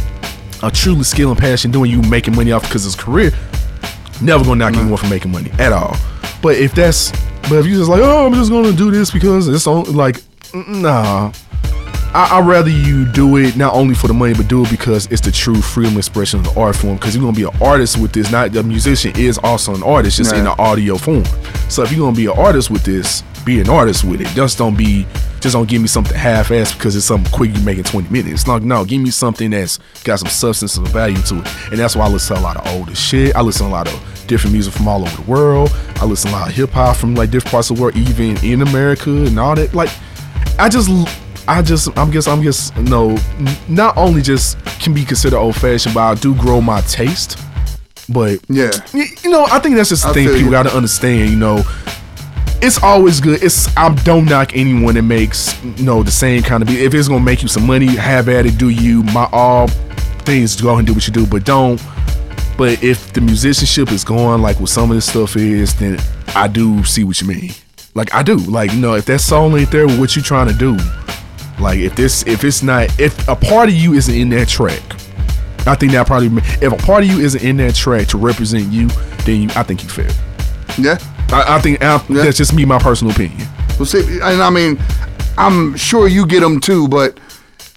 a 0.64 0.72
truly 0.72 1.04
skill 1.04 1.30
and 1.30 1.40
passion 1.40 1.72
doing, 1.72 1.92
you 1.92 2.02
making 2.04 2.36
money 2.36 2.52
off 2.52 2.64
because 2.64 2.86
it's 2.86 2.96
career. 2.96 3.32
Never 4.22 4.44
gonna 4.44 4.56
knock 4.56 4.76
anyone 4.76 4.98
from 4.98 5.10
making 5.10 5.32
money 5.32 5.52
at 5.60 5.72
all. 5.72 5.96
But 6.42 6.58
if 6.58 6.74
that's, 6.74 7.12
but 7.44 7.54
if 7.60 7.66
you 7.68 7.76
just 7.78 7.90
like, 7.90 8.02
oh, 8.02 8.26
I'm 8.26 8.34
just 8.34 8.52
gonna 8.52 8.74
do 8.74 8.92
this 8.92 9.12
because 9.12 9.48
it's 9.48 9.68
on, 9.68 9.96
like, 9.96 10.18
mm, 10.52 10.82
nah. 10.82 11.32
I, 12.14 12.38
I'd 12.38 12.48
rather 12.48 12.70
you 12.70 13.06
do 13.12 13.38
it 13.38 13.56
not 13.56 13.74
only 13.74 13.96
for 13.96 14.08
the 14.08 14.14
money, 14.14 14.34
but 14.34 14.48
do 14.48 14.64
it 14.64 14.70
because 14.70 15.08
it's 15.08 15.22
the 15.22 15.32
true 15.32 15.62
freedom 15.62 15.98
expression 15.98 16.40
of 16.40 16.46
the 16.46 16.60
art 16.60 16.76
form. 16.76 16.96
Because 16.96 17.16
you're 17.16 17.24
gonna 17.24 17.36
be 17.36 17.44
an 17.44 17.62
artist 17.62 17.98
with 17.98 18.14
this. 18.14 18.32
Not 18.32 18.52
the 18.52 18.64
musician 18.64 19.14
is 19.18 19.38
also 19.38 19.76
an 19.76 19.84
artist, 19.84 20.18
just 20.18 20.34
in 20.34 20.46
the 20.46 20.58
audio 20.58 20.98
form. 20.98 21.26
So 21.70 21.84
if 21.84 21.92
you're 21.92 22.06
gonna 22.06 22.16
be 22.16 22.26
an 22.26 22.38
artist 22.38 22.72
with 22.72 22.84
this, 22.84 23.24
be 23.46 23.60
an 23.60 23.70
artist 23.70 24.04
with 24.04 24.22
it. 24.22 24.28
Just 24.30 24.58
don't 24.58 24.78
be, 24.78 25.06
just 25.40 25.54
don't 25.54 25.70
give 25.70 25.82
me 25.82 25.88
something 25.88 26.18
half-assed 26.18 26.78
because 26.78 26.96
it's 26.96 27.06
something 27.06 27.32
quick 27.32 27.56
you 27.56 27.62
make 27.64 27.78
in 27.78 27.84
20 27.84 28.10
minutes. 28.10 28.48
Like 28.48 28.64
no, 28.64 28.84
give 28.84 29.02
me 29.02 29.10
something 29.10 29.52
that's 29.52 29.80
got 30.04 30.20
some 30.20 30.30
substance 30.30 30.78
and 30.78 30.88
value 30.88 31.22
to 31.24 31.40
it. 31.40 31.48
And 31.72 31.80
that's 31.80 31.96
why 31.96 32.06
I 32.06 32.10
listen 32.10 32.36
to 32.36 32.42
a 32.42 32.44
lot 32.44 32.58
of 32.58 32.68
older 32.74 32.96
shit. 32.96 33.36
I 33.36 33.42
listen 33.42 33.66
to 33.68 33.72
a 33.72 33.74
lot 33.74 33.88
of 33.92 34.26
different 34.28 34.54
music 34.54 34.74
from 34.74 34.88
all 34.88 35.02
over 35.02 35.16
the 35.16 35.30
world. 35.30 35.70
I 35.98 36.06
listen 36.06 36.32
to 36.32 36.38
a 36.38 36.40
lot 36.40 36.50
of 36.50 36.56
hip 36.56 36.72
hop 36.72 36.98
from 36.98 37.16
like 37.16 37.32
different 37.32 37.52
parts 37.52 37.70
of 37.70 37.78
the 37.78 37.82
world, 37.84 37.96
even 37.96 38.38
in 38.44 38.62
America 38.62 39.10
and 39.10 39.40
all 39.40 39.56
that. 39.56 39.74
Like 39.74 39.90
I 40.60 40.70
just 40.70 40.90
I 41.48 41.62
just 41.62 41.96
I'm 41.98 42.12
guess 42.12 42.28
I'm 42.28 42.42
just 42.44 42.76
no 42.78 43.12
n- 43.40 43.58
not 43.68 43.96
only 43.98 44.22
just 44.22 44.58
can 44.80 44.94
be 44.94 45.04
considered 45.06 45.38
old 45.40 45.56
fashioned, 45.56 45.96
but 45.96 46.02
I 46.02 46.16
do 46.16 46.36
grow 46.36 46.62
my 46.62 46.82
taste. 46.82 47.40
But 48.10 48.40
Yeah. 48.50 48.72
you 48.94 49.30
know, 49.30 49.46
I 49.52 49.60
think 49.60 49.76
that's 49.76 49.90
just 49.90 50.04
the 50.04 50.10
I 50.10 50.14
thing 50.14 50.30
people 50.30 50.52
gotta 50.52 50.74
understand, 50.76 51.30
you 51.30 51.36
know. 51.38 51.64
It's 52.60 52.82
always 52.82 53.20
good. 53.22 53.44
It's 53.44 53.68
I 53.78 53.94
don't 54.04 54.26
knock 54.26 54.56
anyone 54.56 54.96
that 54.96 55.04
makes 55.04 55.62
you 55.64 55.84
know 55.84 56.04
the 56.04 56.12
same 56.12 56.42
kind 56.44 56.64
of 56.64 56.68
beat. 56.70 56.80
If 56.82 56.94
it's 56.94 57.08
gonna 57.08 57.24
make 57.24 57.42
you 57.42 57.48
some 57.48 57.68
money, 57.68 57.86
have 57.88 58.30
at 58.30 58.46
it, 58.46 58.58
do 58.58 58.70
you. 58.70 59.04
My 59.04 59.30
all 59.32 59.68
things 60.26 60.60
go 60.60 60.70
ahead 60.70 60.80
and 60.80 60.88
do 60.88 60.94
what 60.94 61.08
you 61.08 61.14
do, 61.14 61.26
but 61.28 61.44
don't 61.46 61.82
but 62.58 62.82
if 62.84 63.14
the 63.14 63.22
musicianship 63.22 63.92
is 63.92 64.04
going 64.04 64.42
like 64.42 64.60
what 64.60 64.70
some 64.70 64.90
of 64.90 64.98
this 64.98 65.06
stuff 65.08 65.38
is, 65.38 65.76
then 65.76 66.00
I 66.36 66.48
do 66.48 66.84
see 66.84 67.04
what 67.04 67.22
you 67.22 67.28
mean. 67.28 67.52
Like 67.94 68.14
I 68.16 68.24
do. 68.24 68.38
Like 68.38 68.74
you 68.74 68.80
know, 68.80 68.96
if 68.96 69.06
that 69.06 69.20
song 69.20 69.56
ain't 69.58 69.70
there 69.72 69.86
with 69.86 70.00
what 70.00 70.16
you 70.16 70.22
trying 70.24 70.48
to 70.48 70.54
do, 70.56 70.76
like 71.60 71.80
if 71.80 71.96
this, 71.96 72.26
if 72.28 72.44
it's 72.44 72.62
not, 72.64 73.00
if 73.00 73.28
a 73.28 73.36
part 73.36 73.70
of 73.70 73.76
you 73.76 73.94
isn't 73.94 74.14
in 74.14 74.30
that 74.30 74.48
track, 74.48 74.82
I 75.68 75.76
think 75.76 75.92
that 75.94 76.08
probably 76.08 76.28
if 76.62 76.72
a 76.72 76.78
part 76.78 77.04
of 77.04 77.10
you 77.10 77.20
isn't 77.20 77.44
in 77.44 77.58
that 77.58 77.76
track 77.76 78.08
to 78.10 78.18
represent 78.18 78.72
you, 78.72 78.88
then 79.26 79.42
you, 79.44 79.50
I 79.56 79.64
think 79.64 79.84
you 79.84 79.90
failed. 79.90 80.16
yeah 80.78 80.98
I, 81.30 81.56
I 81.58 81.62
think 81.62 81.82
I, 81.84 81.96
Yeah. 82.10 82.24
that's 82.24 82.38
just 82.38 82.54
me, 82.54 82.64
my 82.66 82.80
personal 82.80 83.14
opinion. 83.14 83.48
Well, 83.78 83.86
see, 83.86 84.20
and 84.22 84.42
I 84.42 84.50
mean, 84.50 84.80
I'm 85.38 85.76
sure 85.76 86.08
you 86.08 86.26
get 86.26 86.40
them 86.40 86.60
too, 86.62 86.88
but 86.88 87.20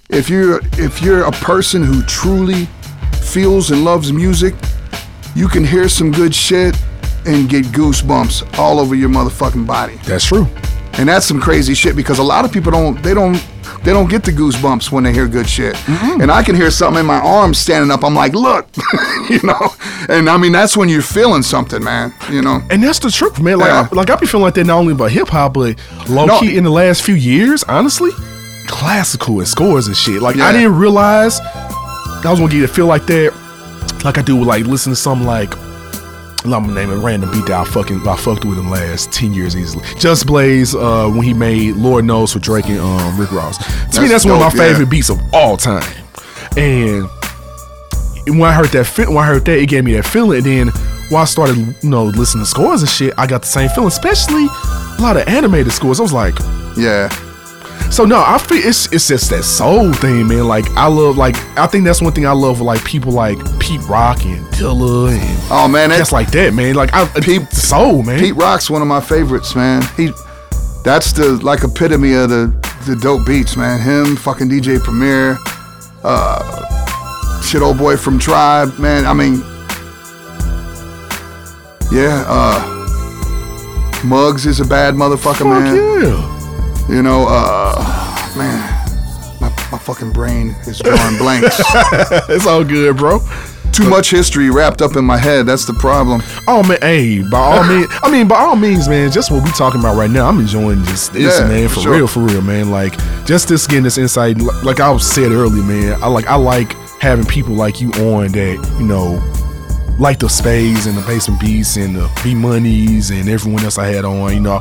if 0.09 0.31
you're 0.31 0.61
if 0.75 1.03
you're 1.03 1.25
a 1.25 1.33
person 1.33 1.83
who 1.85 2.03
truly 2.03 2.67
feels 3.23 3.71
and 3.71 3.85
loves 3.85 4.13
music, 4.13 4.55
you 5.35 5.49
can 5.49 5.65
hear 5.65 5.89
some 5.89 6.11
good 6.13 6.35
shit 6.35 6.77
and 7.27 7.49
get 7.49 7.65
goosebumps 7.67 8.59
all 8.59 8.79
over 8.81 8.95
your 8.95 9.09
motherfucking 9.11 9.67
body. 9.67 9.97
That's 10.05 10.25
true. 10.25 10.47
And 10.95 11.09
that's 11.09 11.25
some 11.27 11.41
crazy 11.41 11.75
shit 11.75 11.97
because 11.97 12.19
a 12.19 12.23
lot 12.23 12.45
of 12.45 12.53
people 12.53 12.73
don't 12.73 13.01
they 13.03 13.15
don't 13.15 13.43
they 13.85 13.93
don't 13.93 14.11
get 14.11 14.25
the 14.25 14.33
goosebumps 14.33 14.91
when 14.93 15.05
they 15.05 15.13
hear 15.13 15.27
good 15.29 15.49
shit. 15.49 15.75
Mm-hmm. 15.77 16.21
And 16.21 16.31
I 16.31 16.43
can 16.43 16.55
hear 16.55 16.71
something 16.71 17.01
in 17.01 17.07
my 17.07 17.19
arms 17.21 17.59
standing 17.59 17.91
up. 17.91 18.05
I'm 18.05 18.15
like, 18.15 18.35
look, 18.35 18.67
you 19.31 19.41
know. 19.43 19.69
And 20.09 20.29
I 20.29 20.37
mean, 20.37 20.53
that's 20.53 20.77
when 20.77 20.89
you're 20.89 21.01
feeling 21.03 21.43
something, 21.43 21.83
man. 21.83 22.13
You 22.31 22.43
know. 22.43 22.61
And 22.71 22.83
that's 22.83 22.99
the 22.99 23.11
truth, 23.11 23.41
man. 23.41 23.59
Like, 23.59 23.69
Yeah. 23.69 23.89
I, 23.91 23.95
like 23.95 24.11
I 24.11 24.17
be 24.17 24.27
feeling 24.27 24.45
like 24.45 24.55
that 24.55 24.65
not 24.67 24.79
only 24.79 24.93
about 24.93 25.11
hip 25.13 25.29
hop, 25.29 25.55
but 25.55 25.77
low 26.09 26.27
No. 26.27 26.41
key 26.41 26.57
in 26.59 26.65
the 26.65 26.71
last 26.71 27.03
few 27.03 27.15
years, 27.15 27.63
honestly, 27.65 28.11
classical 28.67 29.39
and 29.39 29.49
scores 29.49 29.87
and 29.87 29.97
shit. 29.97 30.21
Like 30.21 30.37
I 30.37 30.53
didn't 30.53 30.77
realize 30.77 31.41
I 31.41 32.23
was 32.27 32.39
gonna 32.41 32.51
get 32.53 32.65
a 32.65 32.69
feel 32.69 32.87
like 32.87 33.07
that, 33.07 33.33
like 34.05 34.19
I 34.19 34.23
do 34.23 34.37
with 34.37 34.49
like 34.49 34.67
listen 34.67 34.91
to 34.93 34.97
something 34.97 35.27
like. 35.27 35.55
I'm 36.45 36.51
gonna 36.51 36.75
name 36.75 36.91
a 36.91 36.97
random 36.97 37.31
beat 37.33 37.47
that 37.47 37.61
I 37.61 37.65
fucking 37.65 38.07
I 38.09 38.17
fucked 38.17 38.45
with 38.45 38.59
him 38.59 38.71
last 38.71 39.13
ten 39.13 39.35
years 39.35 39.57
easily. 39.57 39.85
Just 39.99 40.27
Blaze 40.27 40.75
uh, 40.75 41.09
when 41.09 41.23
he 41.23 41.35
made 41.35 41.77
Lord 41.77 42.05
Knows 42.05 42.33
for 42.33 42.39
Drake 42.39 42.67
and 42.67 42.79
um, 42.81 43.19
Rick 43.21 43.31
Ross. 43.33 43.59
To 43.59 44.01
me, 44.01 44.09
That's 44.09 44.11
that's 44.11 44.25
one 44.25 44.35
of 44.35 44.41
my 44.41 44.49
dope, 44.49 44.57
yeah. 44.57 44.69
favorite 44.73 44.91
beats 44.91 45.11
of 45.11 45.21
all 45.35 45.57
time. 45.57 45.85
And 46.57 47.09
when 48.27 48.43
I 48.43 48.53
heard 48.53 48.69
that 48.69 49.07
when 49.09 49.19
I 49.19 49.27
heard 49.27 49.45
that, 49.45 49.59
it 49.59 49.67
gave 49.67 49.85
me 49.85 49.93
that 49.95 50.07
feeling. 50.07 50.39
And 50.39 50.47
then 50.47 50.67
when 51.11 51.21
I 51.21 51.25
started, 51.25 51.57
you 51.83 51.91
know, 51.91 52.05
listening 52.05 52.45
to 52.45 52.51
scores 52.51 52.81
and 52.83 52.91
shit, 52.91 53.13
I 53.19 53.27
got 53.27 53.43
the 53.43 53.49
same 53.49 53.69
feeling. 53.71 53.89
Especially 53.89 54.45
a 54.47 54.99
lot 55.03 55.17
of 55.17 55.27
animated 55.29 55.73
scores. 55.73 56.01
I 56.01 56.03
was 56.03 56.13
like, 56.13 56.35
Yeah. 56.77 57.09
So 57.91 58.05
no, 58.05 58.23
I 58.25 58.39
feel 58.39 58.59
it's 58.59 58.91
it's 58.93 59.09
just 59.09 59.31
that 59.31 59.43
soul 59.45 59.93
thing, 59.93 60.29
man. 60.29 60.47
Like 60.47 60.69
I 60.71 60.87
love, 60.87 61.17
like 61.17 61.37
I 61.59 61.67
think 61.67 61.85
that's 61.85 62.01
one 62.01 62.13
thing 62.13 62.27
I 62.27 62.33
love 62.33 62.61
like 62.61 62.85
people 62.85 63.13
like 63.13 63.39
Pete 63.59 63.83
Rock 63.89 64.25
and 64.25 64.45
Dilla 64.55 65.11
and 65.13 65.41
Oh 65.51 65.69
man, 65.69 65.91
just 65.91 66.11
that, 66.11 66.17
like 66.17 66.31
that, 66.31 66.55
man. 66.55 66.75
Like 66.75 66.91
I 66.95 67.07
Pete 67.21 67.51
soul, 67.53 68.03
man. 68.03 68.19
Pete 68.21 68.37
Rock's 68.37 68.71
one 68.71 68.81
of 68.83 68.89
my 68.89 69.01
favorites, 69.01 69.55
man. 69.57 69.83
He, 69.97 70.11
that's 70.85 71.13
the 71.13 71.39
like 71.43 71.63
epitome 71.65 72.15
of 72.15 72.31
the 72.31 72.47
the 72.87 72.97
dope 72.97 73.27
beats, 73.27 73.57
man. 73.57 73.81
Him, 73.81 74.17
fucking 74.17 74.49
DJ 74.49 74.81
Premier, 74.83 75.37
uh, 76.05 77.41
shit, 77.43 77.61
old 77.61 77.77
boy 77.79 77.97
from 77.97 78.19
Tribe, 78.19 78.79
man. 78.79 79.05
I 79.05 79.13
mean, 79.13 79.41
yeah, 81.93 82.25
uh, 82.27 84.03
Muggs 84.05 84.47
is 84.47 84.61
a 84.61 84.65
bad 84.65 84.95
motherfucker, 84.95 85.39
Fuck 85.39 85.49
man. 85.49 85.77
yeah. 86.03 86.30
You 86.91 87.03
know, 87.03 87.27
uh, 87.29 88.33
man, 88.37 88.59
my, 89.41 89.49
my 89.71 89.79
fucking 89.79 90.11
brain 90.13 90.51
is 90.67 90.79
drawing 90.81 91.19
blanks. 91.19 91.57
it's 92.29 92.47
all 92.47 92.65
good, 92.65 92.97
bro. 92.97 93.21
Too 93.73 93.89
much 93.89 94.11
history 94.11 94.51
wrapped 94.51 94.83
up 94.83 94.97
in 94.97 95.05
my 95.05 95.17
head. 95.17 95.47
That's 95.47 95.65
the 95.65 95.73
problem. 95.75 96.21
Oh 96.49 96.65
man, 96.67 96.79
hey, 96.83 97.23
by 97.23 97.39
all 97.39 97.65
means, 97.65 97.87
I 98.03 98.11
mean 98.11 98.27
by 98.27 98.41
all 98.41 98.57
means, 98.57 98.89
man. 98.89 99.13
Just 99.13 99.31
what 99.31 99.45
we 99.45 99.51
talking 99.53 99.79
about 99.79 99.97
right 99.97 100.11
now, 100.11 100.27
I'm 100.29 100.41
enjoying 100.41 100.83
just 100.85 101.13
this, 101.13 101.39
Yeah, 101.39 101.47
man. 101.47 101.69
for 101.69 101.81
sure. 101.81 101.93
real, 101.95 102.07
for 102.09 102.21
real, 102.21 102.43
man. 102.43 102.71
Like 102.73 102.95
just 103.25 103.47
this 103.49 103.67
getting 103.69 103.85
this 103.85 103.97
insight. 103.97 104.39
Like 104.65 104.81
I 104.81 104.95
said 104.99 105.31
earlier, 105.31 105.63
man. 105.63 106.03
I 106.03 106.09
like 106.09 106.27
I 106.27 106.35
like 106.35 106.73
having 107.01 107.25
people 107.25 107.55
like 107.55 107.81
you 107.81 107.91
on 107.93 108.33
that 108.33 108.77
you 108.81 108.85
know, 108.87 109.23
like 110.01 110.19
the 110.19 110.29
Spades 110.29 110.87
and 110.87 110.99
the 110.99 111.03
Basement 111.03 111.41
Beasts 111.41 111.77
and 111.77 111.95
the 111.95 112.11
B 112.25 112.35
Monies 112.35 113.11
and 113.11 113.29
everyone 113.29 113.63
else 113.63 113.79
I 113.79 113.87
had 113.87 114.05
on. 114.05 114.35
You 114.35 114.41
know, 114.41 114.61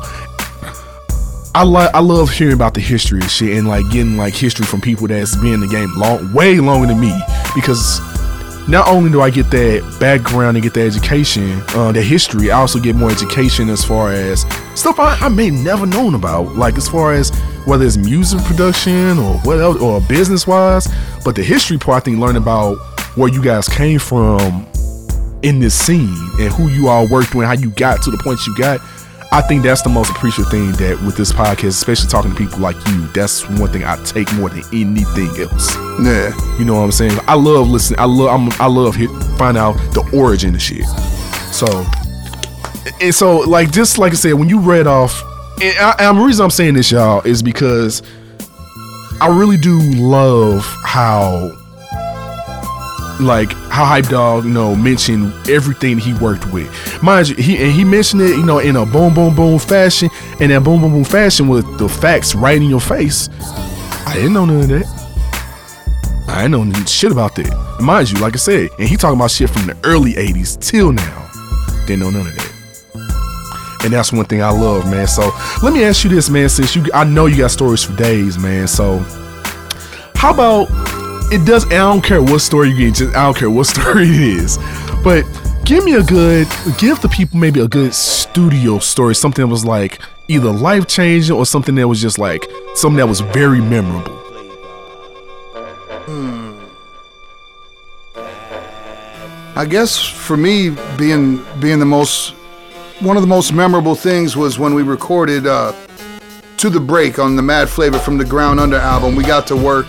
I 1.52 1.64
like 1.64 1.92
I 1.94 1.98
love 1.98 2.30
hearing 2.30 2.54
about 2.54 2.74
the 2.74 2.80
history 2.80 3.18
of 3.20 3.28
shit 3.28 3.58
and 3.58 3.66
like 3.66 3.84
getting 3.90 4.16
like 4.16 4.34
history 4.34 4.64
from 4.64 4.80
people 4.80 5.08
that's 5.08 5.34
been 5.34 5.54
in 5.54 5.60
the 5.60 5.66
game 5.66 5.92
long, 5.96 6.32
way 6.32 6.60
longer 6.60 6.86
than 6.86 7.00
me 7.00 7.12
because 7.56 8.00
not 8.68 8.86
only 8.86 9.10
do 9.10 9.20
I 9.20 9.30
get 9.30 9.50
that 9.50 9.96
background 9.98 10.56
and 10.56 10.62
get 10.62 10.74
that 10.74 10.86
education, 10.86 11.60
uh, 11.70 11.90
the 11.90 12.02
history, 12.02 12.52
I 12.52 12.60
also 12.60 12.78
get 12.78 12.94
more 12.94 13.10
education 13.10 13.68
as 13.68 13.84
far 13.84 14.12
as 14.12 14.42
stuff 14.76 15.00
I, 15.00 15.18
I 15.20 15.28
may 15.28 15.50
never 15.50 15.86
known 15.86 16.14
about, 16.14 16.54
like 16.54 16.76
as 16.76 16.88
far 16.88 17.14
as 17.14 17.30
whether 17.64 17.84
it's 17.84 17.96
music 17.96 18.40
production 18.44 19.18
or 19.18 19.38
what 19.38 19.58
else, 19.58 19.82
or 19.82 20.00
business 20.02 20.46
wise. 20.46 20.86
But 21.24 21.34
the 21.34 21.42
history 21.42 21.78
part, 21.78 22.02
I 22.02 22.04
think, 22.04 22.18
learning 22.18 22.42
about 22.42 22.76
where 23.16 23.28
you 23.28 23.42
guys 23.42 23.68
came 23.68 23.98
from 23.98 24.68
in 25.42 25.58
this 25.58 25.74
scene 25.74 26.16
and 26.38 26.52
who 26.52 26.68
you 26.68 26.88
all 26.88 27.08
worked 27.08 27.34
with, 27.34 27.46
how 27.46 27.54
you 27.54 27.70
got 27.70 28.02
to 28.02 28.12
the 28.12 28.18
point 28.18 28.38
you 28.46 28.56
got. 28.56 28.80
I 29.32 29.40
think 29.42 29.62
that's 29.62 29.82
the 29.82 29.88
most 29.88 30.10
appreciative 30.10 30.50
thing 30.50 30.72
that 30.72 31.00
with 31.06 31.16
this 31.16 31.32
podcast, 31.32 31.68
especially 31.68 32.08
talking 32.08 32.32
to 32.32 32.36
people 32.36 32.58
like 32.58 32.74
you, 32.88 33.06
that's 33.08 33.48
one 33.48 33.70
thing 33.70 33.84
I 33.84 34.02
take 34.02 34.32
more 34.34 34.48
than 34.48 34.64
anything 34.72 35.28
else. 35.40 35.76
Yeah. 36.02 36.32
You 36.58 36.64
know 36.64 36.74
what 36.74 36.82
I'm 36.82 36.90
saying? 36.90 37.16
I 37.28 37.34
love 37.34 37.68
listening. 37.68 38.00
I 38.00 38.06
love. 38.06 38.28
I'm, 38.28 38.60
I 38.60 38.66
love 38.66 38.96
hit, 38.96 39.08
find 39.38 39.56
out 39.56 39.74
the 39.94 40.08
origin 40.12 40.54
of 40.56 40.60
shit. 40.60 40.84
So, 41.52 41.86
and 43.00 43.14
so 43.14 43.38
like 43.38 43.70
just 43.70 43.98
like 43.98 44.12
I 44.12 44.16
said, 44.16 44.32
when 44.32 44.48
you 44.48 44.58
read 44.58 44.88
off, 44.88 45.22
and, 45.62 45.78
I, 45.78 45.94
and 46.00 46.18
the 46.18 46.22
reason 46.22 46.42
I'm 46.42 46.50
saying 46.50 46.74
this, 46.74 46.90
y'all, 46.90 47.20
is 47.22 47.40
because 47.40 48.02
I 49.20 49.28
really 49.28 49.58
do 49.58 49.78
love 49.94 50.64
how 50.82 51.56
like 53.20 53.52
how 53.68 53.84
Hype 53.84 54.08
Dawg, 54.08 54.44
you 54.44 54.50
know, 54.50 54.74
mentioned 54.74 55.32
everything 55.48 55.98
he 55.98 56.14
worked 56.14 56.52
with. 56.52 56.68
Mind 57.02 57.30
you, 57.30 57.36
he 57.36 57.56
and 57.58 57.72
he 57.72 57.84
mentioned 57.84 58.22
it, 58.22 58.36
you 58.36 58.44
know, 58.44 58.58
in 58.58 58.76
a 58.76 58.84
boom 58.84 59.14
boom 59.14 59.34
boom 59.34 59.58
fashion, 59.58 60.10
and 60.38 60.50
that 60.50 60.62
boom 60.62 60.80
boom 60.80 60.92
boom 60.92 61.04
fashion 61.04 61.48
with 61.48 61.78
the 61.78 61.88
facts 61.88 62.34
right 62.34 62.56
in 62.56 62.68
your 62.68 62.80
face. 62.80 63.28
I 64.06 64.14
didn't 64.14 64.34
know 64.34 64.44
none 64.44 64.60
of 64.60 64.68
that. 64.68 65.00
I 66.28 66.42
didn't 66.42 66.72
know 66.72 66.84
shit 66.84 67.10
about 67.10 67.34
that. 67.36 67.78
Mind 67.80 68.10
you, 68.10 68.18
like 68.18 68.34
I 68.34 68.36
said, 68.36 68.70
and 68.78 68.88
he 68.88 68.96
talking 68.96 69.18
about 69.18 69.30
shit 69.30 69.50
from 69.50 69.66
the 69.66 69.76
early 69.84 70.12
80s 70.12 70.60
till 70.60 70.92
now. 70.92 71.30
Didn't 71.86 72.00
know 72.00 72.10
none 72.10 72.26
of 72.26 72.36
that. 72.36 73.80
And 73.82 73.92
that's 73.92 74.12
one 74.12 74.26
thing 74.26 74.42
I 74.42 74.50
love, 74.50 74.84
man. 74.90 75.06
So 75.06 75.30
let 75.62 75.72
me 75.72 75.84
ask 75.84 76.04
you 76.04 76.10
this, 76.10 76.28
man, 76.28 76.48
since 76.48 76.76
you 76.76 76.84
I 76.92 77.04
know 77.04 77.26
you 77.26 77.38
got 77.38 77.50
stories 77.50 77.82
for 77.82 77.96
days, 77.96 78.38
man. 78.38 78.68
So 78.68 78.98
how 80.14 80.34
about 80.34 80.68
it 81.32 81.46
does 81.46 81.64
I 81.66 81.78
don't 81.78 82.02
care 82.02 82.22
what 82.22 82.40
story 82.40 82.70
you 82.70 82.76
get, 82.76 82.94
just 82.94 83.16
I 83.16 83.24
don't 83.24 83.36
care 83.36 83.50
what 83.50 83.66
story 83.74 84.04
it 84.04 84.20
is. 84.20 84.58
But 85.02 85.24
give 85.70 85.84
me 85.84 85.94
a 85.94 86.02
good 86.02 86.48
give 86.78 87.00
the 87.00 87.08
people 87.08 87.38
maybe 87.38 87.60
a 87.60 87.68
good 87.68 87.94
studio 87.94 88.80
story, 88.80 89.14
something 89.14 89.44
that 89.44 89.48
was 89.48 89.64
like 89.64 90.00
either 90.26 90.50
life 90.50 90.88
changing 90.88 91.36
or 91.36 91.46
something 91.46 91.76
that 91.76 91.86
was 91.86 92.00
just 92.00 92.18
like 92.18 92.44
something 92.74 92.96
that 92.96 93.06
was 93.06 93.20
very 93.20 93.60
memorable. 93.60 94.18
I 99.54 99.64
guess 99.64 99.96
for 99.96 100.36
me, 100.36 100.70
being 100.98 101.40
being 101.60 101.78
the 101.78 101.86
most 101.86 102.30
one 102.98 103.16
of 103.16 103.22
the 103.22 103.28
most 103.28 103.52
memorable 103.52 103.94
things 103.94 104.36
was 104.36 104.58
when 104.58 104.74
we 104.74 104.82
recorded 104.82 105.46
uh, 105.46 105.72
"To 106.56 106.68
the 106.68 106.80
Break" 106.80 107.20
on 107.20 107.36
the 107.36 107.42
Mad 107.42 107.68
Flavor 107.68 108.00
from 108.00 108.18
the 108.18 108.24
Ground 108.24 108.58
Under 108.58 108.76
album. 108.76 109.14
We 109.14 109.22
got 109.22 109.46
to 109.46 109.56
work 109.56 109.88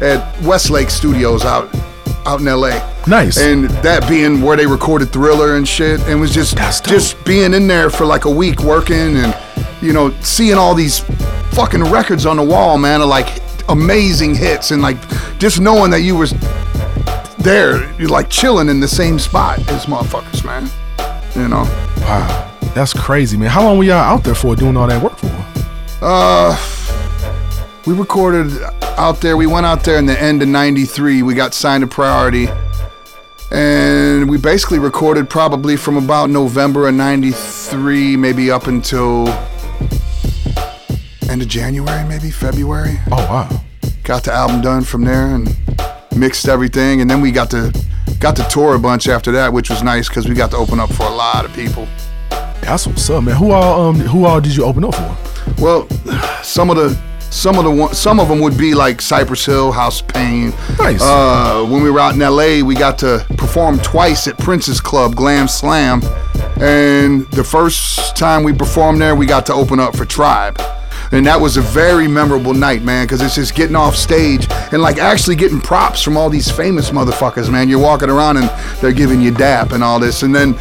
at 0.00 0.40
Westlake 0.42 0.88
Studios 0.88 1.44
out 1.44 1.74
out 2.26 2.40
in 2.40 2.48
L.A. 2.48 2.70
Nice. 3.06 3.38
And 3.38 3.70
that 3.82 4.08
being 4.08 4.42
where 4.42 4.56
they 4.56 4.66
recorded 4.66 5.12
Thriller 5.12 5.56
and 5.56 5.66
shit, 5.66 6.00
and 6.02 6.20
was 6.20 6.32
just 6.32 6.56
just 6.84 7.22
being 7.24 7.54
in 7.54 7.66
there 7.66 7.88
for 7.88 8.04
like 8.04 8.24
a 8.24 8.30
week 8.30 8.62
working 8.62 9.16
and 9.16 9.36
you 9.80 9.92
know 9.92 10.10
seeing 10.20 10.54
all 10.54 10.74
these 10.74 11.00
fucking 11.52 11.84
records 11.84 12.26
on 12.26 12.36
the 12.36 12.42
wall, 12.42 12.78
man, 12.78 13.00
of 13.00 13.08
like 13.08 13.42
amazing 13.68 14.34
hits 14.34 14.70
and 14.70 14.82
like 14.82 14.96
just 15.38 15.60
knowing 15.60 15.90
that 15.90 16.00
you 16.00 16.16
was 16.16 16.32
there, 17.38 17.92
you're 17.98 18.08
like 18.08 18.28
chilling 18.28 18.68
in 18.68 18.80
the 18.80 18.88
same 18.88 19.18
spot 19.18 19.58
as 19.70 19.86
motherfuckers, 19.86 20.44
man. 20.44 20.68
You 21.34 21.48
know. 21.48 21.62
Wow. 22.00 22.52
That's 22.74 22.92
crazy, 22.92 23.36
man. 23.36 23.48
How 23.48 23.64
long 23.64 23.78
were 23.78 23.84
y'all 23.84 23.94
out 23.94 24.22
there 24.22 24.34
for 24.34 24.54
doing 24.54 24.76
all 24.76 24.86
that 24.86 25.02
work 25.02 25.16
for? 25.16 25.46
Uh, 26.02 26.54
we 27.86 27.94
recorded 27.94 28.50
out 28.98 29.20
there. 29.20 29.36
We 29.36 29.46
went 29.46 29.64
out 29.64 29.84
there 29.84 29.98
in 29.98 30.06
the 30.06 30.20
end 30.20 30.42
of 30.42 30.48
'93. 30.48 31.22
We 31.22 31.34
got 31.34 31.54
signed 31.54 31.82
to 31.82 31.86
Priority, 31.86 32.48
and 33.52 34.28
we 34.28 34.38
basically 34.38 34.78
recorded 34.78 35.30
probably 35.30 35.76
from 35.76 35.96
about 35.96 36.28
November 36.28 36.88
of 36.88 36.94
'93, 36.94 38.16
maybe 38.16 38.50
up 38.50 38.66
until 38.66 39.28
end 41.30 41.42
of 41.42 41.48
January, 41.48 42.06
maybe 42.08 42.30
February. 42.30 42.98
Oh 43.12 43.16
wow. 43.16 43.62
Got 44.02 44.24
the 44.24 44.32
album 44.32 44.60
done 44.60 44.82
from 44.82 45.04
there 45.04 45.34
and 45.34 45.56
mixed 46.16 46.48
everything, 46.48 47.00
and 47.00 47.10
then 47.10 47.20
we 47.20 47.30
got 47.30 47.50
to 47.50 47.72
got 48.18 48.34
to 48.36 48.44
tour 48.44 48.74
a 48.74 48.78
bunch 48.78 49.08
after 49.08 49.30
that, 49.32 49.52
which 49.52 49.70
was 49.70 49.82
nice 49.82 50.08
because 50.08 50.28
we 50.28 50.34
got 50.34 50.50
to 50.50 50.56
open 50.56 50.80
up 50.80 50.92
for 50.92 51.04
a 51.04 51.14
lot 51.14 51.44
of 51.44 51.52
people. 51.54 51.86
That's 52.60 52.86
what's 52.86 53.08
up, 53.10 53.22
man. 53.22 53.36
Who 53.36 53.52
all 53.52 53.88
um 53.88 53.96
who 53.96 54.24
all 54.24 54.40
did 54.40 54.56
you 54.56 54.64
open 54.64 54.84
up 54.84 54.94
for? 54.94 55.62
Well, 55.62 55.88
some 56.42 56.70
of 56.70 56.76
the 56.76 56.98
some 57.30 57.58
of 57.58 57.64
the 57.64 57.70
one, 57.70 57.94
some 57.94 58.20
of 58.20 58.28
them 58.28 58.40
would 58.40 58.56
be 58.56 58.74
like 58.74 59.00
Cypress 59.00 59.44
Hill, 59.44 59.72
House 59.72 60.00
of 60.00 60.08
Pain. 60.08 60.50
Nice. 60.78 61.00
Uh, 61.02 61.66
when 61.68 61.82
we 61.82 61.90
were 61.90 62.00
out 62.00 62.14
in 62.14 62.20
LA, 62.20 62.66
we 62.66 62.74
got 62.74 62.98
to 62.98 63.24
perform 63.36 63.78
twice 63.80 64.26
at 64.26 64.38
Prince's 64.38 64.80
Club, 64.80 65.14
Glam 65.14 65.48
Slam, 65.48 66.00
and 66.60 67.26
the 67.32 67.44
first 67.44 68.16
time 68.16 68.42
we 68.42 68.52
performed 68.52 69.00
there, 69.00 69.14
we 69.14 69.26
got 69.26 69.44
to 69.46 69.54
open 69.54 69.78
up 69.78 69.94
for 69.94 70.04
Tribe. 70.04 70.60
And 71.12 71.26
that 71.26 71.40
was 71.40 71.56
a 71.56 71.60
very 71.60 72.08
memorable 72.08 72.54
night, 72.54 72.82
man, 72.82 73.06
because 73.06 73.22
it's 73.22 73.36
just 73.36 73.54
getting 73.54 73.76
off 73.76 73.94
stage 73.94 74.48
and 74.72 74.82
like 74.82 74.98
actually 74.98 75.36
getting 75.36 75.60
props 75.60 76.02
from 76.02 76.16
all 76.16 76.28
these 76.28 76.50
famous 76.50 76.90
motherfuckers, 76.90 77.50
man. 77.50 77.68
You're 77.68 77.80
walking 77.80 78.10
around 78.10 78.38
and 78.38 78.50
they're 78.80 78.92
giving 78.92 79.20
you 79.20 79.30
dap 79.30 79.72
and 79.72 79.84
all 79.84 80.00
this. 80.00 80.22
And 80.22 80.34
then 80.34 80.58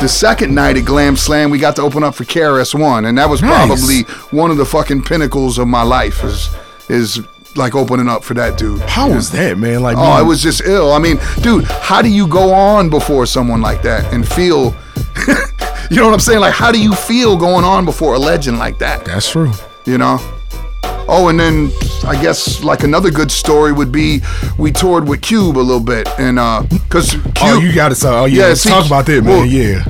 the 0.00 0.08
second 0.08 0.54
night 0.54 0.76
at 0.76 0.84
Glam 0.84 1.16
Slam, 1.16 1.50
we 1.50 1.58
got 1.58 1.76
to 1.76 1.82
open 1.82 2.02
up 2.04 2.14
for 2.14 2.24
KRS-One, 2.24 3.04
and 3.06 3.18
that 3.18 3.28
was 3.28 3.42
Nice. 3.42 3.66
probably 3.66 4.02
one 4.36 4.50
of 4.50 4.56
the 4.56 4.64
fucking 4.66 5.02
pinnacles 5.02 5.58
of 5.58 5.66
my 5.68 5.82
life. 5.82 6.22
Is 6.24 6.50
is 6.88 7.20
like 7.56 7.74
opening 7.74 8.08
up 8.08 8.22
for 8.24 8.34
that 8.34 8.56
dude. 8.58 8.80
How 8.82 9.10
was 9.10 9.30
that, 9.32 9.58
man? 9.58 9.82
Like 9.82 9.96
Oh, 9.96 10.02
man, 10.02 10.20
it 10.22 10.28
was 10.28 10.40
just 10.42 10.62
ill. 10.64 10.92
I 10.92 10.98
mean, 10.98 11.18
dude, 11.40 11.64
how 11.64 12.00
do 12.02 12.08
you 12.08 12.26
go 12.28 12.52
on 12.52 12.88
before 12.88 13.26
someone 13.26 13.60
like 13.60 13.82
that 13.82 14.12
and 14.12 14.26
feel? 14.26 14.76
you 15.90 15.96
know 15.96 16.04
what 16.06 16.14
I'm 16.14 16.20
saying? 16.20 16.40
Like, 16.40 16.54
how 16.54 16.70
do 16.70 16.80
you 16.80 16.94
feel 16.94 17.36
going 17.36 17.64
on 17.64 17.84
before 17.84 18.14
a 18.14 18.18
legend 18.18 18.58
like 18.58 18.78
that? 18.78 19.04
That's 19.04 19.28
true. 19.30 19.50
You 19.84 19.98
know. 19.98 20.18
Oh, 21.10 21.28
and 21.28 21.40
then 21.40 21.70
I 22.04 22.20
guess 22.20 22.62
like 22.62 22.82
another 22.84 23.10
good 23.10 23.30
story 23.30 23.72
would 23.72 23.90
be 23.90 24.20
we 24.58 24.70
toured 24.70 25.08
with 25.08 25.22
Cube 25.22 25.56
a 25.56 25.60
little 25.60 25.82
bit, 25.82 26.06
and 26.18 26.38
uh, 26.38 26.62
cause 26.90 27.12
Cube, 27.12 27.32
Oh, 27.40 27.58
you 27.60 27.74
got 27.74 27.88
to 27.88 27.94
talk. 27.94 28.12
Oh 28.12 28.24
yeah, 28.26 28.48
Yeah, 28.48 28.54
see, 28.54 28.68
talk 28.68 28.86
about 28.86 29.06
that, 29.06 29.24
man. 29.24 29.36
well- 29.38 29.46
yeah. 29.46 29.82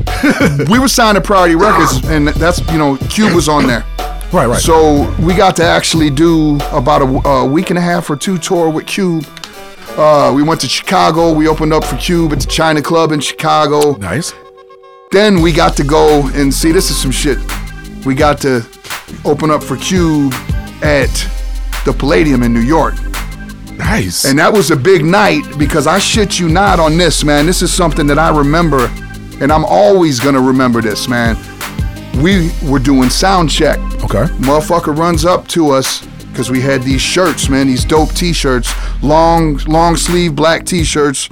we 0.70 0.78
were 0.78 0.88
signed 0.88 1.16
to 1.16 1.20
Priority 1.20 1.54
Records, 1.56 2.04
and 2.08 2.28
that's 2.28 2.60
you 2.70 2.78
know 2.78 2.96
Cube 3.10 3.34
was 3.34 3.48
on 3.48 3.66
there. 3.66 3.84
Right, 4.30 4.44
right. 4.46 4.60
So 4.60 5.10
we 5.20 5.34
got 5.34 5.56
to 5.56 5.64
actually 5.64 6.10
do 6.10 6.56
about 6.70 7.00
a, 7.00 7.06
a 7.28 7.46
week 7.46 7.70
and 7.70 7.78
a 7.78 7.80
half 7.80 8.10
or 8.10 8.16
two 8.16 8.36
tour 8.36 8.68
with 8.68 8.86
Cube. 8.86 9.24
Uh, 9.96 10.30
we 10.36 10.42
went 10.42 10.60
to 10.60 10.68
Chicago. 10.68 11.32
We 11.32 11.48
opened 11.48 11.72
up 11.72 11.82
for 11.82 11.96
Cube 11.96 12.32
at 12.34 12.40
the 12.40 12.46
China 12.46 12.82
Club 12.82 13.10
in 13.12 13.20
Chicago. 13.20 13.96
nice. 13.96 14.34
Then 15.12 15.40
we 15.40 15.50
got 15.50 15.78
to 15.78 15.82
go 15.82 16.28
and 16.34 16.52
see. 16.52 16.72
This 16.72 16.90
is 16.90 17.00
some 17.00 17.10
shit. 17.10 17.38
We 18.04 18.14
got 18.14 18.38
to 18.42 18.66
open 19.24 19.50
up 19.50 19.62
for 19.62 19.78
Cube 19.78 20.34
at 20.82 21.08
the 21.84 21.92
Palladium 21.92 22.42
in 22.42 22.52
New 22.52 22.60
York. 22.60 22.94
Nice. 23.76 24.24
And 24.24 24.38
that 24.38 24.52
was 24.52 24.70
a 24.70 24.76
big 24.76 25.04
night 25.04 25.42
because 25.56 25.86
I 25.86 25.98
shit 25.98 26.38
you 26.38 26.48
not 26.48 26.80
on 26.80 26.96
this, 26.96 27.22
man. 27.24 27.46
This 27.46 27.62
is 27.62 27.72
something 27.72 28.06
that 28.08 28.18
I 28.18 28.36
remember, 28.36 28.90
and 29.40 29.52
I'm 29.52 29.64
always 29.64 30.18
gonna 30.20 30.40
remember 30.40 30.82
this, 30.82 31.08
man. 31.08 31.36
We 32.22 32.50
were 32.68 32.80
doing 32.80 33.08
sound 33.08 33.50
check. 33.50 33.78
okay. 34.04 34.24
Motherfucker 34.40 34.96
runs 34.96 35.24
up 35.24 35.46
to 35.48 35.70
us 35.70 36.04
because 36.30 36.50
we 36.50 36.60
had 36.60 36.82
these 36.82 37.00
shirts, 37.00 37.48
man, 37.48 37.68
these 37.68 37.84
dope 37.84 38.12
t-shirts, 38.12 38.72
long, 39.02 39.56
long 39.66 39.96
sleeve 39.96 40.34
black 40.34 40.64
t-shirts. 40.66 41.28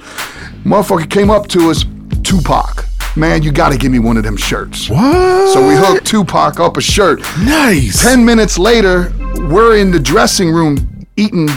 Motherfucker 0.63 1.09
came 1.09 1.29
up 1.29 1.47
to 1.47 1.69
us, 1.69 1.85
Tupac. 2.23 2.85
Man, 3.17 3.41
you 3.41 3.51
gotta 3.51 3.77
give 3.77 3.91
me 3.91 3.99
one 3.99 4.15
of 4.17 4.23
them 4.23 4.37
shirts. 4.37 4.89
What? 4.89 5.53
So 5.53 5.67
we 5.67 5.75
hooked 5.75 6.05
Tupac 6.05 6.59
up 6.59 6.77
a 6.77 6.81
shirt. 6.81 7.19
Nice. 7.39 8.03
10 8.03 8.23
minutes 8.23 8.57
later, 8.59 9.11
we're 9.37 9.77
in 9.77 9.91
the 9.91 9.99
dressing 9.99 10.51
room 10.51 11.05
eating 11.15 11.47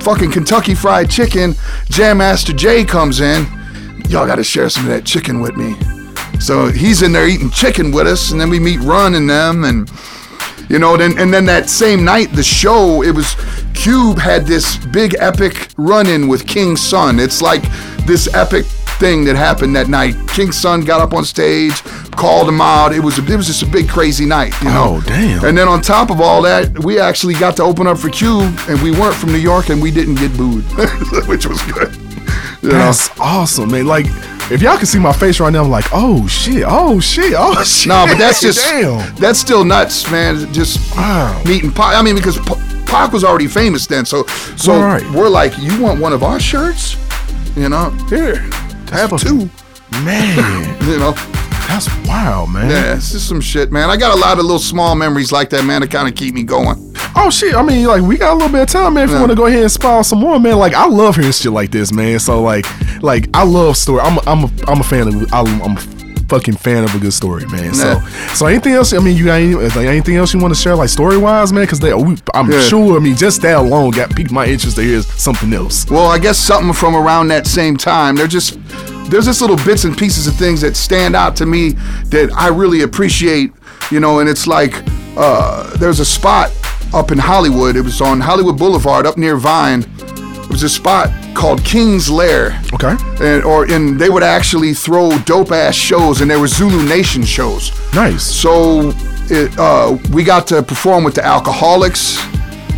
fucking 0.00 0.30
Kentucky 0.30 0.74
Fried 0.74 1.10
Chicken. 1.10 1.54
Jam 1.88 2.18
Master 2.18 2.52
Jay 2.52 2.84
comes 2.84 3.20
in. 3.20 3.46
Y'all 4.08 4.26
got 4.26 4.36
to 4.36 4.44
share 4.44 4.68
some 4.68 4.84
of 4.84 4.90
that 4.90 5.04
chicken 5.04 5.40
with 5.40 5.56
me. 5.56 5.74
So 6.40 6.68
he's 6.68 7.02
in 7.02 7.12
there 7.12 7.28
eating 7.28 7.50
chicken 7.50 7.92
with 7.92 8.06
us, 8.06 8.32
and 8.32 8.40
then 8.40 8.50
we 8.50 8.58
meet 8.58 8.80
Run 8.80 9.14
and 9.14 9.28
them, 9.28 9.64
and 9.64 9.90
you 10.68 10.78
know, 10.78 10.96
then 10.96 11.18
and 11.18 11.32
then 11.32 11.44
that 11.46 11.68
same 11.68 12.04
night, 12.04 12.32
the 12.32 12.42
show, 12.42 13.02
it 13.02 13.14
was 13.14 13.36
Cube 13.74 14.18
had 14.18 14.46
this 14.46 14.76
big 14.86 15.16
epic 15.18 15.68
run-in 15.76 16.28
with 16.28 16.46
King 16.46 16.76
Sun. 16.76 17.18
It's 17.18 17.42
like 17.42 17.62
this 18.06 18.32
epic 18.34 18.66
thing 19.00 19.24
that 19.24 19.34
happened 19.34 19.74
that 19.74 19.88
night. 19.88 20.14
King 20.28 20.52
Sun 20.52 20.82
got 20.82 21.00
up 21.00 21.12
on 21.14 21.24
stage, 21.24 21.82
called 22.12 22.48
him 22.48 22.60
out. 22.60 22.92
It 22.92 23.00
was 23.00 23.18
it 23.18 23.36
was 23.36 23.46
just 23.46 23.62
a 23.62 23.66
big 23.66 23.88
crazy 23.88 24.26
night, 24.26 24.52
you 24.60 24.68
know. 24.68 24.98
Oh, 24.98 25.02
damn. 25.06 25.44
And 25.44 25.56
then 25.58 25.66
on 25.66 25.80
top 25.80 26.10
of 26.10 26.20
all 26.20 26.42
that, 26.42 26.78
we 26.84 27.00
actually 27.00 27.34
got 27.34 27.56
to 27.56 27.62
open 27.64 27.86
up 27.86 27.98
for 27.98 28.10
Cube, 28.10 28.54
and 28.68 28.80
we 28.82 28.90
weren't 28.92 29.16
from 29.16 29.32
New 29.32 29.38
York, 29.38 29.70
and 29.70 29.80
we 29.82 29.90
didn't 29.90 30.16
get 30.16 30.36
booed, 30.36 30.62
which 31.26 31.46
was 31.46 31.60
good. 31.72 31.92
You 32.62 32.68
know? 32.68 32.78
That's 32.78 33.10
awesome, 33.18 33.70
man. 33.72 33.86
Like, 33.86 34.04
if 34.52 34.60
y'all 34.60 34.76
can 34.76 34.84
see 34.86 34.98
my 34.98 35.12
face 35.14 35.40
right 35.40 35.50
now, 35.52 35.64
I'm 35.64 35.70
like, 35.70 35.86
oh 35.92 36.26
shit, 36.28 36.64
oh 36.66 37.00
shit, 37.00 37.32
oh 37.36 37.64
shit. 37.64 37.88
No, 37.88 38.04
but 38.06 38.18
that's 38.18 38.40
just 38.42 38.58
damn. 38.58 39.14
that's 39.16 39.38
still 39.38 39.64
nuts, 39.64 40.10
man. 40.10 40.52
Just 40.52 40.94
Wow. 40.94 41.42
meeting 41.46 41.70
Pac. 41.72 41.96
I 41.96 42.02
mean, 42.02 42.16
because 42.16 42.38
Pac 42.86 43.12
was 43.12 43.24
already 43.24 43.46
famous 43.46 43.86
then, 43.86 44.04
so 44.04 44.26
so 44.56 44.78
Right. 44.78 45.08
we're 45.12 45.28
like, 45.28 45.56
you 45.58 45.80
want 45.80 46.00
one 46.00 46.12
of 46.12 46.22
our 46.22 46.38
shirts? 46.38 46.96
You 47.56 47.68
know, 47.68 47.90
here, 48.08 48.44
have 48.90 49.18
two. 49.20 49.48
Man, 50.04 50.78
You 50.88 50.98
know, 50.98 51.12
that's 51.68 51.88
wild, 52.06 52.50
man. 52.50 52.70
yeah, 52.70 52.94
it's 52.96 53.10
just 53.12 53.28
some 53.28 53.40
shit, 53.40 53.70
man. 53.72 53.90
I 53.90 53.96
got 53.96 54.16
a 54.16 54.20
lot 54.20 54.38
of 54.38 54.44
little 54.44 54.58
small 54.60 54.94
memories 54.94 55.32
like 55.32 55.50
that, 55.50 55.64
man, 55.64 55.80
to 55.80 55.86
kind 55.88 56.06
of 56.08 56.14
keep 56.14 56.34
me 56.34 56.42
going. 56.42 56.76
Oh 57.16 57.28
shit! 57.28 57.54
I 57.56 57.62
mean, 57.62 57.86
like 57.86 58.02
we 58.02 58.16
got 58.16 58.32
a 58.32 58.34
little 58.34 58.48
bit 58.50 58.62
of 58.62 58.68
time, 58.68 58.94
man. 58.94 59.04
If 59.04 59.10
you 59.10 59.16
want 59.16 59.30
to 59.30 59.36
go 59.36 59.46
ahead 59.46 59.62
and 59.62 59.70
spoil 59.70 60.04
some 60.04 60.20
more, 60.20 60.38
man. 60.38 60.58
Like 60.58 60.74
I 60.74 60.86
love 60.86 61.16
hearing 61.16 61.32
shit 61.32 61.50
like 61.52 61.70
this, 61.72 61.92
man. 61.92 62.20
So 62.20 62.40
like, 62.40 62.66
like 63.02 63.28
I 63.34 63.42
love 63.44 63.76
story. 63.76 64.00
I'm, 64.00 64.18
a, 64.18 64.20
I'm, 64.26 64.44
a, 64.44 64.50
I'm 64.68 64.80
a 64.80 64.84
fan 64.84 65.08
of. 65.08 65.32
I'm, 65.32 65.60
I'm 65.62 65.76
a 65.76 65.80
fucking 66.30 66.56
fan 66.56 66.84
of 66.84 66.94
a 66.94 66.98
good 66.98 67.12
story, 67.12 67.44
man. 67.46 67.74
So, 67.74 68.00
so 68.34 68.46
anything 68.46 68.72
else? 68.74 68.92
I 68.92 68.98
mean, 69.00 69.16
you 69.16 69.24
got 69.26 69.40
any, 69.40 69.54
like, 69.54 69.76
anything 69.76 70.16
else 70.16 70.32
you 70.32 70.40
want 70.40 70.54
to 70.54 70.60
share, 70.60 70.76
like 70.76 70.88
story 70.88 71.18
wise, 71.18 71.52
man? 71.52 71.64
Because 71.64 71.80
they, 71.80 71.92
we, 71.92 72.16
I'm 72.32 72.50
Yeah. 72.50 72.60
sure. 72.62 72.96
I 72.96 73.00
mean, 73.00 73.16
just 73.16 73.42
that 73.42 73.56
alone 73.56 73.90
got 73.90 74.14
piqued 74.14 74.30
my 74.30 74.46
interest 74.46 74.76
to 74.76 74.82
hear 74.82 75.02
something 75.02 75.52
else. 75.52 75.90
Well, 75.90 76.06
I 76.06 76.18
guess 76.18 76.38
something 76.38 76.72
from 76.72 76.94
around 76.94 77.28
that 77.28 77.46
same 77.46 77.76
time. 77.76 78.14
They're 78.16 78.26
just 78.28 78.58
there's 79.10 79.24
just 79.24 79.40
little 79.40 79.56
bits 79.56 79.82
and 79.84 79.98
pieces 79.98 80.28
of 80.28 80.36
things 80.36 80.60
that 80.60 80.76
stand 80.76 81.16
out 81.16 81.34
to 81.36 81.46
me 81.46 81.70
that 82.06 82.30
I 82.36 82.46
really 82.48 82.82
appreciate, 82.82 83.50
you 83.90 83.98
know, 83.98 84.20
and 84.20 84.28
it's 84.28 84.46
like 84.46 84.72
uh, 85.16 85.76
there's 85.78 85.98
a 85.98 86.04
spot 86.04 86.52
up 86.94 87.10
in 87.10 87.18
Hollywood. 87.18 87.74
It 87.74 87.82
was 87.82 88.00
on 88.00 88.20
Hollywood 88.20 88.56
Boulevard 88.56 89.06
up 89.06 89.16
near 89.18 89.36
Vine. 89.36 89.82
It 90.50 90.54
was 90.54 90.64
a 90.64 90.68
spot 90.68 91.10
called 91.32 91.64
King's 91.64 92.10
Lair. 92.10 92.60
Okay. 92.74 92.96
And 93.20 93.44
or 93.44 93.70
and 93.70 94.00
they 94.00 94.10
would 94.10 94.24
actually 94.24 94.74
throw 94.74 95.16
dope 95.20 95.52
ass 95.52 95.76
shows 95.76 96.22
and 96.22 96.28
there 96.28 96.40
were 96.40 96.48
Zulu 96.48 96.82
Nation 96.88 97.22
shows. 97.22 97.70
Nice. 97.94 98.24
So 98.24 98.90
it, 99.30 99.56
uh, 99.56 99.96
we 100.12 100.24
got 100.24 100.48
to 100.48 100.60
perform 100.60 101.04
with 101.04 101.14
the 101.14 101.20
Alkaholiks. 101.20 102.18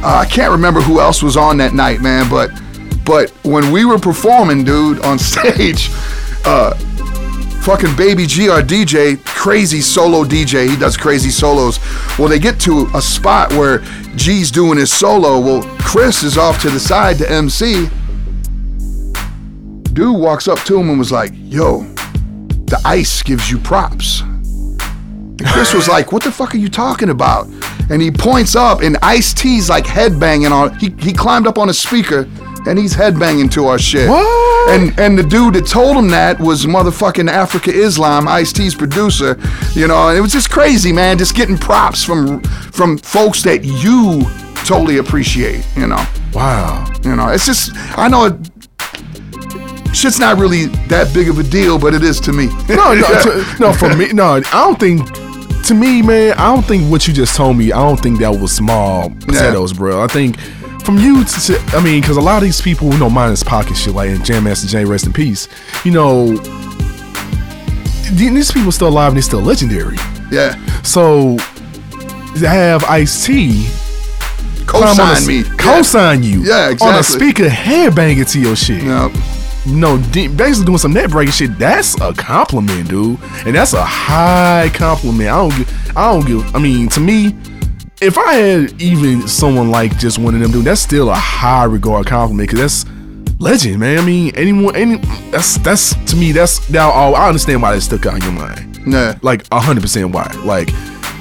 Uh, 0.03 0.19
I 0.19 0.27
can't 0.27 0.53
remember 0.53 0.83
who 0.83 1.01
else 1.01 1.23
was 1.23 1.39
on 1.39 1.57
that 1.57 1.73
night, 1.73 2.03
man. 2.03 2.29
But 2.29 2.51
but 3.07 3.31
when 3.43 3.73
we 3.73 3.87
were 3.87 3.99
performing, 3.99 4.65
dude, 4.65 5.01
on 5.01 5.19
stage, 5.33 5.89
uh, 6.45 6.75
fucking 7.63 7.95
Baby 7.95 8.27
G, 8.27 8.49
DJ, 8.49 9.25
crazy 9.25 9.81
solo 9.81 10.25
DJ. 10.25 10.69
He 10.69 10.77
does 10.77 10.97
crazy 10.97 11.31
solos. 11.31 11.79
Well, 12.19 12.29
they 12.29 12.41
get 12.41 12.59
to 12.61 12.89
a 12.95 13.01
spot 13.01 13.53
where 13.53 13.79
G's 14.17 14.51
doing 14.51 14.79
his 14.79 14.93
solo. 14.93 15.39
Well, 15.39 15.63
Chris 15.79 16.25
is 16.25 16.37
off 16.37 16.61
to 16.63 16.71
the 16.71 16.81
side 16.81 17.19
to 17.19 17.31
MC. 17.31 17.89
Dude 19.93 20.19
walks 20.19 20.49
up 20.49 20.59
to 20.61 20.79
him 20.79 20.89
and 20.91 20.99
was 20.99 21.13
like, 21.13 21.33
"Yo, 21.35 21.83
the 22.67 22.81
ice 22.85 23.23
gives 23.23 23.51
you 23.51 23.59
props." 23.59 24.23
And 24.23 25.47
Chris 25.47 25.73
was 25.73 25.87
like, 25.87 26.11
"What 26.11 26.25
the 26.25 26.33
fuck 26.33 26.55
are 26.55 26.59
you 26.59 26.69
talking 26.69 27.11
about?" 27.11 27.47
And 27.91 28.03
he 28.03 28.11
points 28.11 28.57
up, 28.57 28.81
and 28.81 28.97
Ice 29.03 29.33
T's 29.33 29.69
like 29.69 29.85
headbanging 29.85 30.51
on. 30.51 30.77
He 30.79 30.95
he 30.99 31.13
climbed 31.13 31.47
up 31.47 31.59
on 31.59 31.69
a 31.69 31.75
speaker, 31.75 32.27
and 32.67 32.79
he's 32.79 32.95
headbanging 32.95 33.51
to 33.53 33.67
our 33.67 33.79
shit. 33.79 34.09
What? 34.09 34.71
And 34.71 34.99
and 34.99 35.19
the 35.19 35.23
dude 35.23 35.55
that 35.55 35.67
told 35.67 35.97
him 35.97 36.09
that 36.09 36.39
was 36.39 36.67
motherfucking 36.67 37.29
Afrika 37.29 37.73
Islam, 37.73 38.29
Ice 38.29 38.53
T's 38.53 38.75
producer. 38.75 39.37
You 39.75 39.89
know, 39.89 40.09
and 40.09 40.17
it 40.17 40.21
was 40.21 40.33
just 40.33 40.51
crazy, 40.51 40.93
man. 40.93 41.19
Just 41.19 41.35
getting 41.35 41.59
props 41.59 42.05
from 42.05 42.41
from 42.43 42.99
folks 42.99 43.43
that 43.43 43.65
you 43.65 44.23
totally 44.65 44.99
appreciate. 44.99 45.67
You 45.77 45.89
know, 45.89 46.05
Wow. 46.33 46.87
you 47.05 47.17
know. 47.17 47.29
It's 47.29 47.45
just 47.47 47.71
I 47.99 48.09
know 48.09 48.27
it. 48.27 48.37
Shit's 49.95 50.19
not 50.19 50.39
really 50.39 50.67
that 50.89 51.13
big 51.13 51.29
of 51.29 51.39
a 51.39 51.43
deal, 51.43 51.79
but 51.79 51.93
it 51.93 52.03
is 52.03 52.19
to 52.21 52.33
me. 52.33 52.47
No, 52.69 52.95
no, 52.95 53.07
to- 53.23 53.45
no. 53.61 53.73
For 53.75 53.95
me, 53.95 54.13
no. 54.13 54.35
I 54.35 54.41
don't 54.41 54.79
think. 54.81 55.09
To 55.67 55.75
me, 55.75 56.03
man, 56.03 56.33
I 56.39 56.53
don't 56.53 56.65
think 56.65 56.91
what 56.91 57.07
you 57.07 57.15
just 57.15 57.37
told 57.37 57.57
me. 57.57 57.71
I 57.71 57.79
don't 57.79 58.01
think 58.01 58.19
that 58.19 58.31
was 58.37 58.51
small 58.51 59.11
potatoes, 59.11 59.73
bro. 59.73 60.03
I 60.03 60.09
think 60.09 60.37
from 60.85 60.99
you 60.99 61.25
to, 61.25 61.41
to 61.41 61.59
I 61.77 61.83
mean, 61.83 62.01
because 62.01 62.17
a 62.17 62.21
lot 62.21 62.37
of 62.39 62.43
these 62.43 62.61
people, 62.61 62.93
you 62.93 62.99
know, 62.99 63.09
minus 63.11 63.43
pocket 63.43 63.77
shit, 63.77 63.95
like 63.95 64.11
and 64.11 64.25
Jam 64.25 64.45
Master 64.45 64.67
Jay, 64.69 64.85
rest 64.85 65.07
in 65.07 65.13
peace. 65.13 65.49
You 65.85 65.93
know, 65.93 66.27
these 68.13 68.53
people 68.53 68.73
still 68.73 68.89
alive 68.89 69.09
and 69.09 69.17
they're 69.17 69.23
still 69.23 69.41
legendary. 69.41 69.97
yeah. 70.31 70.55
So 70.83 71.37
to 72.39 72.49
have 72.49 72.85
Ice 72.85 73.25
T 73.27 73.67
Co-sign 74.67 75.27
me. 75.27 75.43
co-sign 75.59 76.23
you, 76.23 76.43
Yeah, 76.45 76.55
on 76.81 76.95
a 76.95 76.99
exactly. 76.99 77.03
speaker 77.03 77.49
headbanging 77.49 78.31
to 78.33 78.41
your 78.41 78.57
shit 78.57 78.83
Yeah. 78.83 79.13
no, 79.67 79.99
basically 79.99 80.65
doing 80.65 80.79
some 80.79 80.93
net 80.95 81.11
breaking 81.11 81.33
shit. 81.33 81.59
That's 81.59 82.01
a 82.01 82.13
compliment, 82.15 82.89
dude, 82.89 83.19
and 83.45 83.55
that's 83.55 83.73
a 83.75 83.85
high 83.85 84.71
compliment. 84.73 85.29
I 85.31 85.37
don't, 85.37 85.57
give, 85.57 85.97
I 85.97 86.13
don't 86.13 86.27
give. 86.27 86.57
I 86.57 86.59
mean, 86.59 86.89
to 86.91 87.01
me, 87.01 87.37
if 88.03 88.19
I 88.19 88.35
had 88.35 88.83
even 88.83 89.29
someone 89.29 89.71
like 89.71 89.97
just 89.99 90.19
one 90.19 90.35
of 90.35 90.41
them, 90.41 90.51
dude, 90.51 90.65
that's 90.65 90.81
still 90.81 91.09
a 91.11 91.15
high 91.15 91.65
regard 91.65 92.07
compliment 92.07 92.51
because 92.51 92.85
that's 92.85 93.41
legend, 93.41 93.79
man. 93.79 93.99
I 93.99 94.05
mean, 94.05 94.33
anyone, 94.35 94.75
any, 94.75 94.97
that's 95.31 95.59
that's 95.59 95.95
to 96.11 96.17
me, 96.17 96.33
that's 96.33 96.69
now. 96.69 96.91
Oh, 96.93 97.15
I 97.15 97.29
understand 97.29 97.63
why 97.63 97.75
that 97.75 97.81
stuck 97.81 98.05
out 98.07 98.17
in 98.17 98.23
your 98.23 98.33
mind. 98.33 98.81
Yeah. 98.87 99.19
Like 99.23 99.47
hundred 99.53 99.83
percent 99.83 100.13
why. 100.13 100.31
Like, 100.45 100.71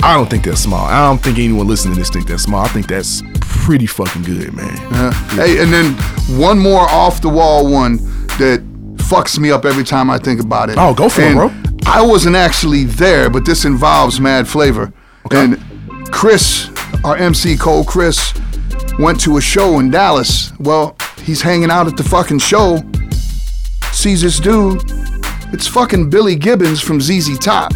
I 0.04 0.16
don't 0.16 0.30
think 0.30 0.44
that's 0.44 0.62
small. 0.62 0.86
I 0.86 1.08
don't 1.08 1.22
think 1.22 1.38
anyone 1.38 1.68
listening 1.68 1.94
to 1.94 2.00
this 2.00 2.10
think 2.10 2.28
that's 2.28 2.44
small. 2.44 2.66
I 2.66 2.68
think 2.70 2.88
that's 2.88 3.22
pretty 3.42 3.86
fucking 3.86 4.24
good, 4.24 4.54
man. 4.54 4.76
Yeah. 4.92 5.14
Hey, 5.36 5.62
and 5.62 5.72
then 5.72 5.94
one 6.40 6.58
more 6.58 6.82
off 6.82 7.22
the 7.22 7.30
wall 7.30 7.72
one 7.72 7.98
that 8.40 8.62
fucks 8.98 9.38
me 9.38 9.52
up 9.52 9.66
every 9.66 9.84
time 9.84 10.10
I 10.10 10.18
think 10.18 10.42
about 10.42 10.70
it. 10.70 10.78
Oh, 10.80 10.94
go 10.96 11.10
for 11.10 11.22
it, 11.22 11.34
bro. 11.36 11.52
I 11.86 12.02
wasn't 12.02 12.36
actually 12.36 12.86
there, 12.86 13.30
but 13.30 13.46
this 13.46 13.66
involves 13.66 14.20
Mad 14.20 14.48
Flavor. 14.48 14.94
And 15.30 15.64
Chris, 16.12 16.70
our 17.04 17.16
MC 17.18 17.58
Cole 17.58 17.84
Chris, 17.84 18.34
went 19.00 19.20
to 19.22 19.38
a 19.38 19.42
show 19.42 19.80
in 19.80 19.90
Dallas. 19.90 20.52
Well, 20.60 20.96
he's 21.24 21.42
hanging 21.42 21.72
out 21.72 21.88
at 21.88 21.98
the 21.98 22.04
fucking 22.04 22.40
show, 22.40 22.82
sees 23.92 24.22
this 24.22 24.40
dude. 24.40 24.82
It's 25.54 25.68
fucking 25.68 26.10
Billy 26.10 26.36
Gibbons 26.36 26.80
from 26.82 27.02
ZZ 27.02 27.38
Top, 27.40 27.72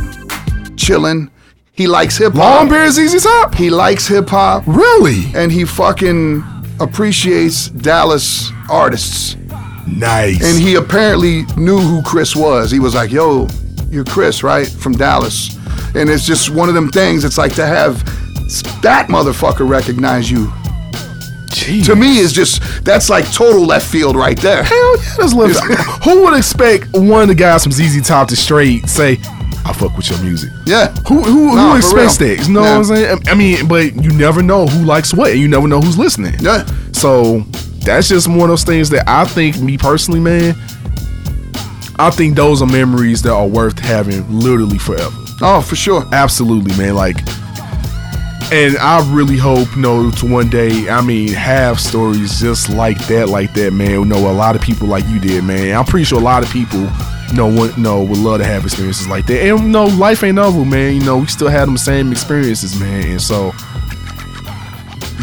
chilling. 0.78 1.30
He 1.74 1.88
likes 1.88 2.18
hip 2.18 2.34
hop. 2.34 2.60
Long 2.60 2.70
beard 2.70 2.92
ZZ 2.94 3.22
Top? 3.24 3.54
He 3.56 3.70
likes 3.70 4.08
hip 4.08 4.30
hop 4.30 4.64
Really? 4.66 5.26
and 5.36 5.52
he 5.52 5.66
fucking 5.66 6.44
appreciates 6.80 7.68
Dallas 7.70 8.50
artists. 8.70 9.36
Nice. 9.88 10.42
And 10.44 10.62
he 10.62 10.76
apparently 10.76 11.44
knew 11.58 11.78
who 11.80 12.02
Chris 12.04 12.36
was. 12.36 12.72
He 12.72 12.80
was 12.80 12.96
like, 12.96 13.12
"Yo, 13.12 13.48
you're 13.90 14.04
Chris, 14.06 14.42
right? 14.42 14.68
From 14.68 14.94
Dallas." 14.94 15.56
And 15.96 16.10
it's 16.10 16.26
just 16.26 16.50
one 16.50 16.70
of 16.70 16.76
them 16.76 16.90
things. 16.90 17.24
It's 17.24 17.38
like 17.38 17.54
to 17.56 17.66
have 17.66 18.04
that 18.82 19.08
motherfucker 19.10 19.68
recognize 19.68 20.30
you. 20.30 20.48
Jeez. 21.48 21.86
To 21.86 21.96
me, 21.96 22.18
is 22.20 22.34
just 22.34 22.62
that's 22.84 23.10
like 23.10 23.32
total 23.32 23.66
left 23.66 23.88
field 23.90 24.16
right 24.16 24.38
there. 24.40 24.64
Hell 24.64 24.98
yeah, 24.98 25.14
that's 25.18 25.34
left. 25.34 25.60
Who 26.04 26.24
would 26.24 26.38
expect 26.38 26.90
one 26.94 27.22
of 27.24 27.28
the 27.28 27.36
guys 27.36 27.64
from 27.64 27.72
ZZ 27.72 28.06
Top 28.06 28.28
to 28.28 28.36
straight 28.36 28.88
say, 28.90 29.14
"I 29.66 29.74
fuck 29.74 29.96
with 29.96 30.10
your 30.10 30.22
music"? 30.22 30.52
Yeah. 30.66 30.94
Who 31.08 31.22
who, 31.24 31.56
Nah, 31.56 31.72
who 31.72 31.78
expects 31.78 32.18
that? 32.18 32.46
You 32.48 32.54
know 32.54 32.62
Yeah. 32.64 32.72
what 32.72 32.78
I'm 32.78 32.96
saying? 32.96 33.20
I 33.28 33.36
mean, 33.36 33.68
but 33.68 33.96
you 33.96 34.12
never 34.12 34.44
know 34.44 34.68
who 34.68 34.84
likes 34.86 35.14
what, 35.14 35.32
and 35.32 35.40
you 35.40 35.48
never 35.48 35.68
know 35.68 35.80
who's 35.82 35.98
listening. 35.98 36.36
Yeah. 36.40 36.66
So 36.92 37.40
that's 37.86 38.10
just 38.10 38.28
one 38.28 38.42
of 38.42 38.48
those 38.50 38.64
things 38.64 38.90
that 38.90 39.08
I 39.08 39.26
think, 39.26 39.60
me 39.60 39.78
personally, 39.78 40.20
man. 40.20 40.56
I 41.98 42.10
think 42.10 42.36
those 42.36 42.62
are 42.62 42.68
memories 42.68 43.22
that 43.22 43.32
are 43.32 43.48
worth 43.48 43.80
having 43.80 44.30
literally 44.30 44.78
forever. 44.78 45.16
Oh, 45.42 45.62
for 45.62 45.76
sure. 45.78 46.04
Absolutely, 46.12 46.76
man. 46.78 46.96
Like, 46.96 47.16
and 48.52 48.78
I 48.78 49.04
really 49.12 49.38
hope, 49.38 49.76
you 49.76 49.82
know, 49.82 50.12
to 50.12 50.26
one 50.26 50.50
day, 50.50 50.88
I 50.90 51.02
mean, 51.02 51.30
have 51.30 51.80
stories 51.80 52.40
just 52.40 52.70
like 52.70 52.98
that, 53.08 53.30
like 53.30 53.54
that, 53.54 53.74
man. 53.74 53.92
You 53.92 54.06
know, 54.06 54.30
a 54.30 54.34
lot 54.34 54.56
of 54.56 54.62
people 54.62 54.88
like 54.88 55.06
you 55.08 55.20
did, 55.20 55.44
man. 55.44 55.76
I'm 55.76 55.86
pretty 55.86 56.06
sure 56.06 56.20
a 56.20 56.24
lot 56.24 56.44
of 56.44 56.50
people, 56.50 56.82
you 57.30 57.34
know, 57.34 57.50
you 57.50 57.78
know, 57.78 58.04
would 58.04 58.20
love 58.20 58.40
to 58.40 58.46
have 58.46 58.64
experiences 58.64 59.08
like 59.08 59.26
that. 59.28 59.42
And 59.42 59.60
you 59.60 59.68
know, 59.68 59.86
life 59.86 60.24
ain't 60.24 60.38
over, 60.38 60.64
man. 60.64 60.96
You 60.96 61.04
know, 61.04 61.18
we 61.18 61.26
still 61.28 61.48
have 61.48 61.68
them 61.68 61.78
same 61.78 62.12
experiences, 62.12 62.80
man. 62.80 63.12
And 63.12 63.22
so, 63.22 63.52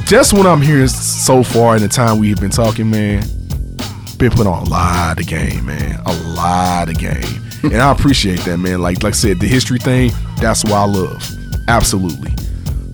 just 0.04 0.32
what 0.32 0.46
I'm 0.46 0.60
hearing 0.60 0.88
so 0.88 1.42
far 1.42 1.76
in 1.76 1.82
the 1.82 1.88
time 1.88 2.18
we've 2.18 2.40
been 2.40 2.50
talking, 2.50 2.90
man, 2.90 3.22
been 4.18 4.32
put 4.32 4.46
on 4.46 4.66
a 4.66 4.68
lot 4.68 5.20
of 5.20 5.26
game, 5.26 5.64
man. 5.66 6.00
A 6.06 6.12
lot 6.34 6.88
of 6.88 6.98
game. 6.98 7.42
and 7.62 7.76
I 7.76 7.92
appreciate 7.92 8.40
that, 8.40 8.58
man. 8.58 8.82
Like 8.82 9.04
like 9.04 9.14
I 9.14 9.16
said, 9.16 9.38
the 9.38 9.46
history 9.46 9.78
thing, 9.78 10.10
that's 10.40 10.64
what 10.64 10.72
I 10.72 10.84
love. 10.84 11.22
Absolutely. 11.68 12.32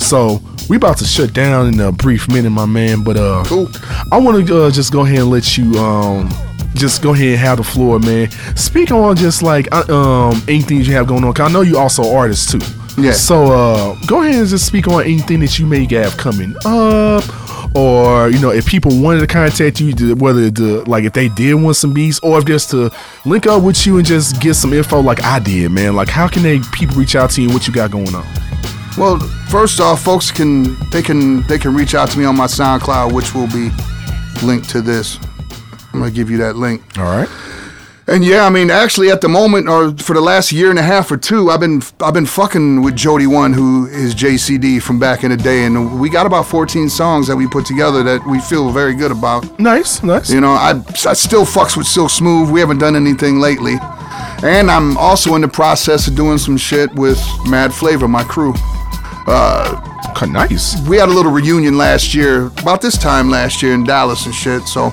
So 0.08 0.40
we 0.68 0.76
about 0.76 0.96
to 0.98 1.04
shut 1.04 1.32
down 1.32 1.66
in 1.68 1.80
a 1.80 1.92
brief 1.92 2.28
minute, 2.28 2.50
my 2.50 2.66
man. 2.66 3.02
But 3.04 3.16
uh 3.16 3.44
Cool. 3.46 3.68
I 4.10 4.18
wanna 4.18 4.40
uh, 4.54 4.70
just 4.70 4.92
go 4.92 5.04
ahead 5.04 5.18
and 5.18 5.30
let 5.30 5.56
you 5.58 5.78
um 5.78 6.30
just 6.74 7.02
go 7.02 7.12
ahead 7.12 7.28
and 7.28 7.38
have 7.38 7.58
the 7.58 7.64
floor, 7.64 7.98
man. 7.98 8.30
Speak 8.56 8.90
on 8.92 9.16
just 9.16 9.42
like 9.42 9.68
uh, 9.72 9.84
um 9.92 10.42
anything 10.48 10.78
you 10.78 10.92
have 10.94 11.06
going 11.06 11.24
on. 11.24 11.32
'cause 11.34 11.50
I 11.50 11.52
know 11.52 11.60
you 11.62 11.78
also 11.78 12.14
artist 12.14 12.50
too. 12.50 12.60
Yeah. 13.00 13.12
So 13.12 13.52
uh 13.52 13.96
go 14.06 14.22
ahead 14.22 14.34
and 14.36 14.48
just 14.48 14.66
speak 14.66 14.88
on 14.88 15.02
anything 15.04 15.40
that 15.40 15.58
you 15.58 15.66
may 15.66 15.86
have 15.94 16.16
coming 16.16 16.54
up. 16.64 17.24
Or 17.76 18.30
you 18.30 18.38
know, 18.38 18.50
if 18.50 18.64
people 18.66 18.98
wanted 18.98 19.20
to 19.20 19.26
contact 19.26 19.78
you, 19.80 19.92
whether 20.16 20.50
the 20.50 20.82
like 20.86 21.04
if 21.04 21.12
they 21.12 21.28
did 21.28 21.54
want 21.54 21.76
some 21.76 21.92
beats, 21.92 22.18
or 22.20 22.38
if 22.38 22.46
just 22.46 22.70
to 22.70 22.90
link 23.26 23.46
up 23.46 23.62
with 23.62 23.86
you 23.86 23.98
and 23.98 24.06
just 24.06 24.40
get 24.40 24.54
some 24.54 24.72
info, 24.72 25.00
like 25.00 25.22
I 25.22 25.38
did, 25.38 25.70
man. 25.70 25.94
Like, 25.94 26.08
how 26.08 26.28
can 26.28 26.42
they 26.42 26.60
people 26.72 26.96
reach 26.96 27.14
out 27.14 27.30
to 27.32 27.42
you? 27.42 27.48
and 27.48 27.54
What 27.54 27.66
you 27.68 27.74
got 27.74 27.90
going 27.90 28.14
on? 28.14 28.24
Well, 28.96 29.18
first 29.50 29.80
off, 29.80 30.02
folks 30.02 30.30
can 30.30 30.76
they 30.90 31.02
can 31.02 31.42
they 31.46 31.58
can 31.58 31.74
reach 31.74 31.94
out 31.94 32.10
to 32.10 32.18
me 32.18 32.24
on 32.24 32.36
my 32.36 32.46
SoundCloud, 32.46 33.12
which 33.12 33.34
will 33.34 33.48
be 33.48 33.70
linked 34.44 34.68
to 34.70 34.80
this. 34.82 35.18
I'm 35.92 36.00
gonna 36.00 36.10
give 36.10 36.30
you 36.30 36.36
that 36.38 36.56
link. 36.56 36.82
All 36.98 37.04
right. 37.04 37.28
And 38.06 38.24
yeah, 38.24 38.46
I 38.46 38.48
mean, 38.48 38.70
actually, 38.70 39.10
at 39.10 39.20
the 39.20 39.28
moment, 39.28 39.68
or 39.68 39.92
for 39.98 40.14
the 40.14 40.22
last 40.22 40.50
year 40.50 40.70
and 40.70 40.78
a 40.78 40.82
half 40.82 41.10
or 41.10 41.18
two, 41.18 41.50
I've 41.50 41.60
been 41.60 41.82
I've 42.00 42.14
been 42.14 42.24
fucking 42.24 42.80
with 42.80 42.96
Jody 42.96 43.26
One, 43.26 43.52
who 43.52 43.86
is 43.86 44.14
JCD 44.14 44.80
from 44.80 44.98
back 44.98 45.24
in 45.24 45.30
the 45.30 45.36
day, 45.36 45.64
and 45.64 46.00
we 46.00 46.08
got 46.08 46.24
about 46.24 46.46
14 46.46 46.88
songs 46.88 47.26
that 47.26 47.36
we 47.36 47.46
put 47.46 47.66
together 47.66 48.02
that 48.04 48.26
we 48.26 48.40
feel 48.40 48.70
very 48.70 48.94
good 48.94 49.10
about. 49.10 49.60
Nice, 49.60 50.02
nice. 50.02 50.30
You 50.30 50.40
know, 50.40 50.52
I, 50.52 50.82
I 51.06 51.12
still 51.12 51.44
fucks 51.44 51.76
with 51.76 51.86
Silk 51.86 52.08
Smooth. 52.08 52.50
We 52.50 52.60
haven't 52.60 52.78
done 52.78 52.96
anything 52.96 53.40
lately. 53.40 53.76
And 54.42 54.70
I'm 54.70 54.96
also 54.96 55.34
in 55.34 55.42
the 55.42 55.48
process 55.48 56.06
of 56.06 56.14
doing 56.14 56.38
some 56.38 56.56
shit 56.56 56.94
with 56.94 57.20
Mad 57.46 57.74
Flavor, 57.74 58.08
my 58.08 58.24
crew. 58.24 58.54
Okay, 59.28 60.26
nice. 60.30 60.76
We 60.88 60.96
had 60.96 61.08
a 61.08 61.12
little 61.12 61.30
reunion 61.32 61.76
last 61.76 62.14
year, 62.14 62.46
about 62.46 62.80
this 62.80 62.96
time 62.96 63.30
last 63.30 63.62
year 63.62 63.74
in 63.74 63.84
Dallas 63.84 64.26
and 64.26 64.34
shit. 64.34 64.62
So 64.62 64.90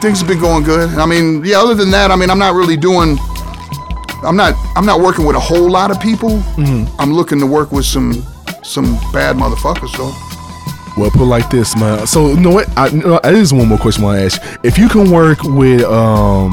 things 0.00 0.20
have 0.20 0.28
been 0.28 0.40
going 0.40 0.64
good. 0.64 0.90
I 0.98 1.06
mean, 1.06 1.44
yeah. 1.44 1.58
Other 1.60 1.74
than 1.74 1.90
that, 1.90 2.10
I 2.10 2.16
mean, 2.16 2.30
I'm 2.30 2.38
not 2.38 2.54
really 2.54 2.76
doing. 2.76 3.18
I'm 4.24 4.36
not. 4.36 4.54
I'm 4.76 4.86
not 4.86 5.00
working 5.00 5.24
with 5.24 5.36
a 5.36 5.40
whole 5.40 5.70
lot 5.70 5.90
of 5.90 6.00
people. 6.00 6.42
I'm 6.98 7.12
looking 7.12 7.38
to 7.40 7.46
work 7.46 7.72
with 7.72 7.84
some 7.84 8.12
some 8.62 8.94
bad 9.12 9.36
motherfuckers 9.36 9.96
though. 9.96 10.12
Well, 11.00 11.10
put 11.12 11.26
like 11.26 11.48
this, 11.48 11.76
man. 11.76 12.06
So 12.06 12.28
you 12.28 12.40
know 12.40 12.50
what? 12.50 12.68
I, 12.76 12.88
you 12.88 13.02
know, 13.02 13.20
there's 13.22 13.52
one 13.54 13.68
more 13.68 13.78
question 13.78 14.02
I 14.02 14.06
want 14.06 14.18
to 14.18 14.24
ask. 14.26 14.42
you. 14.42 14.58
If 14.64 14.78
you 14.78 14.88
can 14.88 15.10
work 15.12 15.42
with, 15.44 15.82
um, 15.84 16.52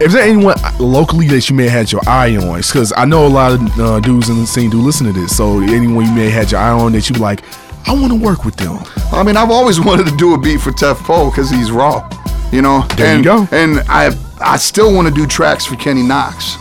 if 0.00 0.12
there 0.12 0.22
anyone 0.22 0.56
locally 0.78 1.26
that 1.28 1.48
you 1.48 1.56
may 1.56 1.64
have 1.64 1.72
had 1.72 1.92
your 1.92 2.02
eye 2.06 2.36
on, 2.36 2.60
because 2.60 2.92
I 2.96 3.04
know 3.04 3.26
a 3.26 3.28
lot 3.28 3.52
of 3.52 3.80
uh, 3.80 4.00
dudes 4.00 4.28
in 4.28 4.36
the 4.36 4.46
scene 4.46 4.70
do 4.70 4.80
listen 4.80 5.06
to 5.06 5.12
this. 5.12 5.36
So 5.36 5.60
anyone 5.60 6.04
you 6.04 6.12
may 6.12 6.24
have 6.30 6.44
had 6.44 6.52
your 6.52 6.60
eye 6.60 6.70
on 6.70 6.92
that 6.92 7.08
you 7.08 7.16
like, 7.16 7.42
I 7.88 7.92
want 7.94 8.12
to 8.12 8.18
work 8.18 8.44
with 8.44 8.56
them. 8.56 8.78
I 9.12 9.22
mean, 9.22 9.36
I've 9.36 9.50
always 9.50 9.80
wanted 9.88 10.06
to 10.06 10.16
do 10.16 10.34
a 10.34 10.38
beat 10.38 10.60
for 10.60 10.70
Tef 10.72 10.96
Poe 11.04 11.30
because 11.30 11.50
he's 11.50 11.70
raw, 11.70 12.08
you 12.52 12.62
know. 12.62 12.86
There 12.96 13.06
you 13.06 13.14
and, 13.16 13.24
go. 13.24 13.48
And 13.52 13.80
I 13.88 14.16
I 14.40 14.56
still 14.58 14.94
want 14.94 15.08
to 15.08 15.14
do 15.14 15.26
tracks 15.26 15.64
for 15.64 15.76
Kenny 15.76 16.02
Knox. 16.02 16.56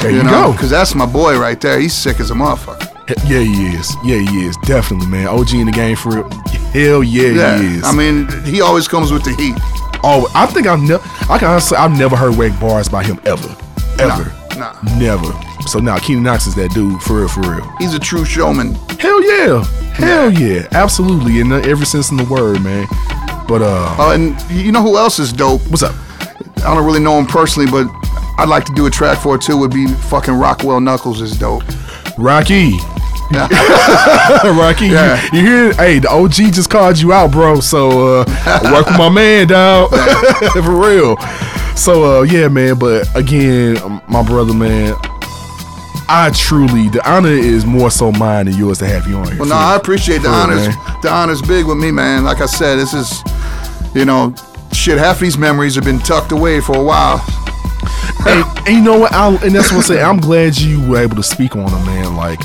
There 0.00 0.10
You, 0.10 0.18
you, 0.18 0.22
know, 0.24 0.48
go. 0.48 0.52
because 0.52 0.70
that's 0.70 0.94
my 0.94 1.06
boy 1.06 1.38
right 1.38 1.60
there. 1.60 1.80
He's 1.80 1.94
sick 1.94 2.20
as 2.20 2.30
a 2.30 2.34
motherfucker. 2.34 2.92
Yeah, 3.28 3.40
he 3.40 3.76
is. 3.76 3.94
Yeah, 4.04 4.18
he 4.18 4.46
is. 4.46 4.56
Definitely, 4.58 5.08
man. 5.08 5.28
OG 5.28 5.54
in 5.54 5.66
the 5.66 5.72
game 5.72 5.96
for 5.96 6.16
real. 6.16 6.30
Hell 6.72 7.02
yeah, 7.02 7.28
Yeah, 7.28 7.58
he 7.58 7.76
is. 7.78 7.84
I 7.84 7.92
mean, 7.92 8.28
he 8.44 8.60
always 8.60 8.88
comes 8.88 9.10
with 9.12 9.24
the 9.24 9.32
heat. 9.34 9.56
Oh, 10.02 10.30
I 10.34 10.46
think 10.46 10.66
I've 10.66 10.80
never. 10.80 11.02
I 11.30 11.38
can 11.38 11.48
honestly, 11.48 11.76
I've 11.76 11.96
never 11.96 12.16
heard 12.16 12.36
whack 12.36 12.58
bars 12.60 12.88
by 12.88 13.02
him 13.04 13.20
ever, 13.24 13.48
ever, 13.98 14.32
Nah, 14.58 14.74
never. 14.98 15.32
So 15.68 15.80
now 15.80 15.98
Keenan 15.98 16.22
Knox 16.24 16.46
is 16.46 16.54
that 16.54 16.70
dude 16.72 17.00
for 17.02 17.18
real, 17.18 17.28
for 17.28 17.40
real. 17.40 17.68
he's 17.78 17.94
a 17.94 17.98
true 17.98 18.24
showman. 18.24 18.74
Hell 19.00 19.22
yeah, 19.22 19.64
hell 19.94 20.30
yeah, 20.32 20.66
absolutely, 20.72 21.40
in 21.40 21.50
every 21.52 21.86
sense 21.86 22.10
in 22.10 22.16
the 22.16 22.24
word, 22.24 22.62
man. 22.62 22.86
But 23.48 23.62
uh, 23.62 23.94
Oh, 23.98 24.10
and 24.12 24.40
you 24.50 24.72
know 24.72 24.82
who 24.82 24.96
else 24.96 25.18
is 25.18 25.32
dope? 25.32 25.60
what's 25.68 25.82
up? 25.82 25.94
I 26.58 26.74
don't 26.74 26.84
really 26.84 27.00
know 27.00 27.18
him 27.18 27.26
personally, 27.26 27.70
but 27.70 27.86
I'd 28.38 28.48
like 28.48 28.64
to 28.66 28.72
do 28.74 28.86
a 28.86 28.90
track 28.90 29.18
for 29.18 29.36
it 29.36 29.42
too. 29.42 29.56
Would 29.56 29.72
be 29.72 29.86
fucking 29.86 30.34
Rockwell 30.34 30.80
Knuckles 30.80 31.20
is 31.20 31.38
dope. 31.38 31.62
Rocky. 32.18 32.78
Rocky, 34.58 34.86
Yeah. 34.88 35.20
you, 35.32 35.40
you 35.40 35.46
hear? 35.46 35.72
Hey, 35.74 35.98
the 35.98 36.08
OG 36.10 36.32
just 36.52 36.70
called 36.70 36.98
you 36.98 37.12
out, 37.12 37.30
bro. 37.32 37.60
So 37.60 38.20
uh, 38.20 38.24
work 38.72 38.86
with 38.86 38.98
my 38.98 39.08
man, 39.08 39.48
dog. 39.48 39.90
For 40.52 40.62
real. 40.62 41.16
So 41.76 42.20
uh, 42.20 42.22
yeah, 42.22 42.48
man. 42.48 42.78
But 42.78 43.14
again, 43.16 43.78
um, 43.82 44.00
my 44.08 44.22
brother, 44.22 44.54
man. 44.54 44.94
I 46.08 46.30
truly, 46.36 46.88
the 46.88 47.02
honor 47.10 47.30
is 47.30 47.66
more 47.66 47.90
so 47.90 48.12
mine 48.12 48.46
than 48.46 48.54
yours 48.56 48.78
to 48.78 48.86
have 48.86 49.08
you 49.08 49.16
on 49.16 49.26
here. 49.26 49.40
Well, 49.40 49.48
no, 49.48 49.56
I 49.56 49.74
appreciate 49.74 50.18
the 50.18 50.28
For 50.28 50.28
real, 50.28 50.34
honors. 50.38 50.68
man. 50.68 50.96
The 51.02 51.10
honors 51.12 51.42
big 51.42 51.66
with 51.66 51.78
me, 51.78 51.90
man. 51.90 52.22
Like 52.22 52.40
I 52.40 52.46
said, 52.46 52.76
this 52.76 52.94
is, 52.94 53.22
you 53.92 54.04
know, 54.04 54.32
shit. 54.72 54.98
Half 54.98 55.18
these 55.18 55.36
memories 55.36 55.74
have 55.74 55.82
been 55.84 55.98
tucked 55.98 56.30
away 56.30 56.60
for 56.60 56.76
a 56.76 56.82
while. 56.82 57.20
and, 58.24 58.44
and 58.68 58.76
you 58.76 58.82
know 58.82 58.96
what? 59.00 59.12
I, 59.12 59.34
and 59.44 59.52
that's 59.52 59.72
what 59.72 59.78
I 59.90 59.94
say. 59.96 60.00
I'm 60.02 60.18
glad 60.20 60.56
you 60.56 60.88
were 60.88 60.98
able 60.98 61.16
to 61.16 61.24
speak 61.24 61.56
on 61.56 61.64
them, 61.66 61.84
man. 61.86 62.14
Like, 62.14 62.38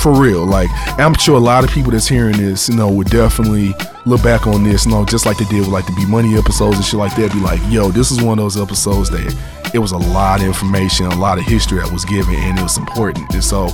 for 0.00 0.12
real. 0.12 0.44
Like, 0.46 0.70
I'm 0.98 1.14
sure 1.14 1.36
a 1.36 1.40
lot 1.40 1.64
of 1.64 1.70
people 1.70 1.92
that's 1.92 2.08
hearing 2.08 2.36
this, 2.36 2.68
you 2.68 2.76
know, 2.76 2.90
would 2.90 3.08
definitely 3.08 3.74
look 4.06 4.22
back 4.22 4.46
on 4.46 4.64
this, 4.64 4.86
you 4.86 4.92
know, 4.92 5.04
just 5.04 5.26
like 5.26 5.38
they 5.38 5.44
did 5.44 5.60
with 5.60 5.68
like 5.68 5.86
the 5.86 5.92
B 5.92 6.06
Money 6.06 6.36
episodes 6.36 6.76
and 6.76 6.84
shit 6.84 6.98
like 6.98 7.14
that. 7.16 7.32
Be 7.32 7.40
like, 7.40 7.60
yo, 7.68 7.90
this 7.90 8.10
is 8.10 8.22
one 8.22 8.38
of 8.38 8.44
those 8.44 8.60
episodes 8.60 9.10
that 9.10 9.36
it 9.74 9.78
was 9.78 9.92
a 9.92 9.98
lot 9.98 10.40
of 10.40 10.46
information, 10.46 11.06
a 11.06 11.18
lot 11.18 11.38
of 11.38 11.44
history 11.44 11.78
that 11.78 11.92
was 11.92 12.04
given, 12.04 12.34
and 12.34 12.58
it 12.58 12.62
was 12.62 12.78
important. 12.78 13.32
And 13.32 13.44
so, 13.44 13.68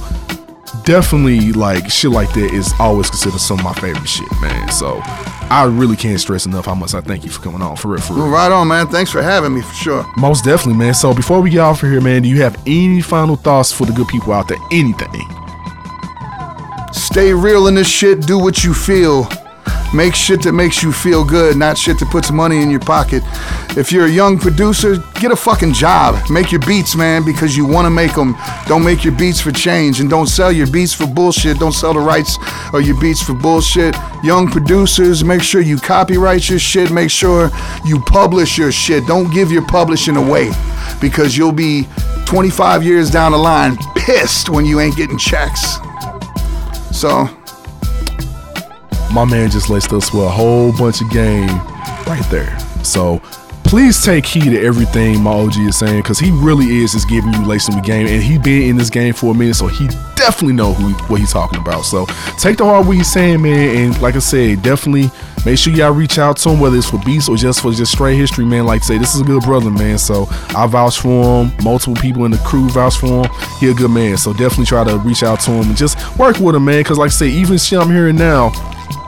definitely, 0.84 1.52
like, 1.52 1.90
shit 1.90 2.10
like 2.10 2.32
that 2.34 2.52
is 2.52 2.72
always 2.78 3.08
considered 3.08 3.38
some 3.40 3.58
of 3.58 3.64
my 3.64 3.72
favorite 3.74 4.08
shit, 4.08 4.28
man. 4.42 4.70
So, 4.70 5.00
I 5.48 5.64
really 5.64 5.96
can't 5.96 6.20
stress 6.20 6.44
enough 6.44 6.66
how 6.66 6.74
much 6.74 6.92
I 6.92 7.00
thank 7.00 7.24
you 7.24 7.30
for 7.30 7.40
coming 7.40 7.62
on, 7.62 7.76
for 7.76 7.88
real, 7.88 8.00
for 8.00 8.14
real. 8.14 8.24
Well, 8.24 8.32
right 8.32 8.50
on, 8.50 8.68
man. 8.68 8.88
Thanks 8.88 9.10
for 9.10 9.22
having 9.22 9.54
me, 9.54 9.62
for 9.62 9.74
sure. 9.74 10.06
Most 10.16 10.44
definitely, 10.44 10.78
man. 10.78 10.92
So 10.92 11.14
before 11.14 11.40
we 11.40 11.50
get 11.50 11.60
off 11.60 11.82
of 11.82 11.88
here, 11.88 12.00
man, 12.00 12.22
do 12.22 12.28
you 12.28 12.42
have 12.42 12.60
any 12.66 13.00
final 13.00 13.36
thoughts 13.36 13.72
for 13.72 13.86
the 13.86 13.92
good 13.92 14.08
people 14.08 14.32
out 14.32 14.48
there? 14.48 14.58
Anything? 14.72 15.45
Stay 16.92 17.32
real 17.32 17.66
in 17.66 17.74
this 17.74 17.88
shit. 17.88 18.26
Do 18.26 18.38
what 18.38 18.64
you 18.64 18.74
feel. 18.74 19.28
Make 19.94 20.14
shit 20.14 20.42
that 20.42 20.52
makes 20.52 20.82
you 20.82 20.92
feel 20.92 21.24
good, 21.24 21.56
not 21.56 21.78
shit 21.78 21.98
that 22.00 22.10
puts 22.10 22.30
money 22.30 22.60
in 22.60 22.70
your 22.70 22.80
pocket. 22.80 23.22
If 23.76 23.92
you're 23.92 24.06
a 24.06 24.10
young 24.10 24.38
producer, 24.38 24.96
get 25.14 25.30
a 25.30 25.36
fucking 25.36 25.74
job. 25.74 26.28
Make 26.28 26.50
your 26.50 26.60
beats, 26.60 26.96
man, 26.96 27.24
because 27.24 27.56
you 27.56 27.64
want 27.64 27.86
to 27.86 27.90
make 27.90 28.14
them. 28.14 28.36
Don't 28.66 28.84
make 28.84 29.04
your 29.04 29.14
beats 29.14 29.40
for 29.40 29.52
change 29.52 30.00
and 30.00 30.10
don't 30.10 30.26
sell 30.26 30.50
your 30.50 30.66
beats 30.66 30.92
for 30.92 31.06
bullshit. 31.06 31.58
Don't 31.58 31.72
sell 31.72 31.94
the 31.94 32.00
rights 32.00 32.36
of 32.74 32.82
your 32.82 33.00
beats 33.00 33.22
for 33.22 33.32
bullshit. 33.32 33.96
Young 34.24 34.48
producers, 34.50 35.22
make 35.24 35.42
sure 35.42 35.60
you 35.60 35.78
copyright 35.78 36.50
your 36.50 36.58
shit. 36.58 36.90
Make 36.90 37.10
sure 37.10 37.50
you 37.84 38.00
publish 38.00 38.58
your 38.58 38.72
shit. 38.72 39.06
Don't 39.06 39.32
give 39.32 39.52
your 39.52 39.66
publishing 39.66 40.16
away 40.16 40.50
because 41.00 41.36
you'll 41.36 41.52
be 41.52 41.86
25 42.26 42.82
years 42.82 43.10
down 43.10 43.32
the 43.32 43.38
line 43.38 43.76
pissed 43.94 44.50
when 44.50 44.64
you 44.64 44.80
ain't 44.80 44.96
getting 44.96 45.16
checks. 45.16 45.78
So, 46.96 47.28
My 49.12 49.26
man 49.26 49.50
just 49.50 49.68
lets 49.68 49.92
us 49.92 50.14
with 50.14 50.24
a 50.24 50.30
whole 50.30 50.72
bunch 50.72 51.02
of 51.02 51.10
game 51.10 51.46
right 52.06 52.24
there. 52.30 52.58
So 52.82 53.20
please 53.76 54.02
take 54.02 54.24
heed 54.24 54.48
to 54.48 54.64
everything 54.64 55.22
my 55.22 55.30
OG 55.30 55.58
is 55.58 55.78
saying 55.78 56.00
because 56.00 56.18
he 56.18 56.30
really 56.30 56.78
is 56.78 56.92
just 56.92 57.06
giving 57.10 57.30
you 57.34 57.44
lacing 57.44 57.76
with 57.76 57.84
game 57.84 58.06
and 58.06 58.22
he 58.22 58.38
been 58.38 58.70
in 58.70 58.76
this 58.78 58.88
game 58.88 59.12
for 59.12 59.32
a 59.32 59.34
minute 59.34 59.54
so 59.54 59.66
he 59.66 59.86
definitely 60.14 60.54
know 60.54 60.72
who 60.72 60.94
what 61.12 61.20
he's 61.20 61.34
talking 61.34 61.60
about. 61.60 61.82
So 61.82 62.06
take 62.38 62.56
the 62.56 62.64
hard 62.64 62.86
what 62.86 62.96
he's 62.96 63.12
saying 63.12 63.42
man 63.42 63.76
and 63.76 64.00
like 64.00 64.16
i 64.16 64.18
said 64.18 64.62
definitely 64.62 65.10
make 65.44 65.58
sure 65.58 65.74
y'all 65.74 65.92
reach 65.92 66.16
out 66.16 66.38
to 66.38 66.48
him 66.48 66.58
whether 66.58 66.78
it's 66.78 66.88
for 66.88 66.98
beats 67.04 67.28
or 67.28 67.36
just 67.36 67.60
for 67.60 67.70
just 67.70 67.92
straight 67.92 68.16
history 68.16 68.46
man. 68.46 68.64
Like 68.64 68.82
say 68.82 68.96
this 68.96 69.14
is 69.14 69.20
a 69.20 69.24
good 69.24 69.42
brother 69.42 69.70
man 69.70 69.98
so 69.98 70.26
i 70.56 70.66
vouch 70.66 70.98
for 70.98 71.44
him. 71.44 71.52
Multiple 71.62 71.96
people 71.96 72.24
in 72.24 72.30
the 72.30 72.38
crew 72.38 72.70
vouch 72.70 72.96
for 72.96 73.26
him. 73.26 73.30
He 73.60 73.70
a 73.70 73.74
good 73.74 73.90
man 73.90 74.16
so 74.16 74.32
definitely 74.32 74.64
try 74.64 74.84
to 74.84 74.96
reach 75.00 75.22
out 75.22 75.40
to 75.40 75.50
him 75.50 75.68
and 75.68 75.76
just 75.76 75.98
work 76.18 76.38
with 76.38 76.54
him 76.54 76.64
man 76.64 76.80
because 76.80 76.96
like 76.96 77.08
i 77.08 77.10
say 77.10 77.28
even 77.28 77.58
shit 77.58 77.78
i'm 77.78 77.90
hearing 77.90 78.16
now 78.16 78.52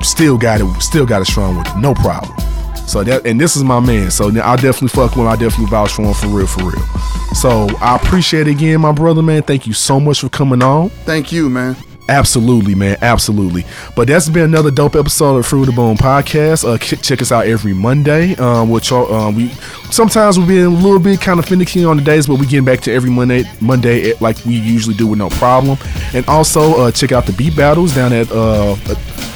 still 0.03 0.37
got 0.37 0.61
it 0.61 0.83
still 0.83 1.07
got 1.07 1.23
it 1.23 1.25
strong 1.25 1.57
with 1.57 1.67
it 1.69 1.79
no 1.79 1.95
problem 1.95 2.48
so 2.89 3.05
that 3.05 3.27
and 3.27 3.41
this 3.41 3.57
is 3.57 3.63
my 3.65 3.81
man. 3.81 4.11
So 4.11 4.29
I 4.29 4.57
definitely 4.57 4.89
fuck 4.89 5.11
with 5.11 5.19
him. 5.19 5.29
I 5.29 5.37
definitely 5.37 5.67
vouch 5.67 5.93
for 5.93 6.03
him 6.03 6.15
for 6.15 6.29
real, 6.29 6.47
for 6.47 6.65
real. 6.65 6.87
So 7.35 7.69
I 7.81 7.97
appreciate 7.97 8.49
it 8.49 8.53
again, 8.53 8.81
my 8.81 8.93
brother, 8.93 9.23
man. 9.23 9.43
Thank 9.43 9.67
you 9.67 9.73
so 9.73 10.01
much 10.01 10.21
for 10.21 10.29
coming 10.29 10.63
on. 10.63 10.89
thank 11.05 11.31
you, 11.31 11.49
man. 11.51 11.77
Absolutely, 12.09 12.75
man. 12.75 12.97
Absolutely. 13.03 13.65
But 13.95 14.09
that's 14.09 14.29
been 14.31 14.45
another 14.45 14.71
dope 14.71 14.97
episode 14.97 15.37
of 15.37 15.47
Fruit 15.47 15.63
of 15.63 15.67
the 15.67 15.73
Boom 15.73 15.97
podcast. 15.97 16.65
Uh, 16.67 16.79
check 16.79 17.21
us 17.21 17.31
out 17.31 17.47
every 17.47 17.75
Monday. 17.75 18.35
Um, 18.37 18.71
which 18.71 18.93
are, 18.93 19.11
um, 19.13 19.35
we 19.37 19.49
sometimes 19.91 20.39
we're 20.39 20.47
being 20.47 20.65
a 20.67 20.71
little 20.71 20.99
bit 21.01 21.21
kind 21.21 21.39
of 21.39 21.45
finicky 21.45 21.85
on 21.85 21.99
the 21.99 22.03
days, 22.03 22.27
but 22.27 22.37
we 22.37 22.47
getting 22.47 22.65
back 22.65 22.81
to 22.81 22.93
every 22.93 23.11
Monday, 23.11 23.45
Monday 23.61 24.13
eh, 24.13 24.15
like 24.21 24.43
we 24.47 24.55
usually 24.55 24.95
do 24.95 25.07
with 25.07 25.19
no 25.19 25.29
problem. 25.29 25.77
And 26.15 26.27
also 26.29 26.81
uh, 26.81 26.91
check 26.91 27.13
out 27.13 27.27
the 27.27 27.33
beat 27.35 27.55
battles 27.55 27.95
down 27.95 28.13
at 28.15 28.31
uh, 28.33 28.75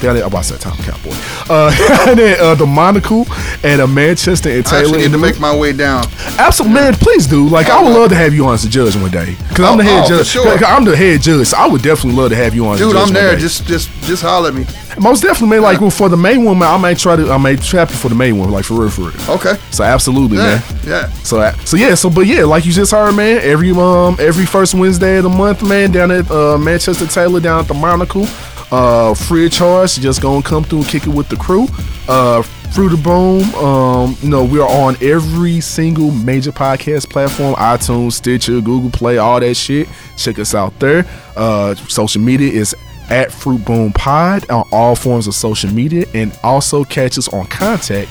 down 0.01 0.17
at 0.17 0.23
oh, 0.33 0.37
I 0.37 0.41
said 0.41 0.61
Tom 0.61 0.77
Cowboy. 0.79 1.11
Uh, 1.51 1.71
at 2.09 2.41
uh, 2.41 2.55
the 2.55 2.67
Monocle 2.67 3.27
at 3.65 3.81
uh, 3.81 3.87
Manchester 3.87 4.49
and 4.49 4.67
I 4.67 4.71
Taylor. 4.71 4.83
actually 4.85 4.99
need 5.03 5.13
to 5.13 5.19
make 5.19 5.39
my 5.39 5.55
way 5.55 5.75
down. 5.75 6.05
Absolutely, 6.39 6.75
man. 6.81 6.95
Please 6.95 7.27
do. 7.27 7.47
Like, 7.49 7.67
I 7.69 7.83
would 7.83 7.93
love 7.93 8.09
to 8.09 8.15
have 8.17 8.33
you 8.33 8.47
on 8.47 8.55
as 8.55 8.65
a 8.65 8.69
judge 8.71 8.97
one 8.97 9.11
day, 9.11 9.37
because 9.49 9.67
I'm 9.67 9.77
the 9.77 9.83
Oh, 9.85 9.87
head 9.87 10.05
oh, 10.07 10.09
judge. 10.09 10.27
sure. 10.29 10.49
I'm 10.65 10.85
the 10.85 10.97
head 10.97 11.21
judge. 11.21 11.49
So 11.49 11.59
I 11.59 11.67
would 11.67 11.83
definitely 11.83 12.19
love 12.21 12.31
to 12.31 12.37
have 12.37 12.55
you 12.55 12.62
on. 12.63 12.75
as 12.75 12.81
Dude, 12.81 12.93
judge 12.93 13.09
I'm 13.09 13.15
there. 13.15 13.35
day. 13.35 13.41
Just 13.41 13.67
just 13.67 13.91
just 14.03 14.23
holler 14.23 14.49
at 14.49 14.55
me. 14.55 14.65
most 14.99 15.23
definitely, 15.23 15.49
man. 15.57 15.63
Like 15.63 15.81
well, 15.81 15.91
for 15.91 16.09
the 16.09 16.17
main 16.17 16.45
one, 16.45 16.59
man, 16.59 16.69
I 16.73 16.79
may 16.81 16.95
try 16.95 17.17
to. 17.17 17.31
I 17.31 17.39
may 17.39 17.57
trap 17.57 17.91
you 17.91 17.97
for 17.97 18.09
the 18.09 18.15
main 18.15 18.39
one, 18.39 18.51
like 18.51 18.65
for 18.65 18.75
real, 18.75 18.91
for 18.91 19.03
real. 19.11 19.31
Okay. 19.37 19.55
So 19.71 19.85
absolutely, 19.85 20.39
Yeah, 20.39 20.45
man. 20.45 20.63
yeah. 20.85 21.13
So 21.25 21.53
so 21.65 21.77
yeah. 21.77 21.95
So 21.95 22.09
but 22.11 22.27
yeah, 22.27 22.45
like 22.45 22.65
you 22.65 22.73
just 22.73 22.93
heard, 22.93 23.15
man. 23.15 23.41
Every 23.43 23.71
um 23.73 24.17
every 24.19 24.47
first 24.47 24.75
Wednesday 24.75 25.17
of 25.19 25.25
the 25.25 25.29
month, 25.31 25.63
man, 25.67 25.91
down 25.93 26.11
at 26.11 26.31
uh, 26.31 26.57
Manchester 26.59 27.07
Taylor, 27.07 27.41
down 27.41 27.61
at 27.61 27.69
the 27.69 27.75
Monocle, 27.75 28.27
uh, 28.71 29.15
free 29.15 29.47
of 29.47 29.53
charge. 29.53 29.97
Just 29.99 30.23
gonna 30.23 30.43
come 30.43 30.65
through 30.65 30.81
and 30.81 30.89
kick 30.89 31.05
it 31.07 31.11
with 31.11 31.29
the 31.29 31.37
crew. 31.37 31.67
Uh, 32.09 32.43
Fruit 32.75 32.95
of 32.95 33.03
Boom. 33.03 33.55
Um, 33.55 34.17
you 34.23 34.31
know, 34.31 34.45
we 34.45 34.59
are 34.59 34.69
on 34.69 34.97
every 35.03 35.61
single 35.61 36.11
major 36.11 36.53
podcast 36.53 37.11
platform: 37.11 37.55
iTunes, 37.57 38.13
Stitcher, 38.13 38.61
Google 38.61 38.91
Play, 38.91 39.19
all 39.19 39.41
that 39.41 39.55
shit. 39.55 39.89
Check 40.17 40.39
us 40.39 40.55
out 40.55 40.79
there. 40.79 41.05
Uh, 41.37 41.75
social 41.75 42.23
media 42.23 42.51
is 42.51 42.75
at 43.11 43.31
Fruit 43.31 43.63
Boom 43.65 43.93
Pod 43.93 44.49
on 44.51 44.67
all 44.73 44.97
forms 44.97 45.27
of 45.27 45.35
social 45.35 45.71
media, 45.71 46.07
and 46.15 46.37
also 46.43 46.85
catch 46.85 47.19
us 47.19 47.29
on 47.29 47.47
contact 47.47 48.11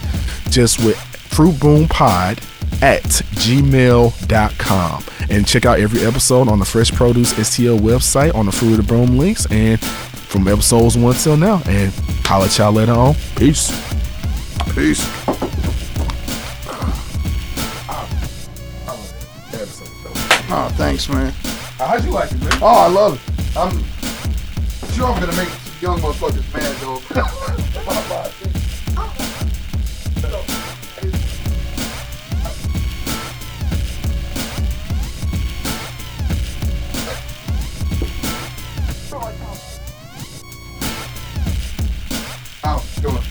just 0.50 0.84
with 0.84 0.98
Fruit 0.98 1.60
Boom 1.60 1.88
Pod 1.88 2.40
at 2.82 3.04
gmail.com 3.04 5.04
and 5.30 5.48
check 5.48 5.66
out 5.66 5.80
every 5.80 6.06
episode 6.06 6.48
on 6.48 6.60
the 6.60 6.66
Fresh 6.66 6.92
Produce 6.92 7.34
STL 7.34 7.80
website 7.80 8.34
on 8.36 8.46
the 8.46 8.52
Fruit 8.52 8.80
of 8.80 8.88
the 8.88 8.96
links 8.96 9.46
and 9.52 9.80
from 9.82 10.48
episodes 10.48 10.98
one 10.98 11.16
till 11.16 11.38
now. 11.38 11.62
And 11.66 11.94
holla 12.26 12.46
at 12.46 12.58
y'all 12.58 12.72
later 12.72 12.94
on. 12.94 13.16
Peace. 13.36 14.01
Peace. 14.70 15.06
Oh, 20.54 20.70
thanks, 20.76 21.08
man. 21.10 21.32
How'd 21.78 22.04
you 22.04 22.12
like 22.12 22.32
it, 22.32 22.40
man? 22.40 22.52
Oh, 22.62 22.68
I 22.68 22.88
love 22.88 23.16
it. 23.16 23.22
I'm 23.58 23.72
sure 24.94 25.08
I'm 25.08 25.20
gonna 25.20 25.36
make 25.36 25.50
young 25.82 26.00
motherfuckers 26.00 26.54
mad, 26.54 26.76
though. 26.78 27.02
Out, 42.64 42.84
go. 43.02 43.31